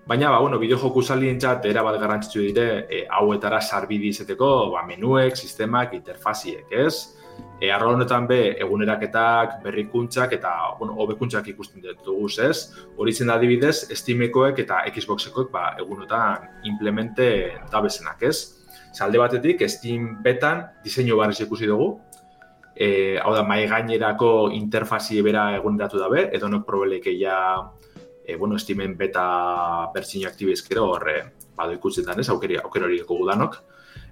Baina, 0.06 0.30
ba, 0.30 0.40
bueno, 0.40 0.58
bideo 0.58 0.78
joku 0.78 1.02
salientzat 1.02 1.64
era 1.64 1.82
bat 1.82 2.00
garrantzitsu 2.00 2.40
dire 2.40 2.86
e, 2.90 3.06
hauetara 3.08 3.60
sarbidi 3.60 4.08
izeteko, 4.08 4.72
ba, 4.72 4.82
menuek, 4.86 5.36
sistemak, 5.36 5.94
interfaziek, 5.94 6.66
ez? 6.72 7.14
E, 7.62 7.70
arlo 7.70 7.92
honetan 7.94 8.24
be, 8.26 8.56
eguneraketak, 8.58 9.60
berrikuntzak 9.62 10.32
eta, 10.34 10.50
bueno, 10.80 10.96
hobekuntzak 10.98 11.46
ikusten 11.52 11.84
ditugu, 11.84 12.26
ez? 12.42 12.72
Hori 12.98 13.12
zen 13.14 13.30
adibidez, 13.30 13.84
Steamekoek 13.94 14.58
eta 14.64 14.80
Xboxekoek 14.90 15.52
ba, 15.52 15.76
egunotan 15.78 16.48
implemente 16.66 17.28
dabezenak, 17.70 18.24
ez? 18.26 18.58
Zalde 18.92 19.20
batetik, 19.22 19.62
Steam 19.70 20.16
betan 20.24 20.66
diseinu 20.82 21.16
barriz 21.16 21.38
ikusi 21.40 21.70
dugu, 21.70 22.00
e, 22.74 23.18
hau 23.22 23.30
da, 23.34 23.44
mai 23.46 23.62
gainerako 23.70 24.50
interfazi 24.56 25.22
bera 25.22 25.52
eguneratu 25.56 26.00
dabe, 26.02 26.26
edo 26.34 26.50
nok 26.50 26.66
probeleke 26.66 27.14
ja, 27.18 27.36
e, 28.24 28.36
bueno, 28.36 28.56
estimen 28.56 28.96
beta 28.98 29.24
bertsini 29.94 30.26
aktibizkero 30.26 30.88
horre, 30.96 31.16
bado 31.56 31.78
ikutzen 31.78 32.10
ez, 32.18 32.28
aukeri, 32.28 32.58
aukeri 32.58 32.88
hori 32.88 33.00
gudanok. 33.06 33.62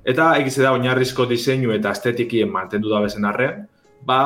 Eta 0.04 0.30
egiz 0.40 0.56
da 0.56 0.72
oinarrizko 0.72 1.26
diseinu 1.28 1.74
eta 1.74 1.92
estetikien 1.92 2.48
mantendu 2.50 2.88
da 2.88 3.02
bezen 3.04 3.26
arrean, 3.28 3.66
ba, 4.06 4.20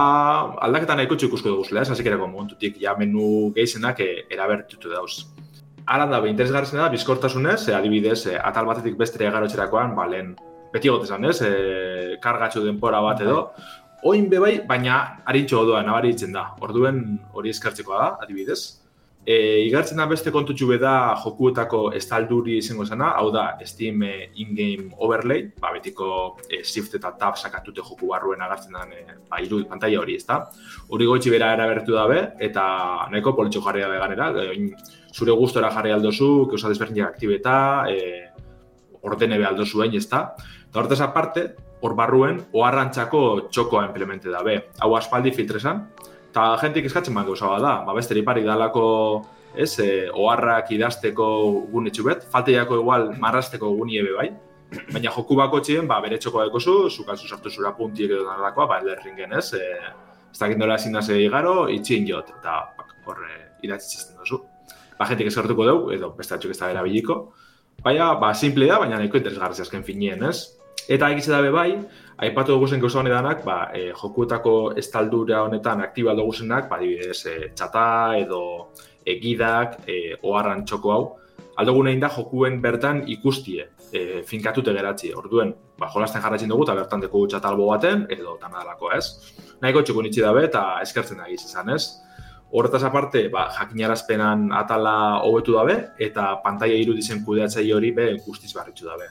aldaketan 0.62 1.00
nahiko 1.00 1.18
ikusko 1.18 1.50
dugu 1.50 1.64
zela, 1.66 1.82
esasik 1.82 2.06
erako 2.06 2.28
momentutik, 2.30 2.78
ja 2.80 2.94
menu 2.98 3.50
gehizenak 3.56 4.00
e, 4.00 4.10
erabertutu 4.30 4.92
dauz. 4.92 5.24
Alan 5.86 6.14
da, 6.14 6.20
interesgarrizena 6.30 6.84
da, 6.84 6.92
bizkortasunez, 6.94 7.68
e, 7.68 7.74
adibidez, 7.74 8.20
e, 8.30 8.36
atal 8.38 8.70
batetik 8.70 8.96
bestere 9.00 9.26
egarotxerakoan, 9.28 9.96
ba, 9.98 10.06
lehen, 10.06 10.34
beti 10.72 10.92
gotezan, 10.92 11.26
ez, 11.26 11.40
e, 11.42 12.16
kargatxo 12.22 12.62
denpora 12.64 13.02
bat 13.02 13.24
edo, 13.26 13.40
oin 14.06 14.28
bebai, 14.30 14.60
baina 14.68 15.00
harintxo 15.26 15.64
odoa 15.64 15.82
nabaritzen 15.82 16.32
da. 16.36 16.52
Orduen 16.62 17.18
hori 17.32 17.50
eskartzekoa 17.50 17.98
da, 17.98 18.08
adibidez. 18.22 18.60
E, 19.26 19.64
igartzen 19.64 19.96
da 19.96 20.04
beste 20.04 20.28
kontutxu 20.28 20.66
beda 20.68 20.90
jokuetako 21.22 21.78
estalduri 21.96 22.58
izango 22.60 22.84
zena, 22.84 23.14
hau 23.16 23.30
da 23.32 23.44
Steam 23.64 24.02
e, 24.04 24.10
in-game 24.42 24.90
overlay, 25.00 25.46
ba, 25.60 25.70
betiko 25.72 26.08
e, 26.44 26.60
shift 26.60 26.98
eta 26.98 27.14
tab 27.20 27.38
sakatute 27.40 27.80
joku 27.80 28.10
barruen 28.10 28.44
agartzen 28.44 28.76
den 28.76 28.92
e, 28.92 29.16
ba, 29.30 29.40
iru, 29.40 29.62
pantalla 29.70 30.02
hori, 30.02 30.18
ezta? 30.20 30.42
Hori 30.92 31.08
goitzi 31.08 31.32
bera 31.32 31.54
erabertu 31.56 31.96
dabe, 31.96 32.20
eta 32.48 32.66
nahiko 33.12 33.32
politxo 33.38 33.64
jarri 33.64 33.86
dabe 33.86 34.02
ganera, 34.02 34.28
e, 34.44 34.68
zure 35.16 35.32
gustora 35.40 35.72
jarri 35.72 35.96
aldozu, 35.96 36.30
keusa 36.50 36.68
desberdinak 36.68 37.16
aktibeta, 37.16 37.56
e, 37.88 38.28
ordene 39.08 39.40
be 39.40 39.48
aldozuen, 39.48 39.96
ezta? 39.96 40.26
Eta 40.68 40.82
hortez 40.82 41.00
aparte, 41.00 41.46
hor 41.84 41.96
barruen, 41.96 42.42
oharrantzako 42.52 43.48
txokoa 43.52 43.86
implemente 43.88 44.28
dabe. 44.32 44.58
Hau 44.84 44.94
aspaldi 44.96 45.32
filtresan, 45.32 45.86
eta 46.34 46.56
jentik 46.58 46.88
eskatzen 46.88 47.14
bat 47.14 47.28
gauza 47.28 47.46
da, 47.62 47.76
ba, 47.86 47.92
beste 47.94 48.14
ripari 48.16 48.42
dalako, 48.42 48.86
ez, 49.54 49.78
e, 49.78 50.08
oharrak 50.10 50.72
idazteko 50.74 51.26
gune 51.70 51.92
txubet, 51.94 52.24
falteiako 52.32 52.80
igual 52.80 53.12
marrasteko 53.22 53.70
guni 53.78 54.00
ebe 54.00 54.16
bai, 54.16 54.32
baina 54.88 55.12
joku 55.14 55.36
bako 55.38 55.60
txien, 55.62 55.86
ba, 55.86 56.00
bere 56.02 56.18
txokoa 56.18 56.48
dekozu, 56.48 56.74
zukazu 56.90 57.30
sartu 57.30 57.52
zura 57.54 57.70
puntiek 57.78 58.10
edo 58.10 58.24
nalakoa, 58.26 58.66
ba, 58.66 58.80
elderringen, 58.82 59.36
ez, 59.38 59.52
e, 59.54 59.92
ez 60.32 60.40
dakit 60.40 60.58
nola 60.58 60.74
ezin 60.74 60.98
daze 60.98 61.20
igaro, 61.22 61.68
itxin 61.70 62.10
jot, 62.10 62.34
eta 62.40 62.56
hor 63.06 63.22
e, 63.28 63.38
idatzi 63.68 63.92
txisten 63.92 64.18
duzu. 64.18 64.40
Ba, 64.98 65.06
jentik 65.06 65.30
eskartuko 65.30 65.70
dugu, 65.70 65.94
edo 65.94 66.10
beste 66.18 66.34
atxuk 66.34 66.56
ez 66.56 66.58
da 66.58 66.72
erabiliko, 66.74 67.20
baina, 67.86 68.10
ba, 68.18 68.34
simple 68.34 68.66
da, 68.66 68.82
baina 68.82 68.98
nahiko 68.98 69.22
interesgarri 69.22 69.62
azken 69.68 69.86
finien, 69.86 70.26
ez? 70.26 70.48
Eta 70.90 71.14
egize 71.14 71.30
dabe 71.30 71.54
bai, 71.54 71.70
aipatu 72.16 72.54
dugu 72.54 72.68
zen 72.68 72.80
gauza 72.80 73.00
honetan, 73.00 73.28
ba, 73.44 73.58
e, 73.74 73.92
jokuetako 73.92 74.74
estaldura 74.78 75.42
honetan 75.42 75.80
aktiba 75.82 76.14
dugu 76.14 76.32
zenak, 76.32 76.68
ba, 76.68 76.78
dibidez, 76.78 77.26
e, 77.26 77.50
txata 77.54 78.16
edo 78.18 78.40
egidak, 79.06 79.80
e, 79.86 80.16
oharran 80.22 80.64
txoko 80.64 80.92
hau, 80.92 81.02
aldugu 81.56 81.84
nahi 81.84 81.98
da 82.00 82.10
jokuen 82.10 82.60
bertan 82.62 83.02
ikustie, 83.08 83.68
e, 83.92 84.22
finkatute 84.26 84.72
geratzi, 84.72 85.12
orduen, 85.14 85.54
ba, 85.78 85.90
jolasten 85.90 86.22
jarratzen 86.22 86.48
dugu, 86.48 86.64
eta 86.66 86.78
bertan 86.78 87.02
deku 87.02 87.26
txatalbo 87.26 87.66
baten, 87.72 88.06
edo 88.10 88.38
tamadalako, 88.40 88.92
ez? 88.94 89.34
Nahiko 89.62 89.82
txukun 89.82 90.10
itxi 90.10 90.24
dabe, 90.24 90.46
eta 90.48 90.64
eskertzen 90.82 91.18
da 91.22 91.28
izan, 91.30 91.70
ez? 91.74 92.00
Horretaz 92.54 92.84
aparte, 92.86 93.28
ba, 93.34 93.48
jakinarazpenan 93.50 94.52
atala 94.54 94.94
hobetu 95.26 95.56
dabe, 95.58 95.80
eta 95.98 96.36
pantaia 96.44 96.78
irudizen 96.78 97.24
kudeatzei 97.26 97.66
hori 97.74 97.90
be 97.90 98.12
guztiz 98.26 98.52
barritxu 98.54 98.86
dabe. 98.86 99.10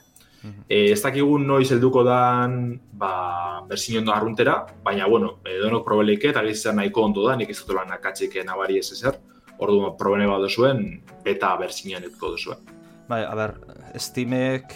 E, 0.67 0.91
ez 0.91 1.01
dakigu 1.01 1.37
noiz 1.39 1.69
helduko 1.71 2.03
dan 2.03 2.79
ba, 2.99 3.63
berzin 3.67 4.01
ondo 4.01 4.13
arruntera, 4.13 4.57
baina, 4.83 5.07
bueno, 5.07 5.37
edonok 5.47 5.85
probeleike 5.87 6.31
eta 6.33 6.43
gizitza 6.43 6.73
nahiko 6.75 7.05
ondo 7.07 7.27
da, 7.27 7.37
nik 7.39 7.53
ez 7.53 7.59
dut 7.61 7.75
lan 7.77 7.91
nakatxik 7.93 8.39
nabari 8.45 8.79
ez 8.79 8.89
ezer, 8.91 9.19
ordu 9.57 9.93
probene 9.99 10.27
bat 10.27 10.43
duzuen, 10.43 10.83
beta 11.23 11.55
berzinean 11.59 12.03
eduko 12.03 12.33
duzuen. 12.35 12.63
Bai, 13.07 13.23
a 13.23 13.33
ber, 13.35 13.55
Steamek 13.99 14.75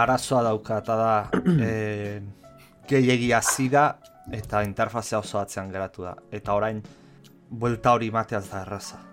arazoa 0.00 0.42
dauka 0.50 0.80
eta 0.84 0.96
da 0.96 1.12
e, 1.68 2.20
gehiagi 2.88 3.32
azida 3.36 3.84
eta 4.32 4.64
interfazea 4.66 5.20
oso 5.20 5.40
atzean 5.40 5.70
geratu 5.72 6.06
da. 6.08 6.16
Eta 6.30 6.54
orain, 6.58 6.82
buelta 7.50 7.94
hori 7.96 8.10
mateaz 8.14 8.48
da 8.50 8.64
erraza. 8.66 9.09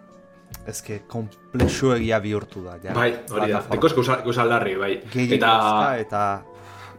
Que 0.83 0.99
komplexu 1.07 1.93
egia 1.95 2.19
bihurtu 2.19 2.63
da. 2.65 2.75
Ja. 2.83 2.93
Bai, 2.93 3.13
hori 3.31 3.51
da. 3.53 3.63
Dekoz 3.71 3.93
gauza 3.95 4.45
bai. 4.79 4.93
Eta... 5.15 5.95
eta... 5.99 6.43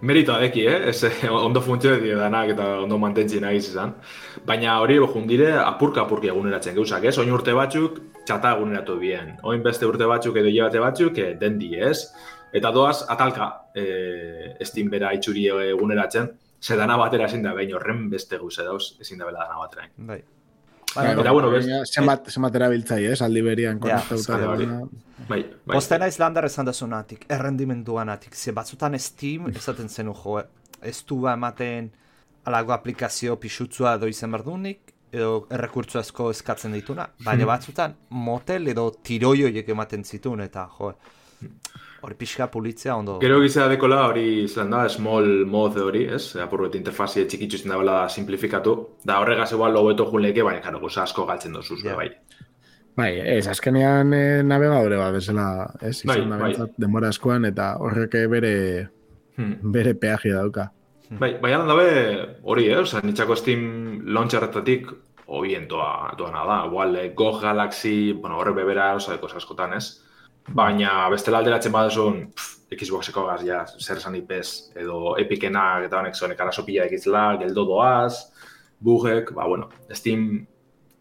Merito 0.01 0.33
adeki, 0.33 0.63
eh? 0.63 0.91
Ez, 0.91 1.03
ondo 1.31 1.61
funtzio 1.61 1.97
edo 1.97 2.21
danak 2.21 2.53
eta 2.55 2.67
ondo 2.85 2.99
mantentzen 3.03 3.43
nahi 3.43 3.59
izan. 3.59 3.97
Baina 4.47 4.79
hori 4.81 4.99
jundire 4.99 5.51
apurka 5.59 6.03
apurki 6.03 6.29
eguneratzen 6.29 6.75
gauzak, 6.77 7.05
ez? 7.05 7.19
Oin 7.19 7.33
urte 7.35 7.53
batzuk 7.53 7.99
txata 8.25 8.55
eguneratu 8.57 8.97
bien. 8.99 9.37
Oin 9.43 9.63
beste 9.63 9.87
urte 9.87 10.07
batzuk 10.07 10.37
edo 10.37 10.49
hilabete 10.49 10.79
batzuk 10.79 11.19
eh, 11.19 11.35
dendi, 11.41 11.75
ez? 11.77 12.13
Eta 12.55 12.71
doaz, 12.71 13.03
atalka 13.11 13.51
eh, 13.75 14.55
estin 14.61 14.89
bera 14.89 15.13
itxuri 15.19 15.49
eguneratzen. 15.51 16.31
Zedana 16.63 16.97
batera 16.97 17.27
ezin 17.27 17.43
da 17.43 17.53
behin 17.55 17.75
horren 17.75 18.09
beste 18.11 18.39
gauze 18.39 18.63
dauz, 18.63 18.95
ezin 19.01 19.19
da 19.19 19.27
bela 19.27 19.45
dana 19.45 19.59
batera. 19.59 19.91
Bai. 19.97 20.23
Eta, 20.89 21.33
bueno, 21.33 21.51
bai, 21.53 21.61
bai, 21.63 21.85
zenbat, 21.87 22.31
zenbat 22.33 22.55
erabiltzai, 22.59 23.03
ez, 23.13 23.21
aldi 23.23 23.43
berian 23.45 23.79
konektauta. 23.83 24.39
Ja, 24.41 24.55
bai, 24.57 24.69
bai. 25.29 25.41
Postena 25.77 26.09
izlandar 26.09 26.49
esan 26.49 26.69
da 26.69 26.73
zunatik, 26.73 27.27
errendimenduanatik, 27.29 28.35
ze 28.35 28.55
batzutan 28.57 28.97
Steam 28.99 29.51
esaten 29.53 29.89
zenu 29.89 30.15
jo, 30.17 30.39
ez 30.83 31.03
du 31.05 31.21
ba 31.21 31.35
ematen 31.37 31.91
alago 32.49 32.73
aplikazio 32.73 33.37
pixutzua 33.37 33.97
edo 33.99 34.09
izen 34.09 34.33
berdunik, 34.33 34.95
edo 35.13 35.47
errekurtzu 35.53 36.01
asko 36.01 36.31
eskatzen 36.33 36.73
dituna, 36.77 37.09
baina 37.21 37.43
hmm. 37.43 37.53
batzutan 37.53 37.95
motel 38.11 38.73
edo 38.73 38.89
tiroioiek 39.05 39.69
ematen 39.69 40.05
zitun, 40.05 40.41
eta 40.45 40.67
jo, 40.79 40.93
hori 42.03 42.15
pixka 42.15 42.47
pulitzea 42.51 42.97
ondo. 42.97 43.19
Gero 43.23 43.41
gizea 43.43 43.67
dekola 43.71 44.05
hori 44.09 44.45
izan 44.45 44.71
da, 44.71 44.85
small 44.93 45.45
mod 45.51 45.79
hori, 45.83 46.05
ez? 46.15 46.37
Apurbet 46.43 46.77
interfazia 46.79 47.27
txikitzu 47.27 47.61
izan 47.61 47.75
da 47.75 47.81
bela 47.81 47.97
simplifikatu. 48.09 48.75
Da 49.07 49.19
horregaz 49.23 49.51
igual 49.57 49.75
lobeto 49.75 50.07
junleke, 50.11 50.45
baina 50.47 50.63
karo, 50.65 50.81
guza 50.83 51.03
asko 51.05 51.27
galtzen 51.27 51.57
dozuz, 51.59 51.81
yeah. 51.85 51.99
bai. 51.99 52.11
Bai, 52.99 53.13
ez, 53.23 53.47
azkenean 53.51 54.15
e, 54.15 54.23
navegadore 54.43 54.99
bat 54.99 55.13
bezala, 55.15 55.49
ez? 55.87 56.01
Bai, 56.07 56.21
bai. 56.31 56.53
Denbora 56.79 57.13
askoan, 57.15 57.47
eta 57.47 57.77
horrek 57.83 58.17
bere, 58.31 58.55
hmm. 59.37 59.75
bere 59.75 59.95
peagia 59.95 60.41
dauka. 60.41 60.71
Hmm. 61.09 61.21
Bai, 61.23 61.35
bai 61.43 61.53
dabe 61.55 61.91
hori, 62.43 62.67
eh? 62.73 62.81
Osa, 62.83 63.03
nitxako 63.03 63.37
Steam 63.39 63.63
launcherretatik 64.15 64.91
obientoa 65.29 66.15
doana 66.19 66.45
da. 66.47 66.59
Igual, 66.67 66.97
eh, 66.97 67.13
Go 67.15 67.33
Galaxy, 67.39 68.13
bueno, 68.13 68.39
horre 68.39 68.53
bebera, 68.53 68.95
osa, 68.95 69.15
deko 69.15 69.31
askotan, 69.35 69.75
ez? 69.75 70.08
Baina 70.55 71.09
bestela 71.13 71.43
alderatzen 71.43 71.73
baduzun 71.73 72.23
Xboxeko 72.69 73.25
gaz, 73.27 73.41
ja, 73.45 73.63
zer 73.81 74.01
esan 74.01 74.17
ipez, 74.19 74.71
edo 74.77 75.17
epikenak 75.21 75.87
eta 75.89 76.01
honek 76.01 76.17
zonek 76.17 76.41
arazo 76.41 76.65
pila 76.67 76.85
ekitzela, 76.89 77.25
geldo 77.41 77.65
doaz, 77.69 78.29
bugek, 78.81 79.33
ba, 79.37 79.47
bueno, 79.49 79.71
Steam 79.93 80.47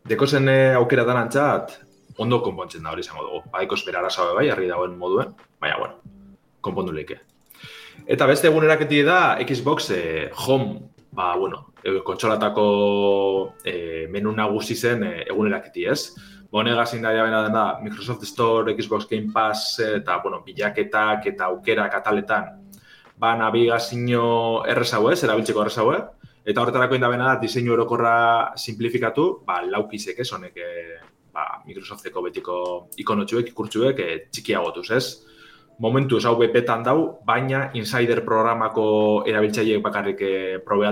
deko 0.08 0.28
zen 0.28 0.48
eh, 0.50 0.76
aukera 0.76 1.04
dan 1.08 1.20
antzat, 1.26 1.78
ondo 2.18 2.39
konpontzen 2.43 2.84
da 2.84 2.91
hori 2.91 3.04
izango 3.04 3.26
dugu. 3.26 3.41
Ba, 3.52 3.64
espera 3.64 4.00
arazo 4.00 4.34
bai, 4.36 4.50
argi 4.50 4.68
dagoen 4.72 4.95
moduen, 4.98 5.34
baina, 5.60 5.80
bueno, 5.80 6.00
konpondu 6.62 6.95
leke. 6.95 7.20
Eta 8.08 8.28
beste 8.30 8.48
eguneraketi 8.48 9.02
da 9.04 9.38
Xbox 9.43 9.91
eh, 9.91 10.30
Home, 10.45 10.80
ba, 11.12 11.36
bueno, 11.36 11.74
e, 11.84 12.00
kontsolatako 12.06 13.54
eh, 13.66 14.08
menu 14.12 14.32
nagusi 14.36 14.76
zen 14.76 15.04
eh, 15.04 15.24
eguneraketi 15.28 15.88
ez. 15.89 16.02
Bonega 16.52 16.86
zein 16.86 17.02
da 17.04 17.12
dena 17.12 17.41
dena 17.43 17.66
Microsoft 17.82 18.24
Store, 18.24 18.76
Xbox 18.76 19.08
Game 19.10 19.32
Pass 19.34 19.80
eta 19.80 20.22
bueno, 20.24 20.41
bilaketak 20.45 21.28
eta 21.34 21.52
aukera 21.52 21.89
kataletan 21.89 22.68
ba 23.18 23.36
navigazio 23.36 24.64
errezau 24.70 25.10
ez, 25.12 25.24
erabiltzeko 25.24 25.66
errezau 25.66 25.91
Eta 26.48 26.62
horretarako 26.62 26.95
indabena 26.95 27.26
da, 27.34 27.39
diseinu 27.41 27.74
erokorra 27.74 28.54
simplifikatu, 28.56 29.43
ba, 29.43 29.58
laukizek 29.68 30.22
ez, 30.24 30.30
honek, 30.32 30.56
e, 30.56 31.00
ba, 31.36 31.60
Microsofteko 31.68 32.22
betiko 32.24 32.60
ikonotxuek, 33.04 33.50
ikurtxuek, 33.52 34.00
e, 34.00 34.16
txikiagotuz, 34.32 34.86
ez? 34.95 35.04
Momentu 35.84 36.22
hau 36.24 36.38
bepetan 36.39 36.86
dau, 36.88 37.20
baina 37.28 37.66
Insider 37.76 38.24
programako 38.24 39.26
erabiltzaileek 39.28 39.84
bakarrik 39.84 40.24
e, 40.24 40.32
probe 40.64 40.88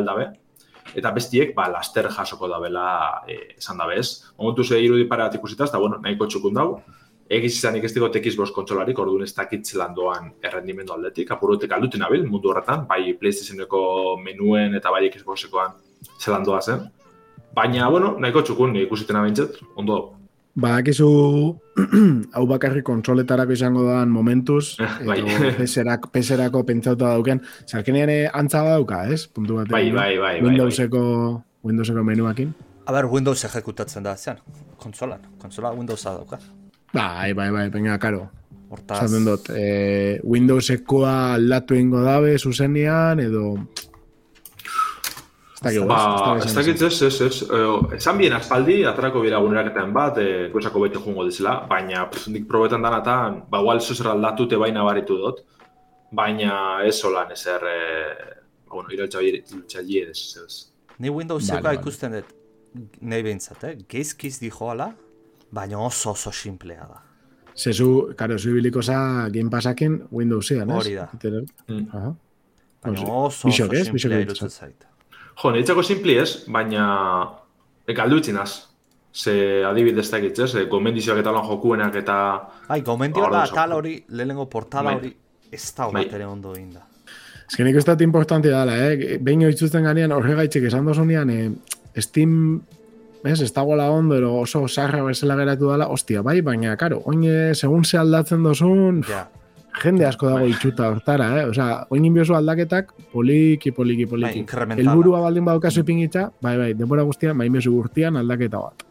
eta 0.98 1.12
bestiek 1.16 1.54
ba, 1.56 1.68
laster 1.72 2.10
jasoko 2.12 2.50
dabela 2.52 3.24
e, 3.28 3.56
esan 3.58 3.78
dabe 3.78 4.00
ez. 4.00 4.24
Momentu 4.40 4.64
ze 4.64 4.80
irudi 4.82 5.08
parat 5.10 5.36
ikusita, 5.36 5.68
eta 5.70 5.82
bueno, 5.82 6.00
nahiko 6.04 6.28
txukun 6.28 6.54
dau. 6.54 6.82
Egiz 7.26 7.56
izan 7.56 7.76
ikestiko 7.80 8.12
tekiz 8.14 8.36
bost 8.38 8.54
kontsolarik, 8.54 9.00
orduan 9.02 9.24
ez 9.26 9.34
dakit 9.34 9.66
zelandoan 9.66 10.30
errendimendu 10.46 10.94
aldetik. 10.94 11.32
Apurutik 11.34 11.72
alduten 11.74 12.04
abil, 12.06 12.28
mundu 12.30 12.52
horretan, 12.52 12.86
bai 12.90 13.16
PlayStationeko 13.20 13.80
menuen 14.22 14.78
eta 14.78 14.94
bai 14.94 15.08
Xboxekoan 15.10 15.74
zelandoa 16.20 16.62
zen. 16.62 16.86
Baina, 17.56 17.90
bueno, 17.90 18.14
nahiko 18.20 18.44
txukun 18.46 18.76
ikusiten 18.84 19.18
abintzet, 19.18 19.58
ondo 19.76 19.98
Ba, 20.56 20.78
akizu, 20.80 21.08
hau 22.36 22.46
bakarri 22.48 22.80
kontroletarako 22.88 23.52
izango 23.52 23.82
da 23.90 24.06
momentuz, 24.08 24.78
bai. 25.04 25.18
peserako, 25.60 26.08
peserako 26.14 26.62
pentsauta 26.64 27.10
dauken, 27.12 27.42
zarkenean 27.68 28.14
antza 28.32 28.62
dauka, 28.64 29.02
ez? 29.12 29.26
Puntu 29.28 29.60
batean. 29.60 29.76
Bai, 29.76 29.90
bai, 29.92 30.14
bai, 30.16 30.38
bai. 30.40 30.46
Windowseko 30.48 31.02
Windowseko 31.66 32.06
menuakin. 32.08 32.54
A 32.88 32.94
ber, 32.96 33.10
Windows 33.12 33.44
ejekutatzen 33.44 34.06
da, 34.06 34.16
zean, 34.16 34.40
konsolan. 34.80 35.28
Konsola 35.42 35.74
Windowsa 35.76 36.16
dauka. 36.22 36.40
Bai, 36.94 37.34
bai, 37.34 37.50
bai, 37.52 37.68
venga, 37.74 37.98
karo. 38.00 38.30
Hortaz, 38.72 39.02
Zaten 39.04 39.28
dut, 39.28 39.52
eh, 39.52 40.22
Windowsekoa 40.24 41.34
aldatu 41.36 41.76
ingo 41.76 42.06
dabe 42.06 42.38
zuzenean, 42.40 43.20
edo... 43.20 43.58
Ez 45.56 45.62
dakit, 45.64 45.86
Ba, 45.88 46.36
ez 46.38 46.46
ez 46.46 46.54
dakit, 46.54 46.82
ez, 46.82 47.02
ez, 47.02 47.22
ez. 47.22 47.42
Eh, 47.50 47.96
Esan 47.96 48.18
bien 48.18 48.34
aspaldi, 48.36 48.84
atrako 48.86 49.22
bera 49.24 49.38
guneraketen 49.40 49.94
bat, 49.96 50.18
eh, 50.20 50.50
kozako 50.52 50.82
bete 50.84 51.00
jungo 51.00 51.24
dizela, 51.26 51.62
baina 51.70 52.10
pff, 52.12 52.28
nik 52.28 52.48
probetan 52.48 52.82
danatan, 52.84 53.44
ba, 53.50 53.62
igual 53.64 53.80
zozer 53.82 54.08
aldatute 54.12 54.58
baina 54.60 54.84
baritu 54.84 55.16
dut, 55.18 55.40
baina 56.12 56.82
ez 56.86 56.96
solan 57.00 57.32
ezer, 57.32 57.64
eh, 57.64 58.36
ba, 58.68 58.74
bueno, 58.76 58.90
iraltzaile 58.92 59.44
ez, 60.10 60.36
ez. 60.46 60.58
Ni 61.00 61.10
Windowseko 61.10 61.64
Vale, 61.64 61.80
ikusten 61.80 62.12
dut, 62.18 62.36
nahi 63.02 63.24
behintzat, 63.24 63.64
eh? 63.64 63.78
Geizkiz 63.90 64.40
dijoala, 64.40 64.90
baina 65.52 65.80
oso 65.80 66.12
oso 66.12 66.32
simplea 66.32 66.84
da. 66.90 67.02
Zezu, 67.56 68.12
karo, 68.18 68.38
zu 68.38 68.50
ibiliko 68.50 68.82
za 68.84 69.30
Game 69.32 69.50
Passakin 69.50 70.02
Windowsean, 70.12 70.70
ez? 70.70 70.76
Hori 70.76 70.96
da. 70.96 71.08
Mm. 71.70 71.88
Aha. 71.94 72.12
Baina 72.84 73.00
Oso- 73.02 73.48
oso 73.48 73.48
ez? 73.72 73.86
Simplea 73.88 74.18
ditzat. 74.18 74.26
irutzen 74.28 74.50
zait. 74.50 74.86
Jo, 75.42 75.52
niretzako 75.52 75.84
simpli 75.84 76.16
ez, 76.22 76.46
baina 76.52 76.86
e, 77.88 77.94
galdu 77.94 78.22
itzinaz. 78.22 78.52
Ze 79.16 79.64
adibidez 79.68 80.10
dakit, 80.12 80.40
ez? 80.44 80.52
E, 80.56 80.66
gomendizioak 80.72 81.22
eta 81.22 81.32
lan 81.36 81.46
jokuenak 81.48 81.96
eta... 82.02 82.18
Bai, 82.68 82.82
gomendio 82.84 83.24
Hor 83.24 83.32
da 83.36 83.46
atal 83.48 83.76
hori, 83.78 83.96
lehenengo 84.10 84.48
portada 84.52 84.90
Bai. 84.90 84.96
hori, 85.00 85.14
ez 85.52 85.64
da 85.76 85.88
Bai. 85.92 86.04
bat 86.04 86.18
ere 86.20 86.28
ondo 86.28 86.54
egin 86.56 86.74
da. 86.76 86.86
Ez 87.46 87.56
que 87.56 87.64
nik 87.64 87.78
uste 87.78 87.94
dut 87.94 88.02
importantia 88.02 88.64
dela, 88.64 88.76
eh? 88.76 89.20
Behin 89.22 89.46
oitzuzten 89.46 89.86
ganean 89.86 90.12
horregaitzik 90.16 90.66
esan 90.72 90.88
dozunean, 90.90 91.30
eh, 91.30 92.02
Steam, 92.02 92.62
ez, 93.24 93.40
ez 93.42 93.52
dagoela 93.54 93.90
ondo, 93.94 94.18
ero 94.18 94.34
oso 94.42 94.68
sarra 94.68 95.04
bezala 95.06 95.38
geratu 95.38 95.70
dela, 95.72 95.88
ostia, 95.94 96.24
bai, 96.26 96.42
baina, 96.42 96.76
karo, 96.76 97.02
oin, 97.06 97.24
segun 97.56 97.86
ze 97.86 97.98
aldatzen 98.02 98.44
dozun, 98.44 99.04
Ja, 99.08 99.28
jende 99.82 100.06
asko 100.08 100.30
dago 100.30 100.48
itxuta 100.50 100.90
hortara, 100.92 101.30
eh? 101.40 101.46
Osea, 101.50 101.86
oin 101.94 102.06
inbiozu 102.06 102.36
aldaketak, 102.38 102.92
poliki, 103.12 103.72
poliki, 103.72 104.06
bai, 104.06 104.12
poliki. 104.12 104.40
inkrementala. 104.44 104.92
Elburua 104.92 105.22
baldin 105.24 105.46
badaukazu 105.46 105.84
ipingitza, 105.86 106.30
bai, 106.42 106.58
bai, 106.58 106.74
denbora 106.78 107.04
guztian, 107.08 107.38
bai 107.38 107.48
inbiozu 107.48 107.74
gurtian 107.74 108.18
aldaketa 108.22 108.62
bat. 108.64 108.86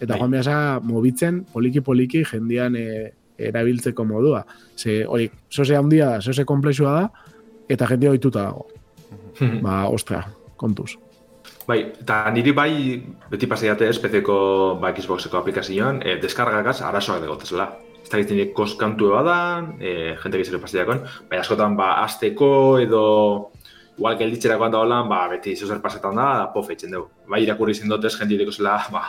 Eta 0.00 0.14
Bai. 0.14 0.18
joan 0.18 0.30
behasa, 0.30 0.56
mobitzen, 0.82 1.44
poliki-poliki 1.52 2.24
jendian 2.24 2.76
eh, 2.76 3.10
erabiltzeko 3.50 4.04
modua. 4.04 4.44
Ze, 4.76 5.04
hori, 5.06 5.28
zose 5.52 5.76
handia 5.76 6.14
da, 6.14 6.20
zose 6.20 6.44
komplexua 6.48 6.96
da, 6.96 7.30
eta 7.68 7.88
jende 7.90 8.08
ohituta 8.08 8.48
dago. 8.48 8.66
ba, 9.64 9.84
ostra, 9.88 10.24
kontuz. 10.56 10.94
Bai, 11.68 11.84
eta 12.02 12.24
niri 12.34 12.52
bai, 12.56 12.72
beti 13.30 13.46
pasaiate 13.46 13.86
ez, 13.88 13.98
PC-ko 14.02 14.36
ba, 14.80 14.90
Xboxeko 14.96 15.38
aplikazioan, 15.38 16.00
e, 16.02 16.16
deskargakaz 16.22 16.80
arazoak 16.82 17.22
degotezela. 17.22 17.68
Ez 18.02 18.10
da 18.10 18.18
nire 18.18 18.52
koskantu 18.56 19.10
badan, 19.12 19.74
e, 19.80 20.16
jente 20.22 20.40
gizero 20.40 20.60
pasaiakon, 20.62 21.04
bai 21.30 21.38
askotan 21.38 21.76
ba, 21.78 21.92
azteko 22.04 22.78
edo 22.82 23.02
igual 24.00 24.16
gelditzerakoan 24.16 24.72
da 24.72 24.80
holan, 24.80 25.08
ba, 25.10 25.20
beti 25.28 25.52
zozer 25.56 25.82
pasetan 25.84 26.16
da, 26.16 26.30
da 26.40 26.48
pof 26.54 26.70
eitzen 26.72 26.96
dugu. 26.96 27.10
Bai, 27.28 27.42
irakurri 27.44 27.76
izin 27.76 27.92
dut 27.92 28.08
ez, 28.08 28.16
diko 28.32 28.54
zela, 28.56 28.78
ba, 28.94 29.04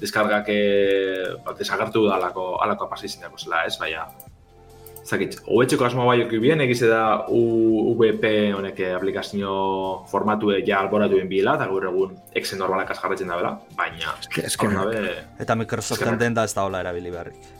deskargak 0.00 0.52
e, 0.52 0.60
ba, 1.46 1.56
desagertu 1.58 2.04
da 2.08 2.20
alako, 2.20 2.54
alako 2.62 2.90
pasai 2.92 3.08
izin 3.08 3.26
dako 3.26 3.40
zela, 3.40 3.64
ez, 3.64 3.78
baina, 3.80 4.06
Zakit, 5.04 5.34
hobetzeko 5.52 5.84
asmo 5.84 6.06
bai 6.08 6.22
oki 6.22 6.38
bien, 6.40 6.62
egize 6.64 6.86
da 6.88 7.26
UVP 7.28 8.24
honek 8.56 8.78
aplikazio 8.94 9.50
formatu 10.08 10.54
ja 10.64 10.78
alboratu 10.80 11.18
den 11.20 11.28
biela, 11.28 11.58
eta 11.58 11.66
gaur 11.68 11.84
egun 11.90 12.14
Excel 12.32 12.62
normalak 12.62 12.94
jarretzen 12.96 13.28
da 13.28 13.36
bela, 13.36 13.50
baina 13.76 14.14
Eske, 14.22 14.46
eske, 14.48 14.70
hor 14.70 14.78
dabe, 14.94 15.12
Eta 15.44 15.58
Microsoften 15.60 16.06
Eskerrak. 16.06 16.24
denda 16.24 16.48
ez 16.48 16.56
da 16.56 16.64
hola 16.64 16.80
erabili 16.80 17.12
beharrik. 17.12 17.52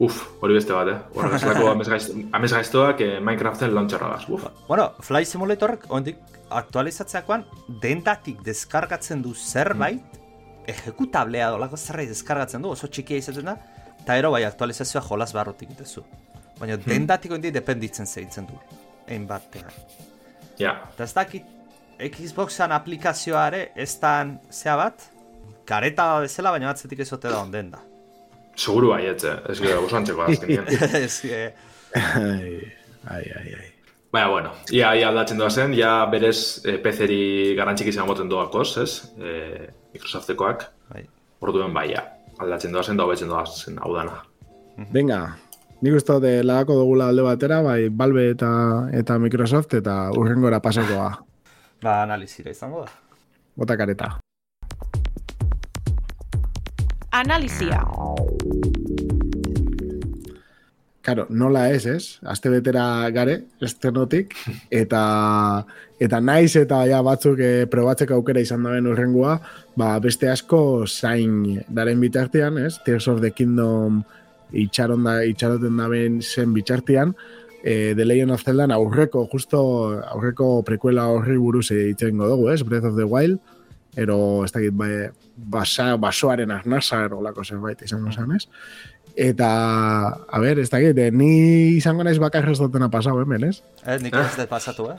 Uf, 0.00 0.20
hori 0.40 0.56
beste 0.56 0.74
bat, 0.74 0.88
eh? 0.88 0.98
Horrek 1.16 1.36
ezelako 1.36 1.70
amez 1.70 2.52
eh, 2.54 3.18
Minecraften 3.20 3.74
launcherragaz, 3.74 4.24
uf. 4.28 4.46
Bueno, 4.68 4.90
Fly 5.04 5.26
Simulatorrek 5.28 5.84
ondik 5.92 6.18
aktualizatzeakoan 6.50 7.44
dendatik 7.82 8.40
deskargatzen 8.46 9.22
du 9.22 9.34
zerbait, 9.34 10.18
ejekutablea 10.70 11.50
dolako 11.54 11.76
zerbait 11.76 12.08
deskargatzen 12.10 12.64
du, 12.64 12.72
oso 12.72 12.88
txikia 12.88 13.20
izaten 13.20 13.52
da, 13.52 13.56
eta 14.00 14.16
ero 14.16 14.32
bai 14.34 14.42
aktualizazioa 14.48 15.04
jolas 15.06 15.32
barrotik 15.36 15.76
itezu. 15.76 16.04
Baina 16.60 16.76
dendatik 16.80 17.32
ondik 17.32 17.54
dependitzen 17.54 18.08
zeitzen 18.08 18.48
du, 18.48 18.58
egin 19.06 19.28
batean. 19.28 19.70
Ja, 20.60 20.74
Eta 20.92 21.06
ez 21.06 21.14
dakit 21.16 21.56
Xboxan 22.00 22.72
aplikazioa 22.72 23.46
ere 23.52 23.62
ez 23.76 23.92
dan 24.00 24.38
zea 24.50 24.76
bat, 24.80 25.04
kareta 25.68 26.10
bezala, 26.24 26.52
baina 26.56 26.72
batzetik 26.72 27.04
ez 27.04 27.12
ote 27.12 27.28
da 27.28 27.40
onden 27.44 27.70
da. 27.76 27.84
Seguru 28.60 28.92
bai, 28.92 29.04
etze, 29.10 29.34
ez 29.48 29.58
gero, 29.60 29.82
oso 29.86 29.98
antzeko 29.98 30.26
azkenean. 30.26 30.68
eh, 31.38 31.50
ai, 31.96 32.62
ai, 33.10 33.24
ai, 33.40 33.52
ai. 33.56 33.68
Baina, 34.10 34.28
bueno, 34.28 34.52
ia, 34.74 34.90
ia 34.98 35.08
aldatzen 35.08 35.38
doa 35.38 35.50
zen, 35.50 35.74
ja 35.78 35.92
berez 36.10 36.64
e, 36.66 36.76
PC-ri 36.82 37.54
garantzik 37.58 37.92
izan 37.92 38.08
moten 38.08 38.30
doakoz, 38.30 38.70
ez? 38.82 38.90
E, 39.22 39.68
Microsoftekoak, 39.94 40.64
bai. 40.90 41.04
orduen 41.46 41.74
bai, 41.74 41.92
ja, 41.92 42.02
aldatzen 42.42 42.74
doa 42.74 42.82
zen, 42.82 42.98
da 42.98 43.06
hobetzen 43.06 43.30
doa 43.30 43.44
zen, 43.46 43.78
hau 43.78 43.92
dana. 43.94 44.18
Venga, 44.90 45.20
nik 45.84 45.94
uste 46.00 46.18
dut 46.18 46.26
eh, 46.26 46.40
lagako 46.42 46.80
dugula 46.80 47.10
alde 47.12 47.22
batera, 47.22 47.60
bai, 47.62 47.84
Valve 48.02 48.26
eta, 48.34 48.50
eta 48.98 49.18
Microsoft, 49.22 49.78
eta 49.78 50.00
urrengora 50.18 50.58
pasakoa, 50.64 51.12
Ba, 51.80 52.02
analizira 52.02 52.50
izango 52.52 52.82
da. 52.84 52.90
bota 53.56 53.76
kareta. 53.76 54.10
Analizia. 57.10 57.82
Karo, 61.02 61.24
nola 61.30 61.64
ez, 61.72 61.86
ez? 61.86 62.04
Aste 62.22 62.52
betera 62.52 62.84
gare, 63.10 63.40
estenotik, 63.64 64.36
eta 64.70 65.00
eta 65.98 66.20
naiz 66.22 66.54
eta 66.60 66.84
ja 66.86 67.00
batzuk 67.02 67.40
e, 67.42 67.50
probatzeko 67.72 68.14
aukera 68.20 68.44
izan 68.44 68.62
daben 68.62 68.86
urrengua, 68.86 69.40
ba, 69.80 69.94
beste 69.98 70.30
asko 70.30 70.86
zain 70.86 71.58
daren 71.66 72.00
bitartean, 72.00 72.60
ez? 72.62 72.76
Tears 72.86 73.08
of 73.10 73.18
the 73.24 73.32
Kingdom 73.34 74.04
itxaron 74.52 75.08
da, 75.08 75.20
itxaroten 75.26 75.82
daben 75.82 76.20
zen 76.22 76.54
bitartean, 76.54 77.16
e, 77.64 77.94
The 77.96 78.06
Legend 78.06 78.36
of 78.36 78.44
Zelda 78.44 78.68
aurreko, 78.76 79.26
justo 79.32 79.62
aurreko 80.14 80.60
prekuela 80.62 81.08
horri 81.10 81.38
buruz 81.42 81.72
itzen 81.72 82.22
dugu, 82.22 82.52
ez? 82.54 82.62
Breath 82.62 82.86
of 82.86 82.94
the 82.94 83.08
Wild, 83.08 83.40
ero, 83.96 84.44
ez 84.44 84.52
dakit, 84.52 84.72
ba, 84.76 84.86
basa, 85.36 85.96
basoaren 85.96 86.50
arnazar, 86.50 87.12
olako 87.14 87.44
zerbait 87.44 87.82
izango 87.82 88.12
zen, 88.12 88.32
ez? 88.36 88.46
Eta, 89.16 89.48
a 90.30 90.38
ber, 90.40 90.58
ez 90.62 90.68
dakit, 90.70 90.96
eh, 90.98 91.10
ni 91.10 91.30
izango 91.76 92.04
naiz 92.06 92.18
bakarra 92.22 92.52
ez 92.52 92.58
dutena 92.62 92.88
pasau, 92.90 93.16
hemen, 93.20 93.44
ez? 93.50 93.62
Ez, 93.84 94.00
nik 94.02 94.14
ez 94.14 94.36
dut 94.38 94.48
pasatu, 94.48 94.90
eh? 94.92 94.98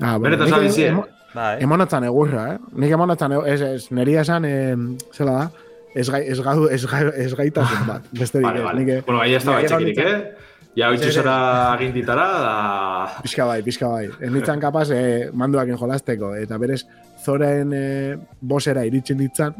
Ah, 0.00 0.18
Benetan 0.18 0.48
nik 0.62 0.78
eh? 0.78 0.90
emo- 0.92 1.08
Bai. 1.34 1.60
Emonatzen 1.62 2.04
egurra, 2.04 2.44
eh? 2.54 2.58
Nik 2.74 2.90
emonatzen, 2.90 3.32
ez, 3.46 3.60
ez, 3.60 3.90
neria 3.94 4.22
esan, 4.22 4.44
eh, 4.44 4.76
zela 5.14 5.32
da, 5.32 5.50
ez, 5.94 6.08
gai, 6.10 6.22
ez, 6.30 6.40
gau, 6.42 6.66
ez, 6.68 6.84
gai, 6.86 7.02
ez 7.26 7.34
gaitasun 7.34 7.84
bat, 7.86 8.06
beste 8.20 8.38
dik, 8.38 8.46
Vale, 8.46 8.58
ez, 8.62 8.64
vale. 8.64 8.80
nik, 8.80 8.88
eh, 8.94 9.02
Bueno, 9.06 9.20
ahí 9.20 9.34
ez 9.34 9.44
da 9.44 9.60
gaunitzen- 9.60 10.06
eh? 10.06 10.36
Ja, 10.76 10.88
oitzu 10.88 11.08
Ez, 11.08 11.08
ez. 11.10 11.14
zera 11.18 11.72
aginditara, 11.72 12.24
da... 12.40 13.22
Pizka 13.24 13.44
bai, 13.44 13.60
pizka 13.66 13.88
bai. 13.90 14.04
Ez 14.20 14.30
nintzen 14.30 14.60
kapaz 14.62 14.90
eh, 14.94 15.28
manduakin 15.34 15.74
jolasteko. 15.76 16.28
Eta 16.38 16.58
berez, 16.62 16.84
zoren 17.24 17.72
eh, 17.74 18.16
bosera 18.40 18.84
iritsi 18.86 19.14
ditzan, 19.14 19.54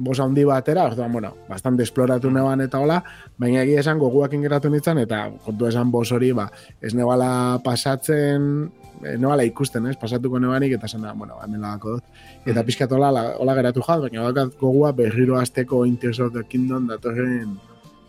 bos 0.00 0.18
handi 0.22 0.44
batera, 0.44 0.84
orduan, 0.86 1.12
bueno, 1.12 1.34
bastante 1.48 1.82
esploratu 1.82 2.30
neban 2.30 2.60
eta 2.64 2.78
hola, 2.80 3.02
baina 3.36 3.62
egia 3.66 3.80
esan 3.82 3.98
goguakin 3.98 4.40
geratu 4.42 4.70
nintzen, 4.70 4.98
eta 5.02 5.26
kontu 5.44 5.66
esan 5.68 5.90
bos 5.92 6.10
hori, 6.12 6.30
ba, 6.32 6.46
ez 6.80 6.94
nebala 6.94 7.58
pasatzen, 7.64 8.70
eh, 9.02 9.16
nebala 9.18 9.44
ikusten, 9.44 9.86
ez, 9.90 9.96
pasatuko 10.00 10.38
nebanik, 10.40 10.72
eta 10.78 10.86
esan 10.86 11.02
da, 11.04 11.12
bueno, 11.12 11.36
hemen 11.44 11.60
lagako 11.60 11.98
dut. 11.98 12.04
Eta 12.46 12.62
pizkat 12.64 12.92
hola, 12.92 13.10
la- 13.12 13.34
hola 13.36 13.54
geratu 13.58 13.82
jat, 13.82 14.00
baina 14.06 14.22
daukat 14.30 14.56
gogua 14.60 14.92
berriro 14.92 15.36
azteko 15.38 15.84
Tears 16.00 16.20
of 16.20 16.32
the 16.32 16.44
Kingdom 16.44 16.86
datorren, 16.86 17.58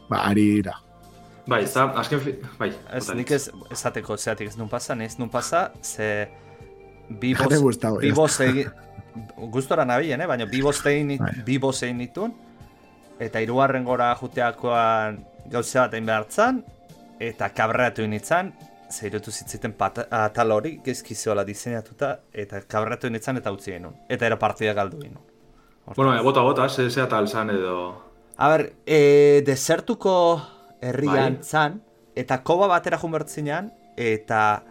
ba, 0.10 0.24
ari 0.30 0.60
ira. 0.62 0.78
Bai, 1.48 1.64
ez 1.64 1.74
da, 1.74 1.90
azken 1.98 2.20
fi... 2.20 2.36
Bai, 2.60 2.72
Ez, 2.94 3.10
nik 3.18 3.32
ez, 3.32 3.50
esateko 3.72 4.16
zeatik 4.18 4.48
ez 4.48 4.58
nun 4.58 4.70
pasa, 4.70 4.94
ez 5.04 5.18
nun 5.20 5.30
pasa, 5.30 5.72
ze 5.82 6.30
bi 6.30 6.51
Jate 7.20 7.44
boz, 7.44 7.62
gustau, 7.62 7.98
bi 8.00 8.10
ez. 8.10 8.16
boz 8.16 8.40
egin, 8.46 8.72
gustora 9.52 9.86
nabilen, 9.86 10.22
eh? 10.22 10.28
baina 10.28 10.46
bi 10.46 10.62
boz 10.62 10.80
egin, 10.86 11.18
Bai. 11.20 11.32
bi 11.46 11.58
boz 11.58 11.82
egin 11.84 11.98
nitun, 11.98 12.34
eta 13.20 13.42
hirugarren 13.44 13.84
gora 13.86 14.14
juteakoan 14.20 15.20
gauze 15.52 15.80
bat 15.80 15.94
egin 15.94 16.10
behartzan, 16.10 16.62
eta 17.22 17.50
kabratu 17.54 18.06
initzan, 18.06 18.54
ze 18.92 19.08
irutu 19.08 19.32
zitziten 19.32 19.76
atal 19.80 20.52
hori, 20.52 20.80
gezkizola 20.86 21.44
diseinatuta, 21.48 22.20
eta 22.34 22.62
kabratu 22.68 23.08
initzan 23.08 23.38
eta 23.38 23.52
utzi 23.52 23.72
genuen. 23.72 23.96
Eta 24.10 24.26
era 24.26 24.38
partida 24.40 24.74
galdu 24.74 25.00
genuen. 25.02 25.28
Bueno, 25.96 26.24
bota, 26.24 26.42
bota, 26.42 26.70
ze, 26.70 26.90
ze 26.90 27.02
atal 27.02 27.28
zan 27.28 27.50
edo... 27.50 27.78
A 28.38 28.48
ber, 28.50 28.74
e, 28.86 29.44
desertuko 29.46 30.42
herrian 30.82 31.40
Bai. 31.40 31.44
zan, 31.44 31.82
eta 32.16 32.42
koba 32.44 32.68
batera 32.68 32.98
junbertzinean, 32.98 33.72
eta 33.98 34.64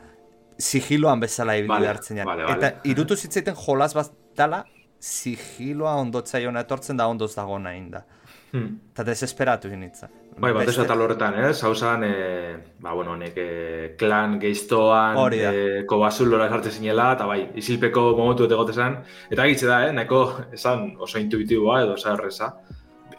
sigiloan 0.61 1.21
bezala 1.21 1.57
ibili 1.57 1.69
Vale, 1.73 1.87
behartzenean. 1.89 2.27
vale, 2.27 2.45
vale. 2.45 2.57
Eta 2.59 2.89
irutu 2.93 3.17
zitzaiten 3.17 3.55
jolas 3.67 3.95
bat 3.95 4.13
dala, 4.37 4.65
sigiloa 5.01 5.95
ondotzaio 6.01 6.51
etortzen 6.61 6.97
da 6.97 7.07
ondoz 7.09 7.35
dago 7.35 7.59
nahin 7.59 7.91
da. 7.91 8.05
Hmm. 8.53 8.81
Eta 8.93 9.05
desesperatu 9.07 9.69
initza. 9.71 10.09
Bai, 10.41 10.53
bat 10.53 10.63
ez 10.63 10.69
Beste- 10.73 10.83
eta 10.83 10.95
horretan, 10.95 11.37
ez? 11.45 11.63
Hau 11.63 11.75
zan, 11.75 12.03
e, 12.05 12.57
ba, 12.81 12.93
bueno, 12.95 13.13
honek 13.13 13.37
e, 13.37 13.95
klan 13.97 14.39
geiztoan, 14.41 15.17
Hori 15.17 15.39
da. 15.39 15.53
e, 15.53 15.85
kobazulora 15.87 16.49
sartzen 16.49 16.73
zinela, 16.73 17.13
eta 17.13 17.27
bai, 17.27 17.51
isilpeko 17.55 18.17
momentu 18.17 18.43
dut 18.49 18.53
egote 18.53 18.73
zen. 18.73 18.99
Eta 19.31 19.45
egitze 19.47 19.67
da, 19.67 19.87
eh? 19.87 19.93
Nahiko, 19.93 20.23
esan, 20.53 20.97
oso 20.99 21.19
intuitiboa 21.19 21.83
edo 21.85 21.93
oso 21.95 22.11
erreza. 22.13 22.55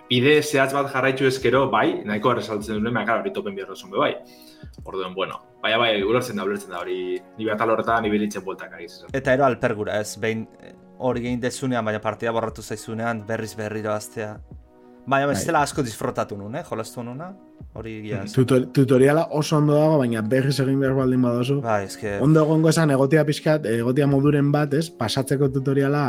Bide 0.10 0.42
zehatz 0.44 0.74
bat 0.74 0.92
jarraitu 0.92 1.26
ezkero, 1.26 1.70
bai, 1.72 2.02
nahiko 2.04 2.32
erresaltzen 2.34 2.82
duen, 2.82 2.94
mea, 2.94 3.20
hori 3.20 3.32
topen 3.32 3.56
be, 3.56 3.64
bai. 3.98 4.16
Orduen, 4.84 5.14
bueno, 5.16 5.40
baina 5.62 5.78
bai, 5.82 5.92
ulertzen 6.04 6.40
da, 6.40 6.46
ulertzen 6.48 6.74
da, 6.74 6.82
hori, 6.82 7.20
ni 7.38 7.48
bat 7.50 7.62
horretan, 7.62 8.04
ni 8.04 8.12
bilitzen 8.14 8.44
bueltak 8.46 8.74
agiz. 8.78 9.04
Eta 9.14 9.36
ero 9.38 9.46
alpergura 9.46 10.00
ez, 10.02 10.16
behin 10.22 10.48
eh, 10.62 10.74
hori 11.02 11.24
egin 11.26 11.42
dezunean, 11.42 11.86
baina 11.86 12.02
partida 12.02 12.34
borratu 12.36 12.62
zaizunean, 12.62 13.24
berriz 13.28 13.54
berriro 13.58 13.94
aztea. 13.94 14.36
Baina 15.02 15.26
Bai. 15.26 15.34
bestela 15.34 15.64
asko 15.66 15.82
disfrutatu 15.82 16.38
nun, 16.38 16.56
eh? 16.56 16.62
Jolastu 16.68 17.04
nuna, 17.04 17.32
hori 17.74 17.96
gia 18.04 18.22
ez. 18.24 18.34
Tutor, 18.36 18.68
tutoriala 18.74 19.28
oso 19.38 19.58
ondo 19.58 19.74
dago, 19.74 19.98
baina 20.02 20.22
berriz 20.22 20.60
egin 20.62 20.80
behar 20.80 20.94
baldin 20.98 21.26
badozu. 21.26 21.58
Bai, 21.64 21.84
eske... 21.90 22.20
Ondo 22.22 22.46
egongo 22.46 22.70
esan 22.70 22.94
egotia 22.94 23.26
pixkat, 23.26 23.66
egotia 23.66 24.08
moduren 24.08 24.52
bat, 24.54 24.76
ez? 24.78 24.90
Pasatzeko 24.94 25.50
tutoriala 25.50 26.06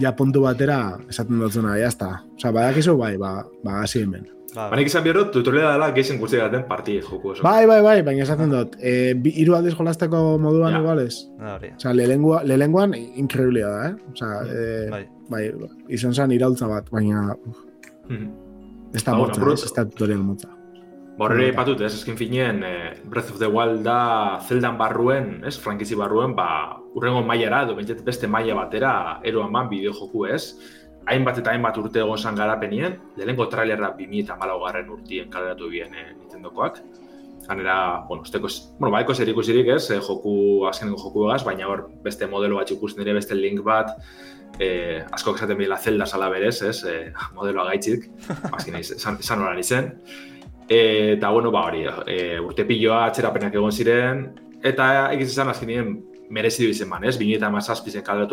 ja 0.00 0.12
puntu 0.16 0.44
batera 0.44 0.98
esaten 1.08 1.40
dutzuna, 1.40 1.78
jazta. 1.80 2.12
Osa, 2.36 2.52
badakizu, 2.52 2.96
bai, 3.00 3.16
ba, 3.20 3.38
ba, 3.64 3.80
hasi 3.82 4.04
hemen. 4.04 4.28
Ba, 4.52 4.66
Baina 4.68 4.82
izan 4.84 5.00
behar 5.04 5.16
dut, 5.16 5.30
tutoriala 5.32 5.72
dela 5.78 5.86
gehien 5.96 6.18
guzti 6.20 6.36
gaten 6.36 6.66
parti 6.68 6.98
joku 7.00 7.30
oso. 7.32 7.42
Bai, 7.46 7.64
bai, 7.66 7.78
bai, 7.84 8.02
baina 8.04 8.26
esaten 8.26 8.50
dut, 8.52 8.74
e, 8.84 9.14
bi, 9.16 9.32
hiru 9.40 9.54
aldiz 9.56 9.72
jolasteko 9.78 10.36
moduan 10.38 10.74
Ja. 10.74 10.80
igual 10.82 11.00
ez? 11.06 11.26
da 11.38 11.54
hori. 11.56 11.70
Osa, 11.76 11.92
lehenguan, 11.96 12.46
lehenguan 12.46 12.92
increíblea 12.94 13.68
da, 13.68 13.88
eh? 13.88 13.94
Osa, 14.12 14.30
e, 14.44 14.90
Bai. 14.90 15.06
bai, 15.30 15.44
izan 15.88 16.12
zen 16.12 16.32
iraultza 16.36 16.66
bat, 16.68 16.90
baina 16.90 17.34
uf, 17.46 17.56
Mhm. 18.10 18.28
ez 18.94 19.04
da 19.04 19.12
Ba, 19.12 19.18
bueno, 19.18 19.34
motza, 19.46 19.64
ez, 19.64 19.72
da 19.72 19.84
tutorial 19.88 20.18
motza. 20.18 20.48
Ba, 21.16 21.24
Horre 21.24 21.52
patut, 21.52 21.80
ez, 21.80 21.94
eskin 21.94 22.16
finien, 22.16 22.62
eh, 22.64 23.00
Breath 23.04 23.30
of 23.32 23.38
the 23.38 23.46
Wild 23.48 23.82
da 23.84 24.38
Zeldan 24.46 24.76
barruen, 24.76 25.42
ez, 25.46 25.58
frankizi 25.58 25.94
barruen, 25.94 26.34
ba, 26.36 26.76
urrengo 26.94 27.22
mailara, 27.24 27.62
edo 27.64 27.76
beste 28.04 28.26
maila 28.26 28.54
batera, 28.54 29.20
ero 29.24 29.46
eman 29.46 29.68
bideo 29.70 29.92
joku 29.92 30.26
ez, 30.26 30.58
hainbat 31.06 31.38
eta 31.42 31.52
hainbat 31.52 31.78
urte 31.78 32.02
egon 32.02 32.18
zan 32.18 32.36
garapenien, 32.38 32.98
lehenengo 33.16 33.48
trailerra 33.50 33.92
2008 33.98 34.60
garren 34.64 34.90
urtien 34.90 35.30
kaleratu 35.30 35.68
bien 35.70 35.94
eh, 35.94 36.12
Nintendokoak. 36.18 36.82
Ganera, 37.46 38.04
bueno, 38.08 38.22
usteko, 38.22 38.48
bueno, 38.78 38.92
baiko 38.94 39.14
zer 39.14 39.28
ikusirik 39.28 39.72
ez, 39.74 39.90
eh, 39.90 39.98
joku, 40.00 40.64
azkenengo 40.68 41.00
joku 41.00 41.26
egaz, 41.26 41.42
baina 41.44 41.66
hor 41.66 41.88
beste 42.04 42.28
modelo 42.30 42.60
bat 42.60 42.70
ikusten 42.70 43.02
ere, 43.02 43.16
beste 43.18 43.34
link 43.34 43.64
bat, 43.66 43.90
eh, 44.62 45.02
asko 45.10 45.34
esaten 45.34 45.58
bila 45.58 45.78
zelda 45.78 46.06
sala 46.06 46.28
berez, 46.30 46.60
ez, 46.62 46.84
eh, 46.84 47.12
modelo 47.36 47.64
agaitzik, 47.64 48.06
azken 48.52 48.78
izan, 48.78 49.18
izan 49.20 49.42
horan 49.42 49.58
izen. 49.58 49.90
Eta, 50.68 51.30
bueno, 51.34 51.50
ba, 51.50 51.66
hori, 51.68 51.82
e, 52.06 52.38
urte 52.40 52.64
piloa 52.64 53.02
atxerapenak 53.08 53.58
egon 53.58 53.72
ziren, 53.74 54.22
eta 54.64 54.86
egiz 55.12 55.32
izan 55.32 55.50
azkenien 55.50 55.90
merezi 56.32 56.64
du 56.64 56.70
izen 56.70 56.88
man, 56.88 57.04
ez? 57.04 57.18
Bini 57.18 57.34
eta 57.34 57.50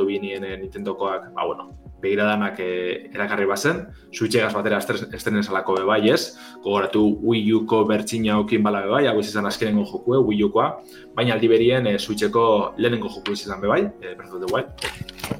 binien 0.06 0.46
Nintendokoak, 0.62 1.34
ba, 1.34 1.46
bueno, 1.46 1.74
begiradanak 2.02 2.60
e, 2.64 2.70
erakarri 3.14 3.46
bazen, 3.50 3.82
Switchegaz 4.16 4.52
batera 4.56 4.80
estrenen 4.80 5.44
salako 5.44 5.76
be 5.78 5.86
bai, 5.88 6.00
ez? 6.14 6.36
Gogoratu 6.64 7.02
Wii 7.24 7.54
U-ko 7.60 7.84
bertxina 7.90 8.40
okin 8.40 8.64
bala 8.64 8.84
be 8.86 8.94
bai, 8.94 9.04
hau 9.10 9.18
izan 9.20 9.48
azkenengo 9.50 9.86
jokue, 9.90 10.20
Wii 10.30 10.44
U-koa, 10.48 10.70
baina 11.16 11.36
aldi 11.36 11.50
berien 11.52 11.88
e, 11.88 11.98
Switcheko 12.00 12.46
lehenengo 12.78 13.12
joku 13.16 13.36
izan 13.36 13.62
be 13.62 13.72
bai, 13.72 13.82
e, 14.02 14.16
Breath 14.16 14.34
of 14.34 14.46
the 14.46 14.54
Wild. 14.54 14.88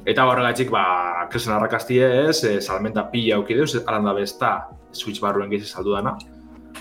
Eta 0.08 0.26
horregatik, 0.28 0.70
ba, 0.72 0.84
kresen 1.32 1.54
arrakastie 1.56 2.04
ez, 2.26 2.42
e, 2.44 2.58
salmenta 2.60 3.08
pila 3.12 3.40
auki 3.40 3.56
deuz, 3.58 3.72
alanda 3.86 4.14
besta 4.16 4.52
Switch 4.92 5.20
barruen 5.22 5.50
gehiz 5.50 5.70
saldu 5.70 5.96
dana. 5.96 6.16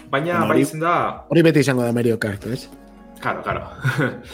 Baina, 0.09 0.39
Bueno, 0.39 0.53
bai 0.53 0.61
izan 0.61 0.83
da, 0.83 0.93
Hori 1.29 1.43
beti 1.45 1.61
izango 1.63 1.85
da 1.85 1.93
Mario 1.93 2.17
Kart, 2.19 2.45
ez? 2.49 2.67
Karo, 3.19 3.43
karo. 3.43 3.65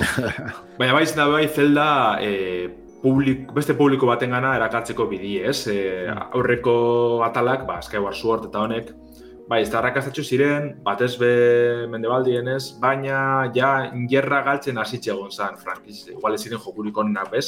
Baina 0.80 0.94
bai 0.94 1.04
izan 1.04 1.22
da 1.24 1.30
bai 1.32 1.48
Zelda 1.50 1.88
e, 2.22 2.85
publik, 3.06 3.50
beste 3.54 3.76
publiko 3.78 4.10
baten 4.10 4.34
gana 4.34 4.56
erakartzeko 4.58 5.06
bidi, 5.12 5.38
ez? 5.46 5.68
E, 5.70 5.78
aurreko 6.10 6.76
atalak, 7.28 7.66
ba, 7.70 7.80
Skyward 7.86 8.18
Sword 8.18 8.48
eta 8.50 8.64
honek, 8.66 8.90
bai, 9.50 9.62
ez 9.62 9.70
arrakastatxu 9.78 10.26
ziren, 10.26 10.72
batez 10.86 11.14
be 11.22 11.32
mendebaldien 11.92 12.50
ez, 12.56 12.64
baina 12.82 13.20
ja 13.56 13.72
ingerra 13.94 14.42
galtzen 14.48 14.82
hasitxe 14.82 15.14
egon 15.14 15.32
zan, 15.32 15.60
frankiz. 15.62 16.02
Igual 16.16 16.38
ez 16.38 16.42
ziren 16.42 16.62
jokurik 16.64 16.98
onenak 17.04 17.30
bez, 17.36 17.46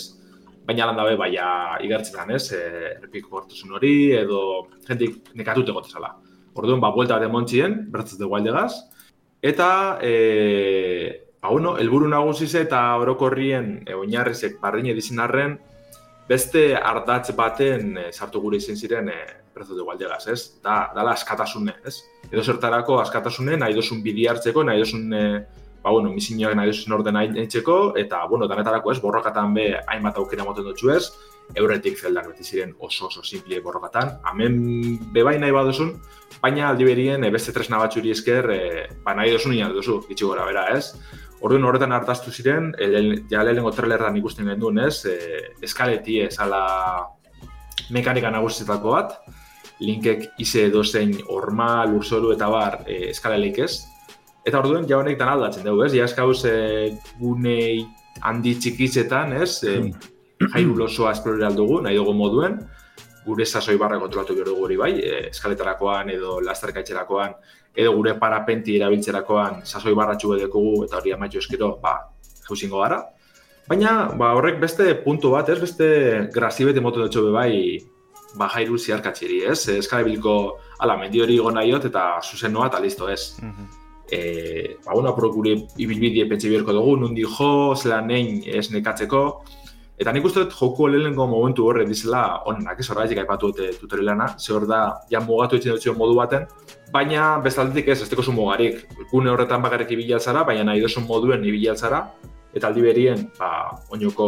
baina 0.67 0.89
lan 0.91 1.01
dabe, 1.01 1.17
bai, 1.17 1.31
ja, 1.33 1.49
igertzetan, 1.81 2.35
ez? 2.37 2.51
E, 2.53 2.93
erpik 3.01 3.31
hori, 3.33 3.95
edo 4.19 4.41
jentik 4.87 5.33
nekatut 5.33 5.73
egote 5.73 5.93
zala. 5.93 6.13
Orduan, 6.57 6.81
ba, 6.83 6.93
buelta 6.93 7.17
bat 7.17 7.29
emontzien, 7.29 7.87
Breath 7.93 8.13
of 8.13 8.21
the 8.21 8.29
Wildegaz, 8.29 8.73
eta, 9.41 9.71
e, 10.01 11.23
ba, 11.41 11.49
bueno, 11.49 11.77
helburu 11.77 12.07
nagusiz 12.07 12.53
eta 12.55 12.83
orokorrien 13.01 13.83
e, 13.85 13.95
oinarrizek 13.95 14.59
bardine 14.61 14.93
dizin 14.97 15.19
arren, 15.19 15.57
beste 16.27 16.69
ardatz 16.75 17.31
baten 17.35 17.97
e, 17.97 18.07
sartu 18.11 18.41
gure 18.43 18.57
izan 18.57 18.75
ziren 18.75 19.09
e, 19.09 19.19
of 19.59 19.67
the 19.69 19.83
Wildegaz, 19.83 20.27
ez? 20.27 20.59
Da, 20.63 20.91
dala 20.95 21.13
askatasune, 21.13 21.73
ez? 21.85 22.01
Edo 22.31 22.43
zertarako 22.43 22.99
askatasune, 23.01 23.57
nahi 23.57 23.73
dozun 23.73 24.03
bidi 24.03 24.27
hartzeko, 24.27 24.63
nahi 24.63 24.83
dozun, 24.83 25.07
e, 25.13 25.23
ba, 25.81 25.91
bueno, 25.91 26.11
misioak 26.13 26.55
nahi 26.55 26.71
dozun 26.71 26.93
orden 26.99 27.17
nahi 27.17 27.31
nahitzeko, 27.33 27.77
eta, 27.97 28.23
bueno, 28.29 28.47
danetarako 28.47 28.93
ez, 28.93 28.99
borrokatan 29.01 29.53
be 29.57 29.67
hainbat 29.88 30.19
aukera 30.21 30.45
moten 30.45 30.67
dutxu 30.67 30.91
ez, 30.93 31.07
euretik 31.55 31.97
zeldak 31.97 32.27
beti 32.33 32.43
ziren 32.43 32.73
oso 32.83 33.07
oso 33.07 33.23
simple 33.23 33.61
borrokatan. 33.63 34.17
Hemen 34.31 34.99
bebai 35.15 35.38
nahi 35.39 35.55
baduzun, 35.55 35.95
baina 36.41 36.69
aldi 36.69 36.85
berien 36.85 37.23
e, 37.23 37.31
beste 37.31 37.55
tresna 37.55 37.79
batxuri 37.81 38.11
esker, 38.13 38.51
e, 38.51 38.88
ba 39.03 39.15
nahi 39.15 39.33
inan 39.33 39.73
duzu, 39.73 40.01
gitxi 40.09 40.25
gora 40.25 40.45
bera, 40.45 40.67
ez? 40.77 40.93
Orduan 41.45 41.65
horretan 41.69 41.91
hartaztu 41.93 42.31
ziren, 42.31 42.71
e, 42.79 42.88
lehen- 42.88 43.25
ja 43.29 43.43
lehenengo 43.43 43.71
trailerran 43.71 44.15
ikusten 44.17 44.47
genduen, 44.49 44.79
ez? 44.79 45.05
E, 45.05 45.17
eskaleti 45.61 46.19
ezala 46.25 46.61
mekanika 47.93 48.31
nagusietako 48.33 48.95
bat, 48.95 49.13
linkek 49.79 50.31
ize 50.41 50.69
dozein 50.73 51.13
orma, 51.29 51.85
lurzoru 51.85 52.31
eta 52.33 52.49
bar 52.49 52.79
e, 52.88 53.09
eskalelik 53.11 53.59
ez. 53.67 53.83
Eta 54.47 54.59
orduan, 54.63 54.88
ja 54.89 54.97
honek 54.97 55.19
dan 55.19 55.29
aldatzen 55.35 55.65
dugu, 55.67 55.83
ez? 55.85 55.93
Ja 55.93 56.07
eskauz 56.09 56.43
e, 56.49 56.97
gunei 57.19 57.85
handi 58.25 58.55
txikitzetan, 58.57 59.33
ez? 59.43 59.61
E, 59.63 59.91
jairu 60.53 60.75
losoa 60.77 61.11
esplore 61.13 61.45
aldugu, 61.45 61.81
nahi 61.85 61.97
dugu 61.99 62.13
moduen, 62.17 62.59
gure 63.28 63.45
sasoi 63.45 63.75
barra 63.78 63.99
kontrolatu 63.99 64.36
behar 64.38 64.47
dugu 64.51 64.65
hori 64.65 64.78
bai, 64.80 64.93
e, 65.03 65.19
eskaletarakoan 65.30 66.09
edo 66.15 66.39
lasterkaitxerakoan, 66.45 67.36
edo 67.75 67.93
gure 67.97 68.15
parapenti 68.21 68.78
erabiltzerakoan 68.80 69.61
sasoi 69.65 69.93
barratxu 69.97 70.34
edekogu 70.38 70.86
eta 70.88 71.01
hori 71.01 71.13
amaitxu 71.15 71.43
eskero, 71.43 71.75
ba, 71.84 71.97
jauzingo 72.47 72.82
gara. 72.84 73.03
Baina, 73.67 73.93
ba, 74.15 74.32
horrek 74.39 74.61
beste 74.63 74.88
puntu 75.03 75.34
bat, 75.36 75.49
ez? 75.51 75.59
Beste 75.59 75.88
grazibete 76.34 76.84
moto 76.84 77.03
dutxo 77.03 77.25
bai, 77.36 77.51
ba, 78.39 78.47
jairu 78.53 78.80
ziarkatxeri, 78.80 79.41
ez? 79.51 79.59
Eskalebiliko, 79.75 80.38
ala, 80.80 80.95
mendi 81.01 81.21
hori 81.23 81.38
gona 81.43 81.65
iot 81.67 81.89
eta 81.91 82.07
zuzenoa 82.23 82.71
eta 82.71 82.82
listo, 82.84 83.11
ez? 83.11 83.36
Mhm. 83.41 83.75
e, 84.09 84.78
ba, 84.86 84.93
bueno, 84.93 85.09
apuro 85.09 85.34
gure 85.34 85.53
ibilbidie 85.75 86.25
pentsi 86.30 86.47
beharko 86.47 86.71
dugu, 86.71 86.95
nundi 87.01 87.25
jo, 87.28 87.75
zela 87.75 87.99
nein 88.01 88.39
ez 88.47 88.69
nekatzeko. 88.71 89.23
Eta 89.97 90.11
nik 90.13 90.27
uste 90.29 90.43
dut 90.43 90.53
joko 90.53 90.87
lehenengo 90.91 91.25
momentu 91.25 91.65
horre 91.65 91.85
dizela 91.89 92.43
onenak, 92.45 92.79
ez 92.79 92.85
horregatik 92.91 93.23
aipatu 93.23 93.49
dute 93.49 93.71
tutorialana, 93.81 94.27
ze 94.37 94.53
hor 94.53 94.67
da, 94.69 94.81
ja 95.09 95.19
mugatu 95.25 95.57
itzen 95.57 95.73
dut 95.73 95.97
modu 95.97 96.13
baten, 96.19 96.45
baina 96.93 97.39
bestaldetik 97.41 97.89
ez, 97.89 98.01
ez 98.03 98.09
teko 98.09 98.31
mugarik. 98.31 98.83
Gune 99.11 99.31
horretan 99.33 99.61
bakarrik 99.61 99.91
ibili 99.91 100.13
altzara, 100.13 100.43
baina 100.45 100.63
nahi 100.69 100.83
duzun 100.83 101.07
moduen 101.09 101.45
ibili 101.45 101.69
altzara, 101.73 102.03
eta 102.53 102.69
aldi 102.69 102.85
berien, 102.85 103.25
ba, 103.39 103.49
oinoko, 103.89 104.27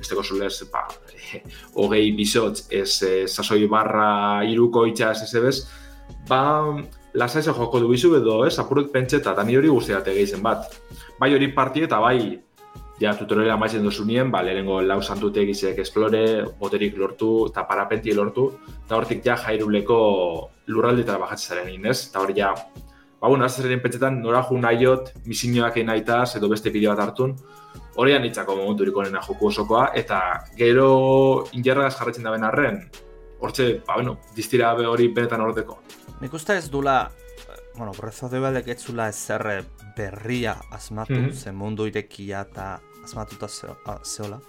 ez 0.00 0.08
teko 0.10 0.24
zulez, 0.26 0.56
ba, 0.72 0.88
hogei 1.78 2.10
bizotz, 2.18 2.66
ez 2.70 2.98
sasoi 3.30 3.68
barra 3.70 4.42
iruko 4.50 4.88
itxas 4.90 5.22
ez 5.22 5.32
ebez, 5.38 5.56
ba, 6.28 6.42
lasaize 7.14 7.54
joko 7.54 7.78
du 7.78 7.88
bizu 7.88 8.16
edo, 8.18 8.40
ez, 8.46 8.56
apurut 8.58 8.90
pentseta, 8.92 9.32
eta 9.32 9.46
ni 9.46 9.54
hori 9.56 9.70
guztiat 9.70 10.10
egeizen 10.10 10.42
bat. 10.42 10.66
Bai 11.20 11.30
hori 11.34 11.52
parti 11.54 11.86
eta 11.86 12.00
bai, 12.02 12.42
ja, 13.00 13.14
tutoriala 13.18 13.56
maizen 13.58 13.84
dozunien, 13.84 14.30
ba, 14.30 14.42
lehenengo 14.42 14.80
lau 14.82 15.00
santute 15.02 15.42
egizek 15.42 15.78
esplore, 15.82 16.24
boterik 16.60 16.96
lortu, 16.98 17.48
eta 17.50 17.66
parapenti 17.68 18.14
lortu, 18.14 18.48
eta 18.84 18.96
hortik 18.96 19.24
ja 19.24 19.36
jairuleko 19.40 19.98
lurraldetara 20.70 21.18
bajatzen 21.22 21.54
zaren 21.54 21.72
inez, 21.74 22.08
eta 22.08 22.22
hori 22.22 22.38
ja, 22.38 22.52
ba, 22.54 23.28
bueno, 23.28 23.44
azaren 23.44 23.82
pentsetan 23.82 24.20
nora 24.22 24.44
ju 24.48 24.58
nahiot, 24.60 25.12
misinioak 25.26 25.78
egin 25.78 25.90
nahitaz, 25.90 26.36
edo 26.38 26.48
beste 26.52 26.70
bideo 26.70 26.94
bat 26.94 27.08
hartun, 27.08 27.34
hori 27.96 28.14
anitzako 28.14 28.56
momenturik 28.60 28.96
onena 28.96 29.22
joku 29.26 29.50
osokoa, 29.50 29.88
eta 29.94 30.20
gero 30.58 31.48
injerragaz 31.52 31.96
jarretzen 31.98 32.24
da 32.24 32.34
arren, 32.48 32.84
hortxe, 33.40 33.82
ba, 33.86 33.98
bueno, 33.98 34.18
distira 34.36 34.74
be 34.74 34.86
hori 34.86 35.08
benetan 35.08 35.40
ordeko. 35.40 35.80
Nik 36.20 36.32
uste 36.32 36.56
ez 36.56 36.70
dula, 36.70 37.10
bueno, 37.76 37.92
Breath 37.92 38.22
of 38.24 38.30
the 38.30 38.40
Wildek 38.40 38.68
ez 38.68 38.80
zula 38.84 39.08
ezer 39.08 39.64
berria 39.96 40.56
asmatu, 40.70 41.12
Mhm. 41.14 41.32
ze 41.32 41.52
mundu 41.52 41.86
irekia 41.86 42.40
eta 42.40 42.80
asmatuta 43.04 43.46
zeo- 43.48 43.76
a- 43.86 44.00
zeola. 44.04 44.40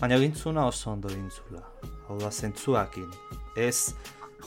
Baina 0.00 0.16
egintzuna 0.16 0.66
oso 0.66 0.90
ondo 0.92 1.08
egintzula. 1.08 1.62
hau 2.08 2.18
da 2.20 2.30
zentzuakin. 2.30 3.10
Ez 3.56 3.94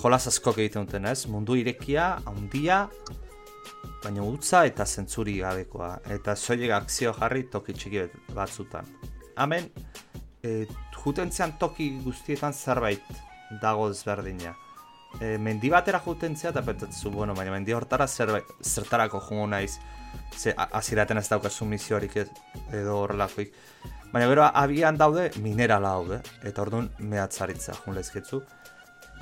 jolas 0.01 0.27
askok 0.27 0.57
egiten 0.59 0.85
duten, 0.85 1.05
ez? 1.05 1.25
Mundu 1.27 1.55
irekia, 1.55 2.21
handia, 2.25 2.89
baina 4.03 4.23
utza 4.23 4.65
eta 4.65 4.85
zentzuri 4.85 5.39
gabekoa. 5.39 5.99
Eta 6.09 6.35
soilik 6.35 6.71
akzio 6.71 7.13
jarri 7.13 7.43
toki 7.51 7.73
txiki 7.73 8.05
batzutan. 8.33 8.85
Hemen, 9.37 9.71
e, 10.43 10.67
jutentzean 11.03 11.57
toki 11.59 11.99
guztietan 12.03 12.53
zerbait 12.53 13.03
dago 13.61 13.89
ezberdina. 13.91 14.55
E, 15.17 15.37
mendi 15.41 15.71
batera 15.73 15.99
jutentzea 15.99 16.51
eta 16.53 16.61
pentsatzu, 16.63 17.09
bueno, 17.11 17.33
baina 17.35 17.51
mendi 17.51 17.73
hortara 17.73 18.07
zerbait, 18.07 18.45
zertarako 18.61 19.19
jungo 19.25 19.47
naiz, 19.47 19.79
ze 20.37 20.53
aziraten 20.55 21.17
ez 21.17 21.27
daukazu 21.29 21.65
misioarik 21.65 22.15
ez, 22.15 22.27
edo 22.71 22.99
horrelakoik. 23.01 23.53
Baina 24.13 24.29
gero 24.29 24.45
abian 24.47 24.97
daude 24.97 25.29
minerala 25.41 25.95
daude, 25.97 26.21
eta 26.45 26.61
orduan 26.61 26.89
mehatzaritza 26.99 27.75
jun 27.83 27.97
lezketzu. 27.97 28.41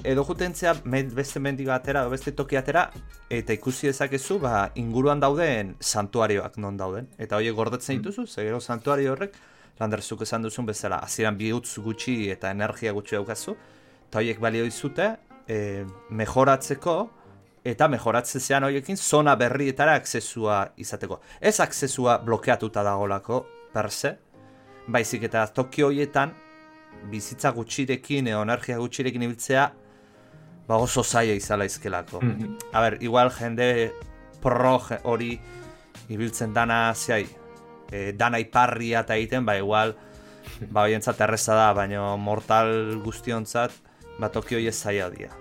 Edo 0.05 0.23
jutentzea 0.23 0.75
beste 1.17 1.39
mendi 1.41 1.65
batera, 1.65 2.03
beste 2.07 2.31
toki 2.31 2.59
atera, 2.59 2.85
eta 3.33 3.55
ikusi 3.55 3.89
dezakezu, 3.89 4.37
ba, 4.39 4.69
inguruan 4.75 5.19
dauden 5.19 5.73
santuarioak 5.81 6.59
non 6.61 6.77
dauden. 6.77 7.07
Eta 7.17 7.39
horiek 7.39 7.55
gordetzen 7.55 7.97
mm. 7.97 8.03
dituzu, 8.03 8.27
ze 8.27 8.45
gero 8.45 8.59
santuario 8.61 9.15
horrek, 9.15 9.33
landerzuk 9.79 10.21
esan 10.21 10.45
duzun 10.45 10.67
bezala, 10.69 11.01
aziran 11.03 11.37
bihutz 11.37 11.79
gutxi 11.81 12.29
eta 12.31 12.51
energia 12.53 12.93
gutxi 12.93 13.17
daukazu, 13.17 13.57
eta 14.07 14.21
horiek 14.21 14.39
balio 14.39 14.63
dizute, 14.69 15.15
e, 15.47 15.85
mejoratzeko, 16.09 16.97
eta 17.67 17.87
mejoratzen 17.91 18.41
zean 18.41 18.63
horiekin 18.63 18.97
zona 18.97 19.35
berrietara 19.35 19.97
aksesua 19.99 20.61
izateko. 20.79 21.19
Ez 21.41 21.59
aksesua 21.59 22.17
blokeatuta 22.23 22.83
dagolako, 22.83 23.45
per 23.73 23.91
se, 23.91 24.13
baizik 24.87 25.27
eta 25.27 25.45
toki 25.51 25.83
horietan, 25.83 26.33
bizitza 27.11 27.51
gutxirekin, 27.55 28.27
eo 28.31 28.41
energia 28.45 28.77
gutxirekin 28.79 29.27
ibiltzea, 29.27 29.67
ba 30.67 30.79
oso 30.83 31.03
zaila 31.03 31.35
izala 31.35 31.65
izkelako. 31.65 32.21
Mm 32.21 32.35
-hmm. 32.37 32.55
A 32.73 32.81
ber, 32.81 32.97
igual 33.03 33.31
jende 33.31 33.93
pro 34.41 34.79
hori 35.03 35.39
ibiltzen 36.09 36.53
dana 36.53 36.93
zai, 36.95 37.27
e, 37.91 38.11
dana 38.13 38.39
iparria 38.39 38.99
eta 38.99 39.15
egiten, 39.15 39.45
ba 39.45 39.57
igual, 39.57 39.95
ba 40.69 40.81
hoientzat 40.81 41.21
erreza 41.21 41.55
da, 41.55 41.73
baina 41.73 42.15
mortal 42.15 43.01
guztiontzat, 43.03 43.71
ba 44.19 44.29
Tokio 44.29 44.59
ez 44.59 44.75
zaila 44.75 45.09
dia. 45.09 45.31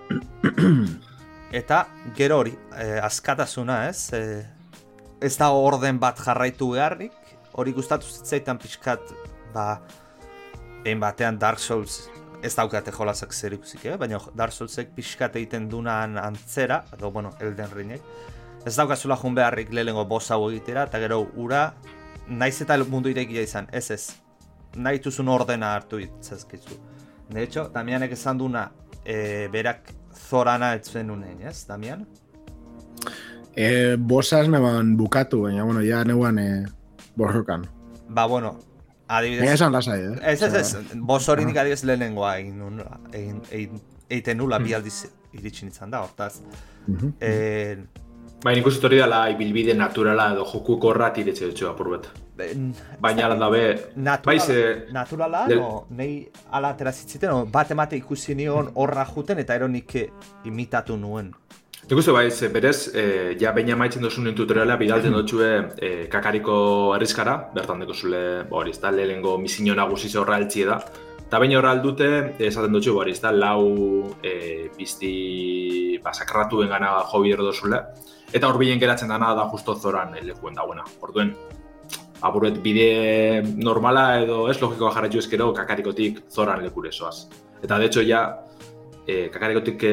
Eta 1.53 1.87
gero 2.17 2.41
hori, 2.43 2.57
e, 2.77 2.99
askatasuna 3.01 3.87
ez, 3.89 4.13
e, 4.13 4.43
ez 5.21 5.37
da 5.39 5.51
orden 5.51 6.01
bat 6.03 6.19
jarraitu 6.21 6.73
beharrik, 6.75 7.15
hori 7.57 7.73
gustatu 7.73 8.07
zitzaitan 8.11 8.59
pixkat, 8.59 9.15
ba, 9.55 9.81
egin 10.85 11.01
batean 11.01 11.39
Dark 11.39 11.63
Souls 11.63 12.05
ez 12.47 12.55
daukate 12.55 12.93
jolasak 12.93 13.33
zer 13.33 13.57
ikusik, 13.57 13.85
eh? 13.87 13.97
baina 13.99 14.21
Dark 14.37 14.55
Soulsek 14.55 14.93
pixkat 14.97 15.37
egiten 15.41 15.69
dunan 15.71 16.19
antzera, 16.21 16.83
edo, 16.95 17.11
bueno, 17.11 17.33
Elden 17.41 17.73
Ringek, 17.73 18.03
ez 18.67 18.75
daukazula 18.77 19.17
jun 19.21 19.35
beharrik 19.35 19.73
lehengo 19.75 20.05
boss 20.05 20.31
hau 20.35 20.49
egitera, 20.51 20.87
eta 20.91 21.01
gero 21.03 21.23
ura, 21.43 21.71
naiz 22.29 22.61
eta 22.63 22.77
mundu 22.85 23.11
irekia 23.13 23.45
izan, 23.47 23.71
ez 23.73 23.91
ez, 23.91 24.03
nahi 24.77 25.01
tuzun 25.03 25.29
ordena 25.33 25.75
hartu 25.75 26.01
itzazkizu. 26.03 26.79
De 27.31 27.43
hecho, 27.43 27.69
Damianek 27.75 28.13
esan 28.13 28.39
duna, 28.39 28.71
e, 29.05 29.49
berak 29.53 29.91
zorana 30.29 30.75
etzen 30.75 31.11
unein, 31.11 31.41
ez, 31.43 31.67
Damian? 31.67 32.07
E, 33.57 33.97
bosaz 33.99 34.47
neban 34.49 34.97
bukatu, 34.97 35.43
baina, 35.47 35.65
bueno, 35.65 35.83
ja 35.83 36.05
neuan 36.05 36.39
e, 36.39 36.49
borrokan. 37.17 37.67
Ba, 38.09 38.27
bueno, 38.27 38.59
adibidez... 39.09 39.51
esan 39.55 39.73
lasai, 39.73 40.01
eh? 40.03 40.17
Ez, 40.33 40.43
ez, 40.43 40.55
ez, 40.55 40.77
bos 40.95 41.25
hori 41.29 41.45
nik 41.49 41.59
adibidez 41.59 41.85
lehenengoa 41.89 42.37
egin 42.39 42.59
nula, 42.63 43.01
egin 43.13 44.39
nula 44.39 44.61
bi 44.63 44.75
aldiz 44.77 45.07
iritsi 45.35 45.67
nintzen 45.67 45.91
da, 45.91 46.05
hortaz. 46.07 46.41
Mm 46.87 47.87
Baina 48.45 48.61
ikusi 48.61 48.83
hori 48.85 48.99
dela 49.01 49.23
ibilbide 49.33 49.75
naturala 49.75 50.29
edo 50.35 50.45
joku 50.47 50.77
korra 50.79 51.09
tiretxe 51.11 51.49
dutxo 51.49 51.71
apurbet. 51.71 52.05
Baina 53.01 53.29
lan 53.31 53.41
dabe... 53.41 53.63
Natural, 53.97 54.83
naturala, 54.93 55.47
no, 55.49 55.87
nahi 55.97 56.19
ala 56.53 56.75
aterazitziten, 56.75 57.31
no, 57.33 57.47
bat 57.53 57.71
emate 57.73 57.97
ikusi 57.97 58.37
nion 58.37 58.69
horra 58.75 59.07
juten 59.09 59.41
eta 59.41 59.57
eronik 59.57 59.97
imitatu 60.45 60.99
nuen. 61.01 61.33
Nik 61.87 62.01
uste 62.01 62.11
bai, 62.11 62.27
berez, 62.51 62.89
e, 62.99 63.03
ja 63.39 63.53
baina 63.55 63.77
maitzen 63.79 64.03
duzun 64.03 64.33
tutoriala 64.35 64.75
bidalten 64.77 65.13
mm. 65.13 65.19
dutxue 65.21 65.51
e, 65.79 65.91
kakariko 66.11 66.57
errizkara, 66.97 67.37
bertan 67.55 67.85
deko 67.85 67.95
zule, 67.95 68.23
hori, 68.51 68.73
ez 68.75 68.81
da, 68.83 68.91
lehenengo 68.91 69.37
misino 69.39 69.77
nagusi 69.79 70.11
horra 70.19 70.35
altxie 70.41 70.67
da. 70.67 70.81
Eta 71.27 71.39
baina 71.39 71.61
horra 71.61 71.71
aldute, 71.77 72.09
esaten 72.43 72.75
dutxu, 72.75 72.97
hori, 72.99 73.15
ez 73.15 73.23
da, 73.23 73.31
lau 73.31 74.11
e, 74.19 74.67
pizti 74.77 76.01
basakratu 76.03 76.65
engana 76.67 76.91
jo 77.07 77.23
bidero 77.23 77.47
dozule. 77.47 77.79
Eta 78.35 78.51
hor 78.51 78.59
bilen 78.59 78.83
geratzen 78.83 79.15
dana 79.15 79.31
da 79.39 79.47
justo 79.53 79.77
zoran 79.79 80.19
lekuen 80.27 80.59
dagoena. 80.59 80.83
Orduen, 81.07 81.31
aburret 82.23 82.61
bide 82.63 83.43
normala 83.57 84.23
edo 84.23 84.47
ez 84.51 84.61
logikoa 84.61 84.93
jarretxu 84.95 85.25
ezkero 85.25 85.53
kakarikotik 85.57 86.23
zoran 86.31 86.63
lekure 86.65 86.93
zoaz. 86.93 87.27
Eta 87.63 87.79
de 87.79 87.87
hecho 87.87 88.03
ja, 88.07 88.23
e, 89.07 89.29
kakarikotik 89.33 89.85
e, 89.87 89.93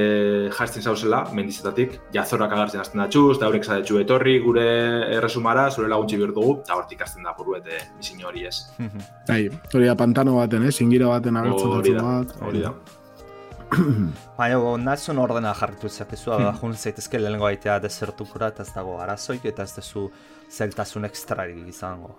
jartzen 0.54 0.84
zauzela, 0.84 1.24
mendizetatik, 1.36 2.00
jazorak 2.16 2.56
agartzen 2.56 2.82
azten 2.82 3.04
da 3.04 3.08
txuz, 3.12 3.38
eta 3.38 3.50
horrek 3.50 3.68
zadetxu 3.68 4.00
etorri 4.02 4.40
gure 4.44 4.66
erresumara, 5.18 5.70
zure 5.72 5.92
laguntzi 5.92 6.20
behar 6.20 6.34
dugu, 6.36 6.58
eta 6.64 6.78
hortik 6.80 7.06
azten 7.06 7.28
da 7.28 7.36
buruete 7.38 7.80
misin 7.98 8.26
hori 8.26 8.48
ez. 8.50 8.58
Bai, 9.30 9.46
hori 9.74 9.88
da 9.90 9.96
pantano 10.00 10.36
baten, 10.40 10.68
eh? 10.68 10.74
Zingira 10.74 11.12
baten 11.14 11.40
agertzen 11.40 11.78
hori 11.80 11.96
da, 11.96 12.04
bat. 12.10 12.36
Hori 12.42 12.66
da. 12.66 12.74
Baina, 14.38 14.60
nazun 14.82 15.22
ordena 15.22 15.54
jarritu 15.58 15.90
zakezu, 15.90 16.34
hmm. 16.34 16.62
jun 16.62 16.76
zaitezke 16.78 17.22
lehenko 17.22 17.50
aitea 17.50 17.80
desertukura, 17.84 18.52
eta 18.54 18.66
ez 18.66 18.74
dago 18.74 19.00
arazoik, 19.02 19.46
eta 19.54 19.66
ez 19.66 19.78
dezu 19.78 20.10
zeltasun 20.54 21.08
ekstrari 21.10 21.58
izango. 21.68 22.14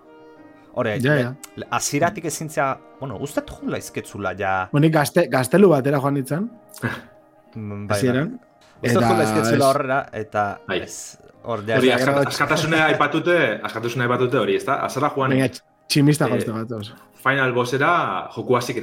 Hore, 0.75 0.97
ja, 0.99 1.13
ja. 1.15 1.29
aziratik 1.77 2.25
ezintzea, 2.27 2.73
bueno, 2.99 3.15
ustat 3.23 3.51
jula 3.55 3.79
izketzula, 3.79 4.33
ja... 4.35 4.55
Boni, 4.73 4.89
gazte, 4.91 5.23
gaztelu 5.31 5.69
batera 5.71 6.01
joan 6.03 6.19
ditzen. 6.19 6.49
Mm, 7.55 7.85
bai, 7.87 7.95
Aziran. 7.95 8.33
Ustat 8.81 9.05
jula 9.05 9.27
izketzula 9.29 9.69
horrela, 9.69 9.99
eta... 10.11 10.43
Bai. 10.67 10.81
Hori, 11.45 11.91
askatasuna 11.93 12.81
aipatute, 12.89 13.37
askatasuna 13.69 14.07
aipatute 14.07 14.39
hori, 14.41 14.57
ez 14.59 14.65
da? 14.67 14.81
Azara 14.87 15.11
joan... 15.13 15.31
Baina, 15.31 15.47
tximista 15.87 16.27
eh, 16.27 16.41
gatoz. 16.43 16.89
Final 17.23 17.53
bossera 17.55 17.91
joku 18.35 18.57
hasik 18.57 18.81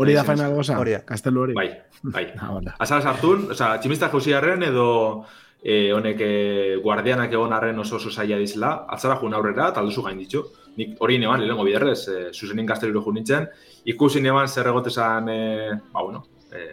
Hori 0.00 0.14
da 0.16 0.24
final 0.24 0.54
bossa? 0.56 0.78
Hori, 0.80 0.96
gaztelu 1.06 1.42
hori. 1.44 1.54
Bai, 1.54 1.68
bai. 2.02 2.24
Ah, 2.40 2.56
Azara 2.78 3.02
sartun, 3.02 3.50
oza, 3.52 3.74
tximista 3.78 4.08
jauziarren 4.08 4.64
edo 4.64 4.88
e, 5.62 5.92
honek 5.92 6.20
e, 6.20 6.76
guardianak 6.82 7.32
egon 7.32 7.52
arren 7.52 7.78
oso 7.78 7.96
oso 7.96 8.10
zaila 8.10 8.38
dizela, 8.40 8.72
atzara 8.88 9.18
joan 9.20 9.34
aurrera, 9.34 9.70
talduzu 9.76 10.04
gain 10.06 10.18
ditu. 10.18 10.44
Nik 10.76 11.00
hori 11.02 11.18
neban, 11.20 11.42
lehenko 11.44 11.66
biderrez, 11.66 12.00
e, 12.08 12.18
zuzenin 12.32 12.68
gazteluro 12.68 13.02
jo 13.04 13.12
nintzen, 13.12 13.48
ikusi 13.92 14.22
neban 14.24 14.48
zer 14.48 14.70
egotezan, 14.72 15.28
e, 15.28 15.40
ba, 15.92 16.02
bueno, 16.02 16.24
e, 16.52 16.68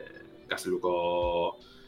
gazteluko 0.49 0.93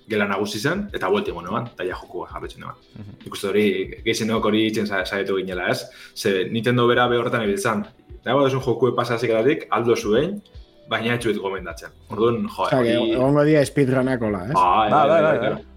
gela 0.09 0.25
nagusi 0.25 0.59
zen, 0.59 0.87
eta 0.93 1.09
buelti 1.09 1.31
egon 1.31 1.45
neban, 1.45 1.69
eta 1.73 1.85
ja 1.85 1.97
joku 2.01 2.25
jarretzen 2.27 2.65
neban. 2.65 2.75
Mm 2.95 3.01
-hmm. 3.01 3.25
Ikuste 3.27 3.47
hori, 3.47 3.65
geizenok 4.05 4.45
hori 4.45 4.65
itzen 4.67 4.87
saietu 4.87 5.37
ginela, 5.37 5.69
ez? 5.69 5.85
Ze, 6.15 6.49
Nintendo 6.51 6.87
bera 6.87 7.07
behorretan 7.07 7.43
ebiltzan. 7.43 7.85
Nago 8.25 8.43
desun 8.43 8.61
joku 8.61 8.95
pasasik 8.95 9.29
eratik, 9.29 9.67
aldo 9.69 9.95
zuen, 9.95 10.41
baina 10.89 11.13
etxuet 11.13 11.37
gomendatzen. 11.37 11.91
Orduan, 12.09 12.47
jo, 12.47 12.63
hori... 12.63 12.95
Egongo 13.13 13.43
dia 13.43 13.65
speedrunakola, 13.65 14.45
ez? 14.49 14.53
Bai, 14.53 14.89
bai, 14.91 15.07
bai, 15.07 15.21
bai, 15.21 15.37
bai. 15.39 15.68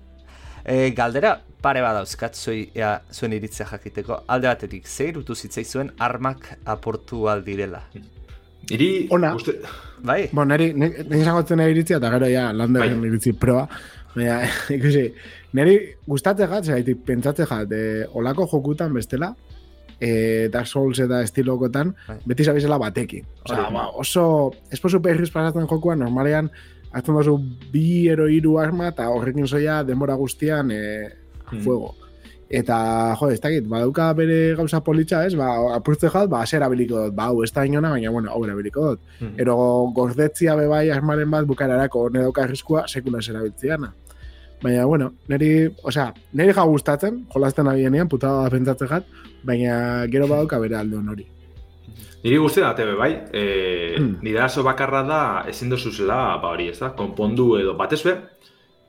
E, 0.65 0.91
galdera 0.97 1.37
pare 1.63 1.83
badauzkat 1.83 2.37
zoi, 2.37 2.59
ja, 2.75 2.97
zuen 3.13 3.37
iritzea 3.37 3.67
jakiteko. 3.71 4.23
Alde 4.35 4.51
batetik, 4.51 4.87
ze 4.87 5.09
irutu 5.11 5.35
zitzai 5.35 5.65
zuen 5.65 5.93
armak 5.99 6.53
aportu 6.65 7.29
aldirela? 7.31 7.85
Iri... 8.71 8.91
Ona. 9.11 9.35
Uste... 9.39 9.59
Bai? 10.03 10.27
Bon, 10.35 10.49
neri, 10.51 10.73
neri 10.75 11.23
zagotzen 11.23 11.63
iritzia, 11.63 12.01
eta 12.01 12.11
gero 12.17 12.29
ja, 12.31 12.49
landa 12.57 12.83
bai. 12.83 12.91
iritzi 13.07 13.33
proa. 13.39 13.69
Baina, 14.17 14.41
ikusi, 14.77 15.07
neri 15.57 15.77
gustatzen 16.09 16.51
jat, 16.51 16.67
zera, 16.67 16.97
pentsatzen 17.07 17.49
jat, 17.49 17.73
e, 17.73 18.07
olako 18.19 18.49
jokutan 18.51 18.93
bestela, 18.97 19.33
e, 20.03 20.49
Dark 20.53 20.67
Souls 20.67 20.99
eta 21.05 21.23
estilokotan, 21.23 21.95
bai. 22.09 22.19
beti 22.27 22.47
zabizela 22.51 22.81
batekin. 22.83 23.29
Osa, 23.47 23.69
ba, 23.71 23.87
oso, 24.03 24.25
espo 24.75 24.91
super 24.91 25.23
pasatzen 25.23 25.71
jokuan, 25.71 26.03
normalean, 26.03 26.51
hartzen 26.93 27.17
duzu 27.17 27.39
bi 27.73 28.09
ero 28.13 28.29
hiru 28.29 28.59
arma 28.61 28.91
eta 28.93 29.09
horrekin 29.11 29.49
zoia 29.49 29.83
denbora 29.85 30.15
guztian 30.21 30.71
e, 30.71 30.83
fuego. 31.63 31.95
Eta, 32.53 32.77
jo, 33.17 33.31
ez 33.33 33.41
dakit, 33.41 33.65
badauka 33.65 34.11
bere 34.13 34.53
gauza 34.59 34.83
politxa, 34.85 35.23
ez, 35.25 35.33
ba, 35.41 35.49
apurtze 35.73 36.11
jat, 36.13 36.29
ba, 36.29 36.43
zer 36.45 36.61
abiliko 36.67 37.07
dut, 37.07 37.15
ba, 37.17 37.31
hau, 37.31 37.41
ez 37.47 37.49
da 37.53 37.65
inona, 37.65 37.95
baina, 37.95 38.13
bueno, 38.13 38.29
hau 38.29 38.43
erabiliko 38.45 38.91
dut. 38.91 39.01
Mm 39.21 39.27
-hmm. 39.27 39.41
Ero, 39.41 39.57
gordetzia 39.97 40.57
bebai 40.57 40.91
armaren 40.91 41.31
bat 41.31 41.47
bukararako 41.49 42.11
ne 42.11 42.21
dauka 42.21 42.45
arriskua, 42.45 42.85
sekula 42.87 43.23
zer 43.23 43.37
abiltziana. 43.37 43.95
Baina, 44.63 44.85
bueno, 44.85 45.13
neri, 45.29 45.71
osea, 45.83 46.13
neri 46.33 46.53
ja 46.53 46.63
gustatzen, 46.63 47.25
jolazten 47.35 47.69
abienean, 47.69 48.09
putada 48.09 48.43
da 48.43 48.51
pentsatzen 48.51 48.89
jat, 48.89 49.05
baina 49.43 50.07
gero 50.07 50.29
badauka 50.29 50.59
bere 50.59 50.77
alde 50.77 50.97
hori. 50.97 51.27
Niri 52.23 52.39
guztia 52.39 52.69
da 52.69 52.75
tebe, 52.79 52.95
bai. 52.95 53.13
E, 53.33 53.97
Hmm. 53.99 54.19
Nire 54.23 54.39
arazo 54.39 54.63
bakarra 54.63 55.03
da 55.03 55.45
ezin 55.49 55.69
dozuzela, 55.69 56.39
ba 56.43 56.53
hori, 56.55 56.69
ez 56.69 56.79
da, 56.79 56.93
konpondu 56.97 57.59
edo 57.59 57.75
batez 57.75 58.03
be, 58.05 58.15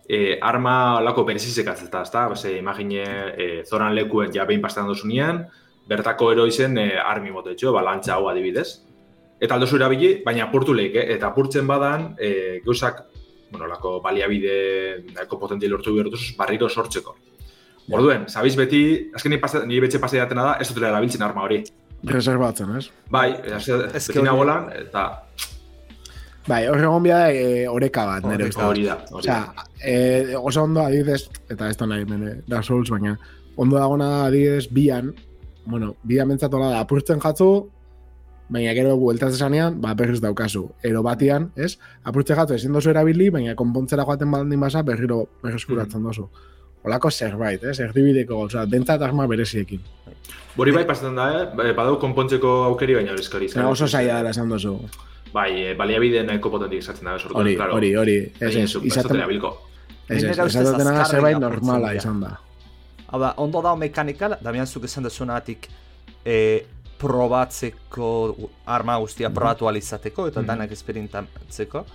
e, 0.07 0.37
arma 0.41 1.01
lako 1.01 1.25
berezizek 1.25 1.67
atzeta, 1.67 2.01
ez 2.03 2.11
da, 2.11 2.27
Base, 2.29 2.57
imagine, 2.57 3.03
e, 3.37 3.63
zoran 3.65 3.93
lekuen 3.95 4.31
ja 4.33 4.45
behin 4.45 4.61
pastan 4.61 4.87
dozunean, 4.87 5.47
bertako 5.87 6.31
eroizen 6.31 6.77
e, 6.77 6.97
armi 6.97 7.31
motetxo, 7.31 7.73
balantza 7.73 8.13
hau 8.15 8.29
adibidez. 8.29 8.81
Eta 9.39 9.55
aldozu 9.55 9.75
erabili, 9.75 10.23
baina 10.23 10.45
apurtu 10.45 10.73
lehik, 10.73 10.95
eh? 10.95 11.15
eta 11.15 11.27
apurtzen 11.27 11.67
badan, 11.67 12.15
e, 12.17 12.61
gauzak, 12.65 13.03
bueno, 13.51 13.67
lako 13.67 13.99
baliabide, 14.01 15.03
lako 15.15 15.39
potentia 15.39 15.69
lortu 15.69 15.93
behar 15.95 16.09
duzuz, 16.09 16.35
barriro 16.37 16.69
sortzeko. 16.69 17.15
Orduen, 17.91 18.29
sabiz 18.29 18.55
beti, 18.55 19.09
azken 19.13 19.35
nire, 19.67 19.81
betxe 19.81 19.99
datena 19.99 20.43
da, 20.43 20.53
ez 20.61 20.69
dutela 20.69 20.93
erabiltzen 20.93 21.21
arma 21.21 21.43
hori. 21.43 21.63
Reservatzen, 22.03 22.75
ez? 22.77 22.89
Bai, 23.11 23.29
ez, 23.43 23.67
ez 23.69 24.07
que 24.07 24.19
beti 24.19 24.25
nagolan, 24.25 24.69
eta 24.75 25.05
Bai, 26.43 26.65
hor 26.67 26.81
egon 26.81 27.03
bia 27.05 27.19
e, 27.31 27.67
oreka 27.71 28.03
bat, 28.03 28.25
nire 28.27 28.49
ustez. 28.49 28.63
hori 28.65 28.83
da, 28.83 28.97
hori 29.15 29.29
da. 29.29 29.37
Osea, 29.47 29.67
e, 29.79 30.35
oso 30.35 30.65
ondo 30.67 30.81
adibidez, 30.83 31.29
eta 31.49 31.69
ez 31.71 31.77
da 31.79 31.87
nahi 31.87 32.03
mene, 32.09 32.41
Dark 32.51 32.67
Souls, 32.67 32.89
baina 32.91 33.15
ondo 33.55 33.77
dagona 33.79 34.09
da 34.09 34.25
adibidez 34.25 34.67
bian, 34.67 35.13
bueno, 35.65 35.93
bian 36.03 36.27
mentzatola 36.27 36.73
da, 36.73 36.81
apurtzen 36.83 37.23
jatzu, 37.23 37.47
baina 38.51 38.73
gero 38.75 38.97
bueltaz 38.99 39.31
esanean, 39.37 39.79
ba, 39.81 39.93
berriz 39.95 40.19
daukazu. 40.21 40.65
Ero 40.83 41.01
batian, 41.05 41.47
ez? 41.55 41.77
Apurtzen 42.03 42.35
jatzu 42.35 42.57
ezin 42.57 42.75
dozu 42.75 42.91
erabili, 42.91 43.29
baina 43.31 43.55
konpontzera 43.55 44.03
joaten 44.03 44.31
baldin 44.31 44.59
basa, 44.59 44.83
berriro 44.83 45.23
berreskuratzen 45.45 46.03
dozu. 46.03 46.27
Olako 46.83 47.09
zerbait, 47.11 47.63
ez? 47.63 47.77
Erdibideko, 47.79 48.41
osea, 48.49 48.65
dentzat 48.67 49.01
arma 49.01 49.29
bereziekin. 49.31 49.79
Hori 50.57 50.71
bai 50.71 50.85
pasatzen 50.85 51.15
da, 51.15 51.25
eh? 51.41 51.45
Ba- 51.55 51.73
Badau 51.73 51.97
konpontzeko 51.99 52.63
aukeri, 52.69 52.95
baina 52.95 53.11
hori 53.11 53.21
eskari. 53.21 53.47
Baina 53.53 53.69
oso 53.69 53.87
zaila 53.87 54.17
dela 54.21 54.29
esan 54.29 54.49
dozu. 54.49 54.75
Bai, 55.33 55.49
e, 55.63 55.73
baliabide 55.73 56.23
nahiko 56.23 56.51
potentik 56.53 56.79
esatzen 56.79 57.05
da, 57.09 57.17
sortu. 57.19 57.37
Hori, 57.37 57.55
claro. 57.55 57.73
hori, 57.75 57.95
hori. 57.95 58.17
Ez, 58.39 58.55
ez, 58.55 58.73
dutela 58.73 59.25
bilko. 59.27 59.53
ez, 60.09 60.23
ez, 60.23 60.37
esatena 60.37 61.01
azkarren 61.01 61.05
zerbait 61.09 61.39
normala 61.39 61.93
izan 61.97 62.19
da. 62.21 62.35
Hau 63.07 63.19
da, 63.19 63.33
ondo 63.37 63.61
dao 63.61 63.75
mekanikal, 63.75 64.37
Damian 64.41 64.67
zuk 64.67 64.83
esan 64.85 65.03
dezunatik 65.03 65.67
e, 66.25 66.65
probatzeko 67.01 68.35
arma 68.65 68.97
guztia 69.01 69.29
probatu 69.33 69.67
alizateko 69.67 70.27
eta 70.27 70.41
Mhm. 70.41 70.47
danak 70.47 70.71
esperintatzeko. 70.71 71.85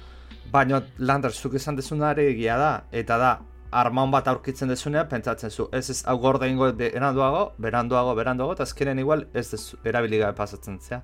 Baina 0.51 0.83
Lander 0.99 1.31
zuk 1.33 1.55
esan 1.55 1.77
dezunare 1.77 2.27
egia 2.31 2.57
da, 2.57 2.85
eta 2.93 3.19
da, 3.19 3.39
arma 3.73 4.03
hon 4.03 4.11
bat 4.11 4.29
aurkitzen 4.29 4.69
dezunean, 4.69 5.09
pentsatzen 5.09 5.51
zu, 5.51 5.69
ez 5.73 5.91
ez 5.91 6.03
hau 6.07 6.17
gorda 6.19 6.47
ingo 6.47 6.73
beranduago, 6.73 7.53
beranduago, 7.59 8.15
beranduago, 8.15 8.53
eta 8.53 8.63
azkenen 8.63 8.99
igual 8.99 9.27
ez 9.35 9.51
dezu, 9.51 9.77
erabili 9.85 10.19
gabe 10.19 10.33
pasatzen 10.37 10.79
zea. 10.81 11.03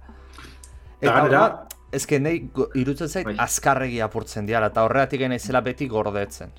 Eta 1.00 1.12
gainera- 1.12 1.22
orduan, 1.44 1.58
Ez 1.94 2.06
que 2.08 2.18
nahi 2.18 2.50
irutzen 2.74 3.08
zait 3.08 3.24
Bai. 3.24 3.36
azkarregi 3.38 4.00
apurtzen 4.00 4.46
diala, 4.46 4.66
eta 4.66 4.82
horregatik 4.82 5.20
naizela 5.28 5.60
beti 5.60 5.86
gordetzen. 5.86 6.50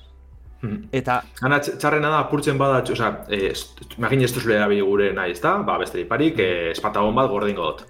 Mhm. 0.62 0.88
Eta 0.92 1.22
Gana, 1.42 1.58
tx- 1.60 1.76
txarrena 1.78 2.08
da, 2.08 2.20
apurtzen 2.20 2.56
bada, 2.56 2.82
tx- 2.82 2.92
osea, 2.92 3.26
eh, 3.28 3.52
imagine 3.98 4.24
ez 4.24 4.32
duzule 4.32 4.54
erabili 4.56 4.80
gure 4.80 5.12
nahi, 5.12 5.32
ez 5.32 5.40
da? 5.42 5.58
Ba, 5.58 5.76
beste 5.76 6.06
parik, 6.06 6.38
eh, 6.38 6.70
espatagon 6.70 7.14
bat 7.14 7.28
gordingo 7.28 7.62
dut. 7.70 7.84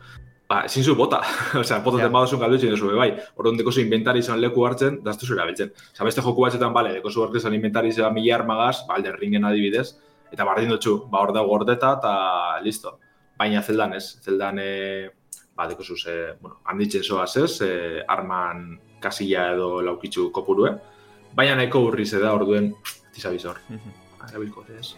Ba, 0.48 0.60
ezin 0.68 0.84
zu 0.84 0.94
bota. 0.94 1.20
osea, 1.60 1.80
pototen 1.82 2.06
Ja. 2.06 2.12
badazun 2.14 2.38
galdu 2.40 2.54
itxin 2.54 2.70
duzu, 2.70 2.92
bai. 2.96 3.08
Orduan 3.36 3.56
deko 3.58 3.72
zu 3.72 3.80
inventari 3.82 4.20
izan 4.22 4.40
leku 4.40 4.62
hartzen, 4.66 5.00
da 5.02 5.10
ez 5.10 5.18
duzu 5.18 5.34
erabiltzen. 5.34 5.72
Osea, 5.92 6.04
beste 6.06 6.22
joku 6.22 6.44
batzetan, 6.44 6.72
bale, 6.72 6.92
deko 6.94 7.10
zu 7.10 7.24
hartzen 7.24 7.54
inventari 7.54 7.88
izan 7.90 8.14
mila 8.14 8.36
armagaz, 8.36 8.84
ba, 8.86 8.94
alden 8.94 9.16
ringen 9.18 9.44
adibidez, 9.44 9.88
eta 10.32 10.44
bardin 10.44 10.70
dutxu, 10.70 11.08
ba, 11.10 11.20
hor 11.24 11.32
da 11.34 11.42
gordeta, 11.42 11.96
eta 11.98 12.60
listo. 12.62 12.98
Baina 13.38 13.60
zeldan 13.62 13.94
ez, 13.98 14.04
zeldan, 14.22 14.58
e, 14.62 15.10
ba, 15.56 15.66
deko 15.68 15.82
zu, 15.82 15.96
ze, 15.96 16.14
bueno, 16.40 16.60
handitzen 16.64 17.02
zoaz 17.02 17.36
ez, 17.42 17.60
e, 17.66 18.02
arman 18.06 18.78
kasilla 19.02 19.48
edo 19.54 19.80
laukitzu 19.82 20.30
kopurue, 20.32 20.70
baina 21.34 21.56
nahiko 21.58 21.80
urri 21.88 22.06
ze 22.06 22.18
da, 22.22 22.32
orduen, 22.38 22.70
tizabizor. 23.12 23.58
Mhm. 23.68 23.90
Erabilko 24.30 24.62
ere 24.68 24.78
ez. 24.78 24.94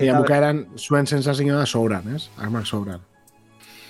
Eta 0.00 0.10
Eta- 0.10 0.18
bukaeran 0.18 0.66
zuen 0.78 1.06
sensazioa 1.06 1.58
da 1.62 1.66
sobran, 1.66 2.14
ez? 2.16 2.28
Armak 2.38 2.66
sobran. 2.66 3.00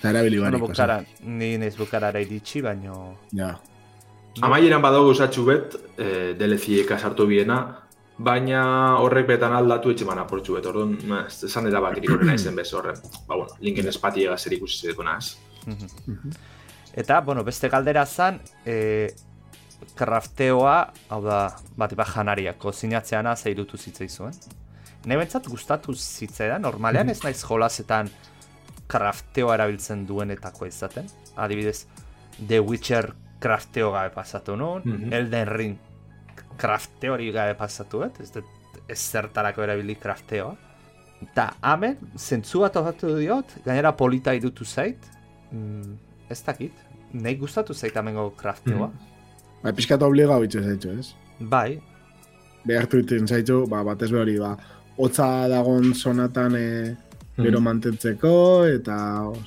Eta 0.01 0.09
erabili 0.09 0.39
bueno, 0.39 0.57
barik. 0.57 0.71
bukara, 0.71 0.95
ni 1.29 1.57
naiz 1.61 1.75
bukarara 1.77 2.19
iritsi, 2.23 2.63
baino... 2.65 2.95
Ja. 3.37 3.51
Amaieran 4.41 4.81
badago 4.81 5.11
esatxu 5.13 5.43
bet, 5.45 5.75
e, 5.93 6.07
DLC-eka 6.39 6.97
sartu 6.97 7.27
biena, 7.29 7.57
baina 8.17 8.63
horrek 8.97 9.27
betan 9.29 9.53
aldatu 9.53 9.93
etxe 9.93 10.07
man 10.09 10.23
apurtxu 10.23 10.55
bet, 10.57 10.65
orduan, 10.71 10.95
esan 11.29 11.69
dira 11.69 11.83
bat 11.85 11.99
iriko 12.01 12.17
naizen 12.17 12.57
bez 12.57 12.65
horren. 12.73 12.97
Ba, 13.27 13.35
bueno, 13.35 13.59
linken 13.61 13.91
espati 13.93 14.25
ega 14.25 14.39
zer 14.41 14.57
ikusi 14.57 14.87
zedekuna 14.87 15.19
ez. 15.21 15.35
Mhm. 15.67 16.33
Eta, 17.03 17.21
bueno, 17.21 17.45
beste 17.45 17.69
galdera 17.69 18.07
zan, 18.07 18.41
e, 18.65 19.11
krafteoa, 20.01 20.75
hau 21.13 21.21
da, 21.27 21.43
bat 21.77 21.93
bat 21.93 22.09
janaria, 22.15 22.57
kozinatzeana 22.57 23.35
zeirutu 23.35 23.77
zitzaizuen. 23.77 24.33
Ne 25.05 25.21
bentsat 25.21 25.45
gustatu 25.45 25.93
zitzaidan, 25.93 26.65
normalean 26.65 27.13
ez 27.13 27.19
naiz 27.21 27.37
jolasetan 27.45 28.09
krafteoa 28.91 29.55
erabiltzen 29.55 30.05
duenetako 30.07 30.67
izaten. 30.67 31.07
Adibidez, 31.39 31.85
The 32.47 32.59
Witcher 32.59 33.13
krafteo 33.41 33.91
gabe 33.93 34.11
pasatu 34.13 34.55
nun, 34.57 34.81
Mhm. 34.85 35.13
Elden 35.13 35.47
Ring 35.47 35.77
krafteo 36.57 37.13
hori 37.13 37.31
gabe 37.31 37.55
pasatu, 37.57 38.03
et? 38.03 38.19
ez 38.21 38.31
dut 38.31 38.45
ez 38.89 38.99
zertarako 38.99 39.63
erabili 39.63 39.95
krafteoa. 39.95 40.55
Eta 41.21 41.51
hemen, 41.63 41.97
zentzu 42.17 42.59
bat 42.63 42.73
topatu 42.73 43.15
diot, 43.17 43.45
gainera 43.65 43.91
polita 43.97 44.33
irutu 44.33 44.65
zait, 44.65 44.97
mm, 45.51 45.93
ez 46.29 46.39
dakit, 46.43 46.73
nahi 47.13 47.35
gustatu 47.37 47.73
zait 47.73 47.95
hemengo 47.95 48.31
krafteoa. 48.37 48.89
Ba, 49.63 49.71
pixkat 49.77 50.01
obliga 50.01 50.39
bitxo 50.41 50.61
zaitxo, 50.65 50.91
ez? 50.99 51.13
Bai, 51.39 51.79
Behartu 52.65 52.99
iten 53.01 53.27
zaitxo, 53.27 53.65
ba, 53.67 53.83
batez 53.83 54.11
behori, 54.11 54.37
ba, 54.39 54.55
hotza 54.97 55.47
dagon 55.49 55.93
zonatan 55.95 56.55
e, 56.55 56.95
gero 57.37 57.59
Mhm. 57.59 57.63
mantentzeko, 57.63 58.65
eta 58.67 58.97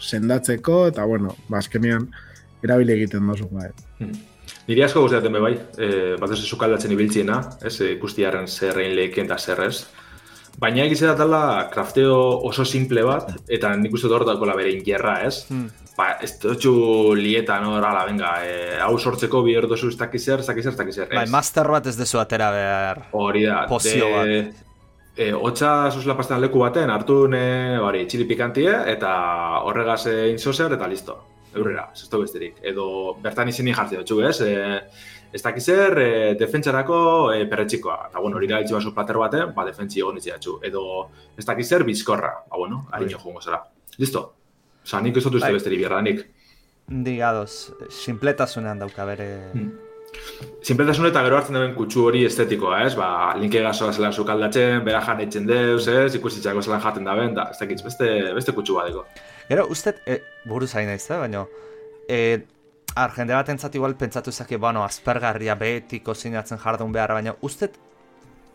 sendatzeko, 0.00 0.86
eta, 0.88 1.04
bueno, 1.04 1.34
ba, 1.48 1.58
azkenean, 1.58 2.08
erabili 2.62 2.92
egiten 2.92 3.26
dozu, 3.26 3.48
ba, 3.52 3.68
Niri 4.68 4.82
asko 4.82 5.02
gustatzen 5.04 5.32
be 5.32 5.40
bai, 5.40 5.52
e, 5.76 6.16
bat 6.20 6.30
ez 6.32 6.38
sukaldatzen 6.44 6.92
ibiltziena, 6.92 7.38
ez, 7.64 7.80
e, 7.80 7.92
ikustiaren 7.98 8.46
zerrein 8.48 8.94
leheken 8.96 9.26
eta 9.26 9.36
zerrez. 9.38 9.86
Baina 10.60 10.84
egize 10.84 11.06
da 11.06 11.14
tala 11.16 11.68
krafteo 11.72 12.16
oso 12.48 12.64
simple 12.64 13.02
bat, 13.02 13.32
eta 13.48 13.74
nik 13.76 13.92
uste 13.92 14.06
dut 14.08 14.16
hor 14.20 14.24
dagoela 14.28 14.54
bere 14.56 14.72
ingerra, 14.72 15.18
ez? 15.26 15.46
Hmm. 15.50 15.68
Ba, 15.96 16.16
ez 16.22 16.38
dutxu 16.40 17.14
lieta, 17.14 17.60
no, 17.60 17.76
ala, 17.76 18.04
venga, 18.06 18.32
e, 18.44 18.78
hau 18.80 18.98
sortzeko 18.98 19.42
bi 19.42 19.54
erdozu 19.54 19.88
ez 19.88 19.96
dakizer, 19.96 20.40
ez 20.40 20.46
dakizer, 20.46 20.72
ez 20.72 20.78
dakizer, 20.78 21.08
bai, 21.12 21.24
ez. 21.24 21.30
master 21.30 21.68
bat 21.68 21.86
ez 21.86 21.96
dezu 21.96 22.18
atera 22.18 22.50
behar. 22.50 23.02
Hori 23.12 23.44
da. 23.44 23.66
Pozio 23.68 24.08
bat. 24.10 24.54
E, 25.16 25.30
hotza 25.32 25.90
zuzela 25.92 26.16
pastan 26.18 26.40
leku 26.42 26.58
baten, 26.64 26.90
hartu 26.90 27.24
ne, 27.30 27.78
hori, 27.78 28.02
txili 28.10 28.26
pikantie, 28.26 28.70
eta 28.90 29.12
horregaz 29.62 30.02
egin 30.10 30.40
zozer, 30.42 30.74
eta 30.74 30.88
listo. 30.90 31.20
Eurrera, 31.54 31.84
da 31.94 32.18
besterik. 32.18 32.56
Edo 32.66 33.14
bertan 33.22 33.48
izini 33.48 33.74
jartzen 33.74 34.02
dutxu, 34.02 34.18
ez? 34.26 34.40
E, 34.42 34.80
ez 35.34 35.42
dakizer, 35.42 35.98
e, 36.02 36.08
defentsarako 36.38 36.98
e, 37.34 37.44
perretxikoa. 37.50 38.08
Eta, 38.10 38.18
bueno, 38.18 38.40
hori 38.40 38.50
gaitxu 38.50 38.74
baso 38.74 38.94
plater 38.94 39.20
baten, 39.22 39.54
ba, 39.54 39.66
defentsi 39.70 40.02
egon 40.02 40.18
datxu. 40.18 40.58
Edo, 40.66 40.84
ez 41.38 41.46
dakizer, 41.46 41.86
bizkorra. 41.86 42.34
Ba, 42.50 42.58
bueno, 42.58 42.88
harino 42.90 43.22
jungo 43.22 43.40
zara. 43.40 43.62
Listo. 43.98 44.32
Osa, 44.82 45.00
nik 45.00 45.16
ez 45.16 45.24
dut 45.24 45.38
uste 45.38 45.46
Bai. 45.46 45.54
besterik 45.54 45.78
bierdanik. 45.78 46.26
Digadoz, 46.88 47.72
simpletasunean 48.02 48.82
dauka 48.82 49.06
bere... 49.08 49.30
Hmm. 49.54 49.83
Sinpletasun 50.64 51.10
eta 51.10 51.22
gero 51.26 51.36
hartzen 51.36 51.58
duen 51.58 51.74
kutsu 51.76 52.06
hori 52.08 52.22
estetikoa, 52.24 52.80
ez? 52.86 52.94
Ba, 52.96 53.08
linke 53.36 53.60
gazoa 53.64 53.92
zela 53.92 54.10
sukaldatzen, 54.12 54.80
bera 54.86 55.02
jan 55.04 55.20
eitzen 55.20 55.46
deuz, 55.48 55.84
ez? 55.92 56.14
Ikusitxako 56.16 56.62
zela 56.64 56.80
jaten 56.80 57.04
da 57.04 57.16
ben, 57.18 57.34
da, 57.36 57.50
ez 57.52 57.60
dakitz, 57.60 57.82
beste, 57.84 58.08
beste 58.36 58.54
kutsu 58.56 58.78
badeko. 58.78 59.04
Gero, 59.50 59.66
usted, 59.74 60.00
e, 60.08 60.20
buruz 60.48 60.72
hain 60.74 60.88
naiz, 60.88 61.04
eh? 61.10 61.20
baina... 61.20 61.44
E, 62.08 62.18
ar, 62.96 63.12
jende 63.16 63.36
bat 63.36 63.50
entzat 63.52 63.76
igual 63.76 63.96
pentsatu 64.00 64.32
zake, 64.32 64.56
bueno, 64.60 64.84
aspergarria 64.84 65.56
beti 65.60 66.00
kozinatzen 66.04 66.60
jardun 66.62 66.92
behar, 66.96 67.12
baina 67.18 67.36
usted, 67.44 67.76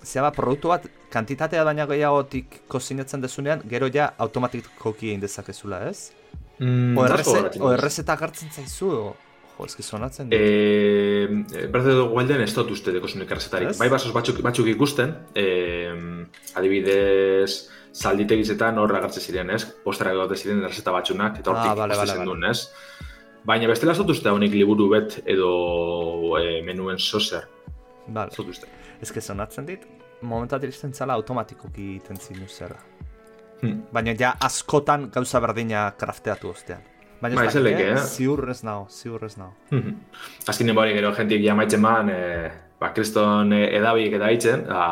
zeba, 0.04 0.32
produktu 0.34 0.74
bat, 0.74 0.90
kantitatea 1.14 1.64
baina 1.68 1.86
gehiagotik 1.90 2.62
kozinatzen 2.72 3.22
dezunean, 3.22 3.62
gero 3.70 3.90
ja 3.94 4.14
automatikoki 4.18 5.12
egin 5.12 5.22
dezakezula, 5.26 5.84
ez? 5.90 6.12
Mm, 6.60 6.98
O, 6.98 7.74
errezeta 7.74 8.16
gartzen 8.20 8.50
zaizu, 8.50 8.90
o... 8.90 9.29
Jo, 9.60 9.66
eski 9.68 9.84
sonatzen 9.84 10.30
dut. 10.32 10.40
Eh, 10.40 11.68
Berze 11.74 11.92
dugu 11.98 12.16
guelden 12.16 12.42
ez 12.46 12.54
dut 12.56 12.70
uste 12.72 12.94
deko 12.96 13.08
zunik 13.12 13.32
errezetarik. 13.32 13.74
Ez? 13.74 13.80
Bai 13.82 13.90
basoz 13.92 14.14
batzuk, 14.16 14.40
batzuk 14.46 14.68
ikusten, 14.72 15.12
eh, 15.36 15.92
adibidez, 16.56 17.68
zalditegizetan 17.94 18.78
hor 18.80 18.94
agertzen 18.96 19.22
ziren, 19.26 19.50
ez? 19.52 19.66
Posterak 19.84 20.14
egote 20.16 20.38
ziren 20.40 20.64
errezeta 20.64 20.92
batzunak, 20.96 21.40
eta 21.42 21.52
hortik 21.52 21.72
Ah, 21.72 21.76
bale, 21.76 21.96
postezen 21.96 22.24
bale. 22.24 22.30
duen, 22.32 22.44
ez? 22.50 22.70
Baina 23.46 23.68
bestela 23.68 23.92
ez 23.92 23.98
dut 23.98 24.10
uste 24.16 24.30
honik 24.30 24.54
liburu 24.54 24.90
bet 24.90 25.22
edo 25.26 26.38
eh, 26.40 26.62
menuen 26.64 26.98
sozer. 27.00 27.48
Vale. 28.08 28.30
Ez 28.32 28.38
dut 28.38 28.50
uste. 28.50 28.68
Ez 29.02 29.12
que 29.12 29.22
sonatzen 29.22 29.66
dit, 29.66 29.84
momentat 30.22 30.64
iristen 30.64 30.94
zala 30.94 31.14
automatikoki 31.14 31.96
egiten 31.98 32.18
zinu 32.18 32.48
zerra. 32.48 32.80
Hmm. 33.62 33.84
Baina 33.92 34.14
ja 34.16 34.36
askotan 34.40 35.10
gauza 35.12 35.40
berdina 35.40 35.92
krafteatu 35.98 36.50
ostean. 36.50 36.82
Baina 37.20 37.36
Bai, 37.36 37.48
ez 37.50 37.60
leke, 37.60 37.84
eh? 37.84 37.96
eh? 37.98 38.04
ziur 38.16 38.48
ez 38.50 38.62
nao, 38.64 38.86
ziur 38.88 39.24
ez 39.28 39.36
nao. 39.38 39.52
Azkenean 40.48 40.78
bari 40.78 40.94
gero 40.96 41.12
jentik 41.18 41.42
jamaitzen 41.44 41.82
ban, 41.84 42.12
e, 42.14 42.52
ba, 42.80 42.94
kriston 42.96 43.52
e, 43.56 43.66
edabiek 43.76 44.16
eta 44.16 44.30
haitzen, 44.30 44.64
a, 44.72 44.84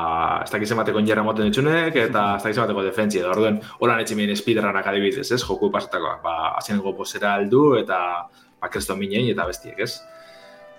ez 0.43 0.51
dakiz 0.51 0.67
emateko 0.75 0.99
injerra 1.03 1.23
moten 1.23 1.47
ditzunek, 1.47 1.95
eta 2.03 2.25
ez 2.36 2.43
dakiz 2.43 2.57
emateko 2.59 2.84
defentsi 2.84 3.21
edo, 3.21 3.32
orduen, 3.32 3.61
holan 3.80 4.03
etxe 4.03 4.19
mien 4.19 4.36
speedrunak 4.36 4.91
adibidez, 4.91 5.30
ez, 5.32 5.39
joku 5.39 5.71
pasatakoak, 5.71 6.19
ba, 6.25 6.36
azkenengo 6.57 6.93
posera 6.99 7.38
aldu, 7.39 7.63
eta 7.80 8.01
ba, 8.28 8.71
kriston 8.73 8.99
minein 8.99 9.32
eta 9.32 9.47
bestiek, 9.47 9.80
ez. 9.88 9.93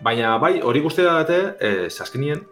Baina, 0.05 0.37
bai, 0.43 0.59
hori 0.61 0.85
guztia 0.85 1.17
date, 1.23 1.41
e, 1.65 1.89
azkenien, 1.89 2.45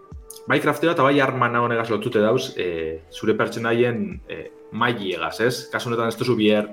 bai 0.49 0.62
krafteo 0.64 0.97
eta 0.97 1.05
bai 1.05 1.18
arma 1.20 1.53
nahonegaz 1.53 1.90
lotute 1.92 2.24
dauz, 2.24 2.55
e, 2.57 3.03
zure 3.12 3.36
pertsonaien 3.36 4.07
e, 4.24 4.44
mailegaz, 4.72 5.36
ez? 5.44 5.57
Kasu 5.72 5.92
honetan 5.92 6.09
ez 6.09 6.16
duzu 6.16 6.36
bier, 6.38 6.70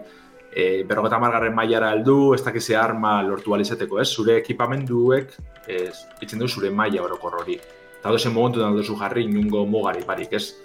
e, 0.55 0.83
berrogeta 0.87 1.19
margarren 1.19 1.55
mailara 1.55 1.91
heldu, 1.95 2.33
ez 2.35 2.43
dakize 2.45 2.75
arma 2.77 3.17
lortu 3.25 3.53
alizateko, 3.55 3.99
ez? 4.01 4.09
Zure 4.13 4.37
ekipamenduek, 4.41 5.33
ez, 5.67 5.95
itzen 6.21 6.41
du 6.41 6.47
zure 6.47 6.69
maila 6.69 7.03
orokor 7.03 7.41
hori. 7.41 7.57
Eta 7.99 8.11
dozen 8.11 8.33
momentu 8.35 8.61
da 8.61 8.69
duzu 8.75 8.97
jarri 8.99 9.25
inungo 9.29 9.65
mugari 9.65 10.03
barik, 10.07 10.33
ez? 10.33 10.55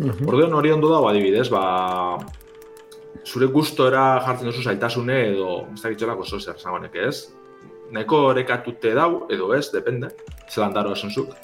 Orduan 0.00 0.54
hori 0.56 0.72
ondo 0.72 0.90
dago 0.92 1.08
adibidez, 1.10 1.48
ba, 1.52 1.62
zure 3.26 3.48
gustora 3.52 4.20
jartzen 4.24 4.50
duzu 4.50 4.64
zailtasune 4.64 5.18
edo 5.32 5.48
ez 5.74 5.80
dakitxolako 5.82 6.26
oso 6.26 6.40
zer 6.40 6.58
zagonek, 6.58 6.96
ez? 6.96 7.32
Nahiko 7.92 8.26
orekatute 8.30 8.94
dau, 8.96 9.26
edo 9.32 9.52
ez, 9.56 9.66
depende, 9.72 10.12
zelan 10.48 10.72
daro 10.76 10.94
esanzuk. 10.96 11.34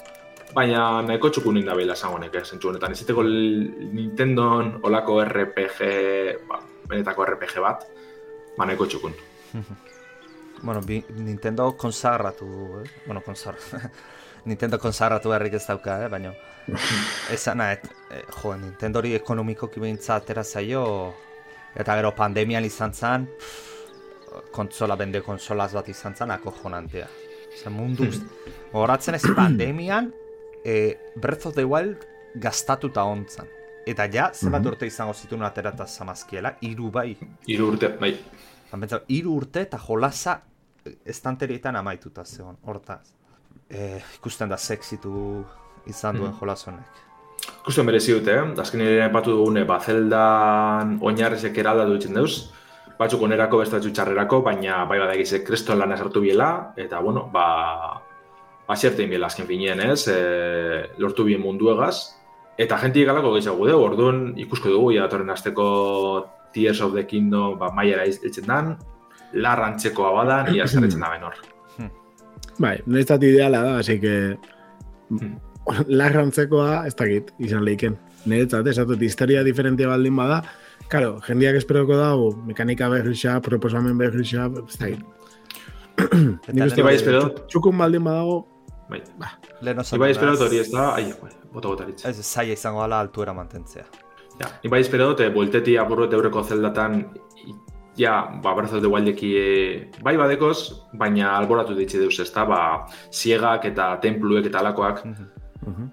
Baina 0.55 1.03
nahiko 1.05 1.29
txukun 1.29 1.59
indabila 1.61 1.95
zagonek, 1.95 2.39
ez, 2.41 2.47
zentzu 2.49 2.71
honetan. 2.71 2.95
Ez 2.95 3.03
iteko 3.03 3.21
Nintendon 3.25 4.79
olako 4.89 5.19
RPG, 5.27 5.91
ba, 6.49 6.63
benetako 6.89 7.25
RPG 7.25 7.61
bat, 7.63 7.85
ba 8.57 8.65
nahiko 8.65 8.89
txukun. 8.89 9.15
Bueno, 10.61 10.81
bi, 10.83 10.97
Nintendo 11.15 11.71
konsagratu, 11.77 12.45
eh? 12.83 12.89
Bueno, 13.05 13.21
konsagratu. 13.23 13.77
Nintendo 14.51 14.75
konsagratu 14.77 15.29
berrik 15.31 15.53
ez 15.55 15.61
dauka, 15.63 15.93
eh? 16.03 16.09
Baina, 16.11 16.33
esan 17.35 17.61
nahet, 17.61 17.85
eh, 18.11 18.25
jo, 18.41 18.51
Nintendo 18.59 18.99
hori 18.99 19.13
ekonomikoki 19.15 19.79
behintza 19.79 20.17
atera 20.19 20.43
zaio, 20.43 20.81
eta 21.79 21.95
gero 21.95 22.11
pandemian 22.17 22.67
izan 22.67 22.91
zen, 22.91 23.29
kontsola 24.51 24.97
bende 24.99 25.21
konsolaz 25.23 25.71
bat 25.77 25.87
izan 25.87 26.17
zen, 26.19 26.35
ako 26.35 26.51
jonantea. 26.59 27.07
Zer 27.55 27.71
mundu, 27.71 28.09
horatzen 28.75 29.15
ez 29.15 29.23
pandemian, 29.31 30.11
eh, 30.65 30.97
Breath 31.15 31.47
of 31.47 31.55
the 31.55 31.63
Wild 31.63 32.03
gastatuta 32.35 33.07
ontzan. 33.07 33.47
Eta 33.87 34.07
ja, 34.11 34.29
zenbat 34.33 34.65
urte 34.65 34.87
izango 34.87 35.13
zituen 35.13 35.43
aterata 35.47 35.87
zamazkiela, 35.87 36.55
hiru 36.61 36.91
bai. 36.91 37.13
Hiru 37.47 37.71
urte, 37.73 37.89
bai. 38.01 38.13
Pentsa, 38.71 39.01
hiru 39.07 39.33
urte 39.39 39.63
eta 39.65 39.79
jolasa 39.81 40.39
estanterietan 41.05 41.75
amaituta 41.79 42.25
zegoen, 42.25 42.57
hortaz. 42.65 43.13
Eh, 43.69 44.01
ikusten 44.17 44.49
da 44.49 44.57
sexitu 44.57 45.43
izan 45.89 46.17
duen 46.17 46.33
jolas 46.39 46.63
honek. 46.67 47.05
Ikusten 47.61 47.87
berezi 47.87 48.13
dute, 48.17 48.35
eh? 48.35 48.45
azken 48.61 48.81
ere 48.83 49.05
epatu 49.05 49.33
dugune, 49.37 49.63
ba, 49.65 49.79
zeldan 49.79 50.97
oinarrizek 51.05 51.57
eraldatu 51.57 51.95
ditzen 51.95 52.17
deuz, 52.17 52.49
batzuk 52.99 53.23
onerako 53.23 53.61
beste 53.61 53.77
batzuk 53.77 53.95
txarrerako, 53.95 54.41
baina 54.45 54.83
bai 54.89 54.99
bada 54.99 55.15
egizek 55.15 55.45
kriston 55.47 55.79
lan 55.79 55.93
esartu 55.95 56.21
biela, 56.23 56.73
eta 56.77 56.99
bueno, 57.03 57.27
ba, 57.33 58.01
basierte 58.67 59.07
biela 59.09 59.29
azken 59.29 59.47
finean 59.47 59.81
ez, 59.85 60.01
e, 60.11 60.17
lortu 61.01 61.25
bien 61.29 61.41
munduegaz, 61.41 62.18
eta 62.59 62.77
jentik 62.83 63.07
galako 63.07 63.31
gehiago 63.37 63.67
dugu, 63.69 63.85
orduan 63.87 64.21
ikusko 64.39 64.69
dugu, 64.73 64.91
ja 64.97 65.05
datorren 65.07 65.31
azteko 65.31 65.67
Tears 66.53 66.81
of 66.81 66.93
the 66.97 67.05
Kingdom 67.07 67.57
ba, 67.59 67.71
maiera 67.75 68.03
iltzen 68.09 68.47
dan, 68.49 68.73
larrantzekoa 69.33 70.11
badan, 70.17 70.53
ia 70.55 70.67
zerretzen 70.71 70.99
da 71.05 71.13
benor. 71.15 71.37
Bai, 72.59 72.75
niretzat 72.85 73.23
ideala 73.23 73.63
da, 73.63 73.77
así 73.79 73.99
que 73.99 74.15
Hmm. 75.09 75.39
larrantzekoa 75.89 76.83
ez 76.85 76.93
dakit 76.95 77.31
izan 77.41 77.63
lehiken. 77.65 77.95
Niretzat, 78.29 78.67
esatut, 78.67 79.01
historia 79.01 79.41
diferentia 79.43 79.87
baldin 79.89 80.15
bada, 80.15 80.43
Karo, 80.89 81.19
jendiak 81.21 81.55
esperoko 81.59 81.93
dago, 81.97 82.31
mekanika 82.47 82.87
berrixa, 82.89 83.35
proposamen 83.45 83.97
berrixa, 83.97 84.47
ez 84.67 84.77
dakit. 84.81 85.01
Nik 86.53 86.63
uste 86.65 86.81
bai 86.81 86.87
bai, 86.87 86.95
espero. 86.95 87.21
txukun 87.51 87.77
baldin 87.77 88.03
badago, 88.07 88.39
Bai, 88.89 89.01
Lehen 89.61 89.79
oso 89.79 89.95
Ibai 89.95 90.11
espero 90.11 90.33
hori 90.33 90.59
ez 90.63 90.69
da, 90.71 90.93
ai, 90.95 91.11
bai, 91.21 91.31
bota 91.53 91.69
botaritz. 91.69 92.01
Ez 92.09 92.15
zaila 92.23 92.55
izango 92.57 92.81
dela 92.81 92.99
altuera 93.05 93.35
mantentzea. 93.37 93.85
Ja, 94.39 94.49
ni 94.63 94.71
bai 94.71 94.79
espero 94.81 95.11
dut, 95.11 95.21
buelteti 95.35 95.75
apurret 95.77 96.13
eureko 96.15 96.41
zeldatan, 96.43 97.03
ja, 97.99 98.15
ba, 98.41 98.55
Breath 98.55 98.73
of 98.73 98.81
the 98.81 98.89
Wildeki 98.89 99.31
e, 99.37 99.49
bai 100.05 100.15
badekoz, 100.17 100.57
baina 100.97 101.35
alboratu 101.37 101.75
ditzi 101.77 102.01
deuz 102.01 102.15
ez 102.23 102.31
da, 102.33 102.45
ba, 102.49 102.61
ziegak 103.11 103.67
eta 103.69 103.91
templuek 104.01 104.49
eta 104.49 104.63
alakoak, 104.63 105.03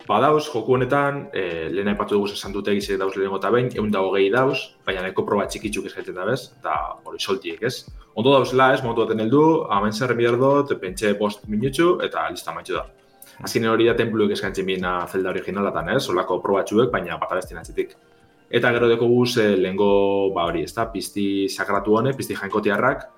Badauz, 0.07 0.47
joku 0.49 0.74
honetan, 0.74 1.29
e, 1.33 1.68
lehen 1.72 1.89
aipatu 1.93 2.16
dugu 2.16 2.33
esan 2.33 2.53
dute 2.53 2.72
egizek 2.72 2.99
dauz 3.01 3.12
lehenengo 3.16 3.39
eta 3.41 3.51
behin, 3.51 3.70
egun 3.74 3.91
da 3.91 4.03
hogei 4.05 4.29
dauz, 4.31 4.59
baina 4.87 5.03
neko 5.03 5.24
proba 5.27 5.47
txikitxuk 5.47 5.87
ez 5.87 6.14
da 6.14 6.24
bez, 6.24 6.53
eta 6.59 6.74
hori 7.05 7.18
soltiek 7.18 7.62
ez. 7.62 7.87
Ondo 8.14 8.33
dauzela 8.33 8.72
ez, 8.74 8.83
momentu 8.83 9.07
baten 9.07 9.20
heldu, 9.20 9.43
hamen 9.70 9.93
zer 9.93 10.14
bier 10.14 10.37
dut, 10.41 10.72
pentsa 10.81 11.14
bost 11.18 11.47
minutxu, 11.49 11.99
eta 12.03 12.29
lista 12.31 12.55
maitxu 12.55 12.74
da. 12.74 12.87
Azken 13.45 13.66
hori 13.68 13.87
da 13.87 13.95
templuek 13.97 14.33
eskaintzen 14.33 14.66
bina 14.66 14.99
zelda 15.07 15.31
originalatan 15.31 15.91
ez, 15.97 16.09
olako 16.09 16.41
probatxuek, 16.45 16.91
baina 16.93 17.18
bat 17.20 17.33
abestien 17.33 17.61
atzitik. 17.61 17.97
Eta 18.51 18.70
gero 18.72 18.89
deko 18.89 19.09
guz, 19.11 19.37
e, 19.43 19.57
lehengo, 19.57 20.33
ba 20.35 20.47
hori 20.49 20.62
ez 20.62 20.72
da, 20.72 20.87
pizti 20.93 21.49
sakratu 21.49 21.99
hone, 21.99 22.14
pizti 22.16 22.39
jainkotiarrak, 22.39 23.09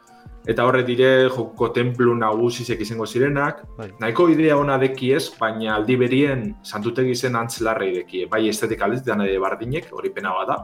eta 0.49 0.65
horre 0.65 0.83
dire 0.83 1.29
joko 1.29 1.69
templu 1.77 2.15
nagusizek 2.17 2.81
izango 2.81 3.07
zirenak, 3.07 3.61
Bai. 3.77 3.91
nahiko 4.01 4.31
idea 4.33 4.57
ona 4.57 4.79
deki 4.81 5.11
ez, 5.13 5.27
baina 5.37 5.75
aldi 5.77 5.97
berien 6.01 6.45
santutegi 6.65 7.15
zen 7.15 7.37
antzelarrei 7.37 7.91
deki, 7.99 8.25
bai 8.33 8.47
estetik 8.49 8.83
aldetik 8.83 9.13
ere 9.27 9.39
bardinek, 9.39 9.91
hori 9.93 10.11
pena 10.11 10.33
da. 10.49 10.59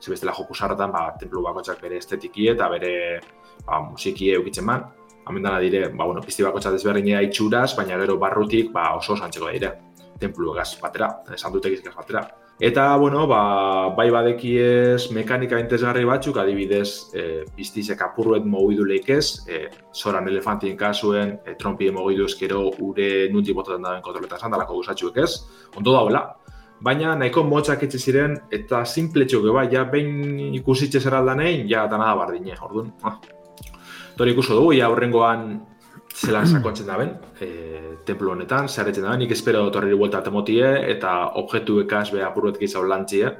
Ze 0.00 0.10
bestela 0.10 0.32
joku 0.32 0.54
sarratan, 0.54 0.90
ba, 0.92 1.14
templu 1.18 1.42
bakotxak 1.42 1.80
bere 1.82 1.98
estetiki 1.98 2.48
eta 2.48 2.68
bere 2.68 3.20
ba, 3.66 3.80
musiki 3.90 4.32
eukitzen 4.34 4.64
man. 4.64 4.84
Dana 5.28 5.58
dire, 5.60 5.88
ba, 5.88 6.04
bueno, 6.04 6.20
pizti 6.22 6.42
bakotxak 6.42 6.72
desberdinea 6.72 7.20
itxuraz, 7.22 7.76
baina 7.76 7.98
gero 7.98 8.16
barrutik 8.18 8.72
ba, 8.72 8.94
oso 8.96 9.16
santzeko 9.16 9.50
dire. 9.50 9.72
Templu 10.18 10.54
egaz 10.54 10.80
batera, 10.82 11.10
santutegiz 11.36 11.80
egaz 11.80 11.94
batera. 11.94 12.26
Eta, 12.60 12.96
bueno, 12.96 13.28
ba, 13.28 13.94
bai 13.94 14.08
badekiez 14.10 15.12
mekanika 15.14 15.60
interesgarri 15.62 16.02
batzuk, 16.04 16.40
adibidez, 16.42 16.88
e, 17.14 17.44
piztizek 17.54 18.00
apurruet 18.02 18.42
mogidu 18.50 18.82
leikez, 18.84 19.46
e, 19.46 19.60
zoran 19.94 20.26
elefantien 20.26 20.74
kasuen, 20.76 21.36
e, 21.46 21.54
trompien 21.54 21.94
mogidu 21.94 22.26
ezkero 22.26 22.64
ure 22.82 23.28
nuntik 23.30 23.54
botaten 23.54 23.86
daben 23.86 24.02
kontroletan 24.02 24.42
sandalako 24.42 24.80
gusatxuek 24.80 25.22
ez, 25.22 25.30
ondo 25.78 25.94
daula. 25.94 26.24
Baina 26.82 27.14
nahiko 27.14 27.44
motxak 27.46 27.84
etxe 27.86 28.02
ziren, 28.02 28.34
eta 28.50 28.82
simpletxok 28.84 29.46
bai, 29.54 29.68
ja 29.70 29.84
behin 29.86 30.58
ikusitxe 30.58 30.98
zer 30.98 31.14
aldanein, 31.14 31.62
ja 31.70 31.86
eta 31.86 31.98
nada 31.98 32.18
bardine, 32.18 32.58
orduan. 32.58 32.90
Ah. 33.06 33.20
Tori 34.18 34.34
ikuso 34.34 34.58
dugu, 34.58 34.74
ja 34.74 34.90
horrengoan 34.90 35.60
zelan 36.18 36.46
sakontzen 36.52 36.88
daben, 36.88 37.14
e, 37.40 37.50
templu 38.08 38.32
honetan, 38.34 38.68
zeharetzen 38.68 39.06
daben, 39.06 39.22
nik 39.22 39.34
espero 39.36 39.66
torriri 39.74 39.98
buelta 39.98 40.22
temotie, 40.24 40.66
eta 40.94 41.14
objektu 41.40 41.82
ekaz 41.84 42.08
beha 42.14 42.30
apurret 42.30 42.58
gizau 42.60 42.84
lantzie, 42.86 43.36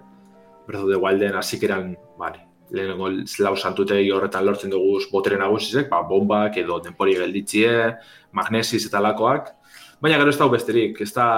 Breath 0.69 0.85
of 0.85 0.91
the 0.93 0.99
Wilden 1.01 1.37
hasikeran, 1.39 1.95
bari, 2.21 2.43
lehenengo 2.77 3.09
lau 3.41 3.55
santutegi 3.57 4.11
horretan 4.13 4.45
lortzen 4.45 4.73
dugu 4.73 4.99
botere 5.13 5.39
nagusizek, 5.41 5.89
ba, 5.89 6.03
bombak 6.05 6.59
edo 6.61 6.77
denpori 6.85 7.17
gelditzie, 7.17 7.73
magnesiz 8.37 8.83
eta 8.87 9.01
lakoak, 9.01 9.49
baina 10.05 10.19
gero 10.21 10.35
ez 10.35 10.39
da 10.39 10.49
besterik, 10.53 11.01
ez 11.01 11.13
da, 11.17 11.29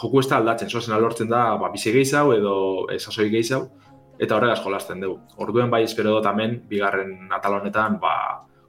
joku 0.00 0.20
ez 0.20 0.28
da 0.30 0.40
aldatzen, 0.40 0.70
zozen 0.70 0.98
lortzen 1.00 1.30
da, 1.30 1.44
ba, 1.60 1.70
bizi 1.70 1.94
gehiago 1.94 2.34
edo 2.34 2.56
e, 2.90 2.98
sasoi 2.98 3.30
gehiago, 3.30 3.70
eta 4.18 4.36
horregaz 4.36 4.58
jolasten 4.64 5.00
dugu. 5.04 5.20
Orduen 5.44 5.70
bai 5.70 5.84
espero 5.84 6.16
dut 6.16 6.26
hemen, 6.26 6.58
bigarren 6.68 7.30
atal 7.36 7.60
honetan, 7.60 8.00
ba, 8.02 8.16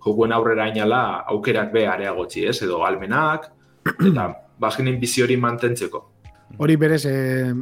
jokuen 0.07 0.31
aurrera 0.35 0.69
inala 0.71 1.01
aukerak 1.33 1.71
be 1.75 1.85
areagotzi, 1.87 2.45
ez, 2.47 2.57
edo 2.65 2.79
almenak, 2.87 3.49
eta 4.11 4.29
bazkenin 4.59 4.99
bizi 5.01 5.21
hori 5.25 5.37
mantentzeko. 5.37 6.05
hori 6.57 6.75
berez, 6.79 7.03
eh, 7.05 7.53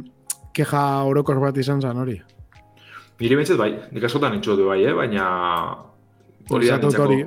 keja 0.54 0.82
orokor 1.04 1.40
bat 1.42 1.56
izan 1.58 1.82
zen 1.82 1.98
hori. 1.98 2.16
Niri 3.20 3.36
bentzet 3.36 3.56
bai, 3.58 3.70
nik 3.92 4.04
askotan 4.04 4.34
entxu 4.36 4.54
du 4.56 4.66
bai, 4.68 4.82
eh? 4.84 4.92
baina 4.96 5.26
hori 6.50 6.68
da 6.70 6.76
nintzako. 6.78 7.02
hori, 7.06 7.18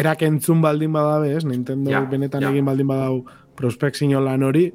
erak 0.00 0.22
entzun 0.22 0.60
baldin 0.62 0.92
badabe, 0.92 1.34
ez? 1.36 1.44
Nintendo 1.48 1.90
Ja, 1.90 2.00
benetan 2.08 2.42
ja. 2.44 2.50
egin 2.52 2.64
baldin 2.68 2.86
badau 2.88 3.24
prospekzio 3.56 4.20
lan 4.20 4.42
hori, 4.46 4.66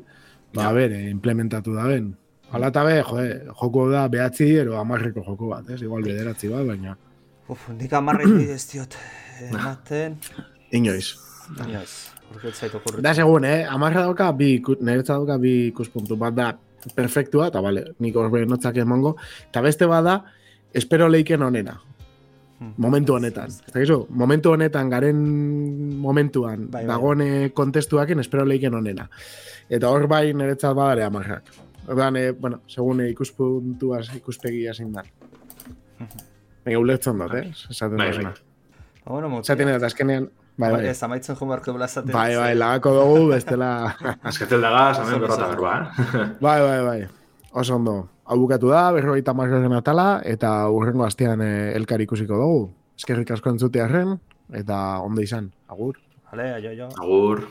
ba, 0.54 0.64
Ja. 0.70 0.72
ber, 0.74 0.92
eh, 0.92 1.10
implementatu 1.12 1.74
da 1.74 1.88
ben. 1.88 2.16
Hala 2.52 2.68
eta 2.74 2.84
be, 2.86 3.02
joe, 3.04 3.28
joko 3.62 3.90
da 3.90 4.08
behatzi, 4.08 4.50
ero 4.58 4.78
amarreko 4.80 5.24
joko 5.26 5.48
bat, 5.54 5.70
ez? 5.70 5.82
Igual 5.82 6.04
bederatzi 6.04 6.50
bat, 6.50 6.66
baina 6.68 6.98
Uf, 7.48 7.68
nik 7.78 7.92
amarrei 7.94 8.50
ez 8.50 8.64
diot 8.72 8.96
ematen. 9.42 10.18
inoiz. 10.72 11.16
Inoiz, 11.68 12.12
okurritu. 12.74 13.02
Da 13.04 13.14
segun, 13.14 13.46
eh? 13.46 13.66
Amarra 13.70 14.02
dauka 14.08 14.32
bi, 14.32 14.62
niretzat 14.82 15.16
dauka 15.18 15.38
bi 15.38 15.68
ikuspuntu. 15.68 16.16
Bat 16.18 16.36
da, 16.36 16.48
perfektua, 16.96 17.48
eta 17.52 17.62
bale, 17.62 17.84
nik 18.00 18.16
horbe 18.16 18.46
notzak 18.46 18.78
emango. 18.78 19.16
Eta 19.50 19.62
beste 19.62 19.86
bada, 19.86 20.24
espero 20.74 21.08
leiken 21.10 21.44
onena. 21.44 21.80
Momentu 22.78 23.14
honetan. 23.18 23.52
Ez 23.52 23.74
dakizu, 23.74 24.06
momentu 24.10 24.54
honetan, 24.56 24.90
garen 24.90 25.18
momentuan, 26.00 26.70
Bai, 26.72 26.86
bai. 26.86 26.88
dagone 26.88 27.50
kontestuakin 27.54 28.20
espero 28.24 28.46
leiken 28.48 28.74
onena. 28.74 29.10
Eta 29.70 29.90
hor 29.92 30.08
bai 30.08 30.34
niretzat 30.34 30.74
badare 30.78 31.04
amarrak. 31.04 31.44
Ordan, 31.88 32.16
eh, 32.18 32.32
bueno, 32.32 32.62
segun 32.68 33.02
eh, 33.02 33.10
ikuspuntuaz, 33.12 34.08
ikuspegia 34.16 34.74
zein 34.74 34.94
da. 34.94 35.04
Baina 36.66 36.80
ulertzen 36.80 37.20
dut, 37.20 37.34
eh? 37.38 37.52
Esaten 37.70 37.98
Bai. 37.98 38.10
Ba, 38.24 38.34
Bueno, 39.06 39.30
mutia. 39.30 39.54
Esaten 39.54 39.70
dut, 39.70 39.84
azkenean, 39.86 40.30
bai, 40.58 40.72
bai. 40.74 40.86
Ez, 40.90 40.98
amaitzen 41.06 41.38
jo 41.38 41.48
beharko 41.50 41.76
dela 41.76 41.86
esaten. 41.86 42.14
Bai, 42.14 42.32
bai, 42.40 42.54
lagako 42.58 42.94
dugu, 42.98 43.28
bestela... 43.34 43.70
Azketel 44.32 44.66
dagaz, 44.66 44.98
hemen 45.00 45.14
Oso 45.14 45.22
berrota 45.26 45.50
berba, 45.52 45.76
eh? 45.76 46.26
bai, 46.42 46.60
bai, 46.64 46.80
bai. 46.88 47.00
Oso 47.54 47.76
ondo. 47.78 47.98
Hau 48.26 48.40
bukatu 48.42 48.72
da, 48.74 48.88
berrogeita 48.96 49.36
margarren 49.38 49.78
atala, 49.78 50.08
eta 50.26 50.56
urrengo 50.74 51.06
astean 51.06 51.44
eh, 51.46 51.76
elkar 51.78 52.02
ikusiko 52.02 52.40
dugu. 52.42 52.64
Eskerrik 52.98 53.36
asko 53.36 53.54
entzutearen, 53.54 54.18
eta 54.58 54.82
ondo 55.06 55.22
izan. 55.22 55.52
Agur. 55.70 56.02
Vale, 56.32 56.50
aio, 56.58 56.74
aio. 56.74 56.90
Agur. 56.98 57.46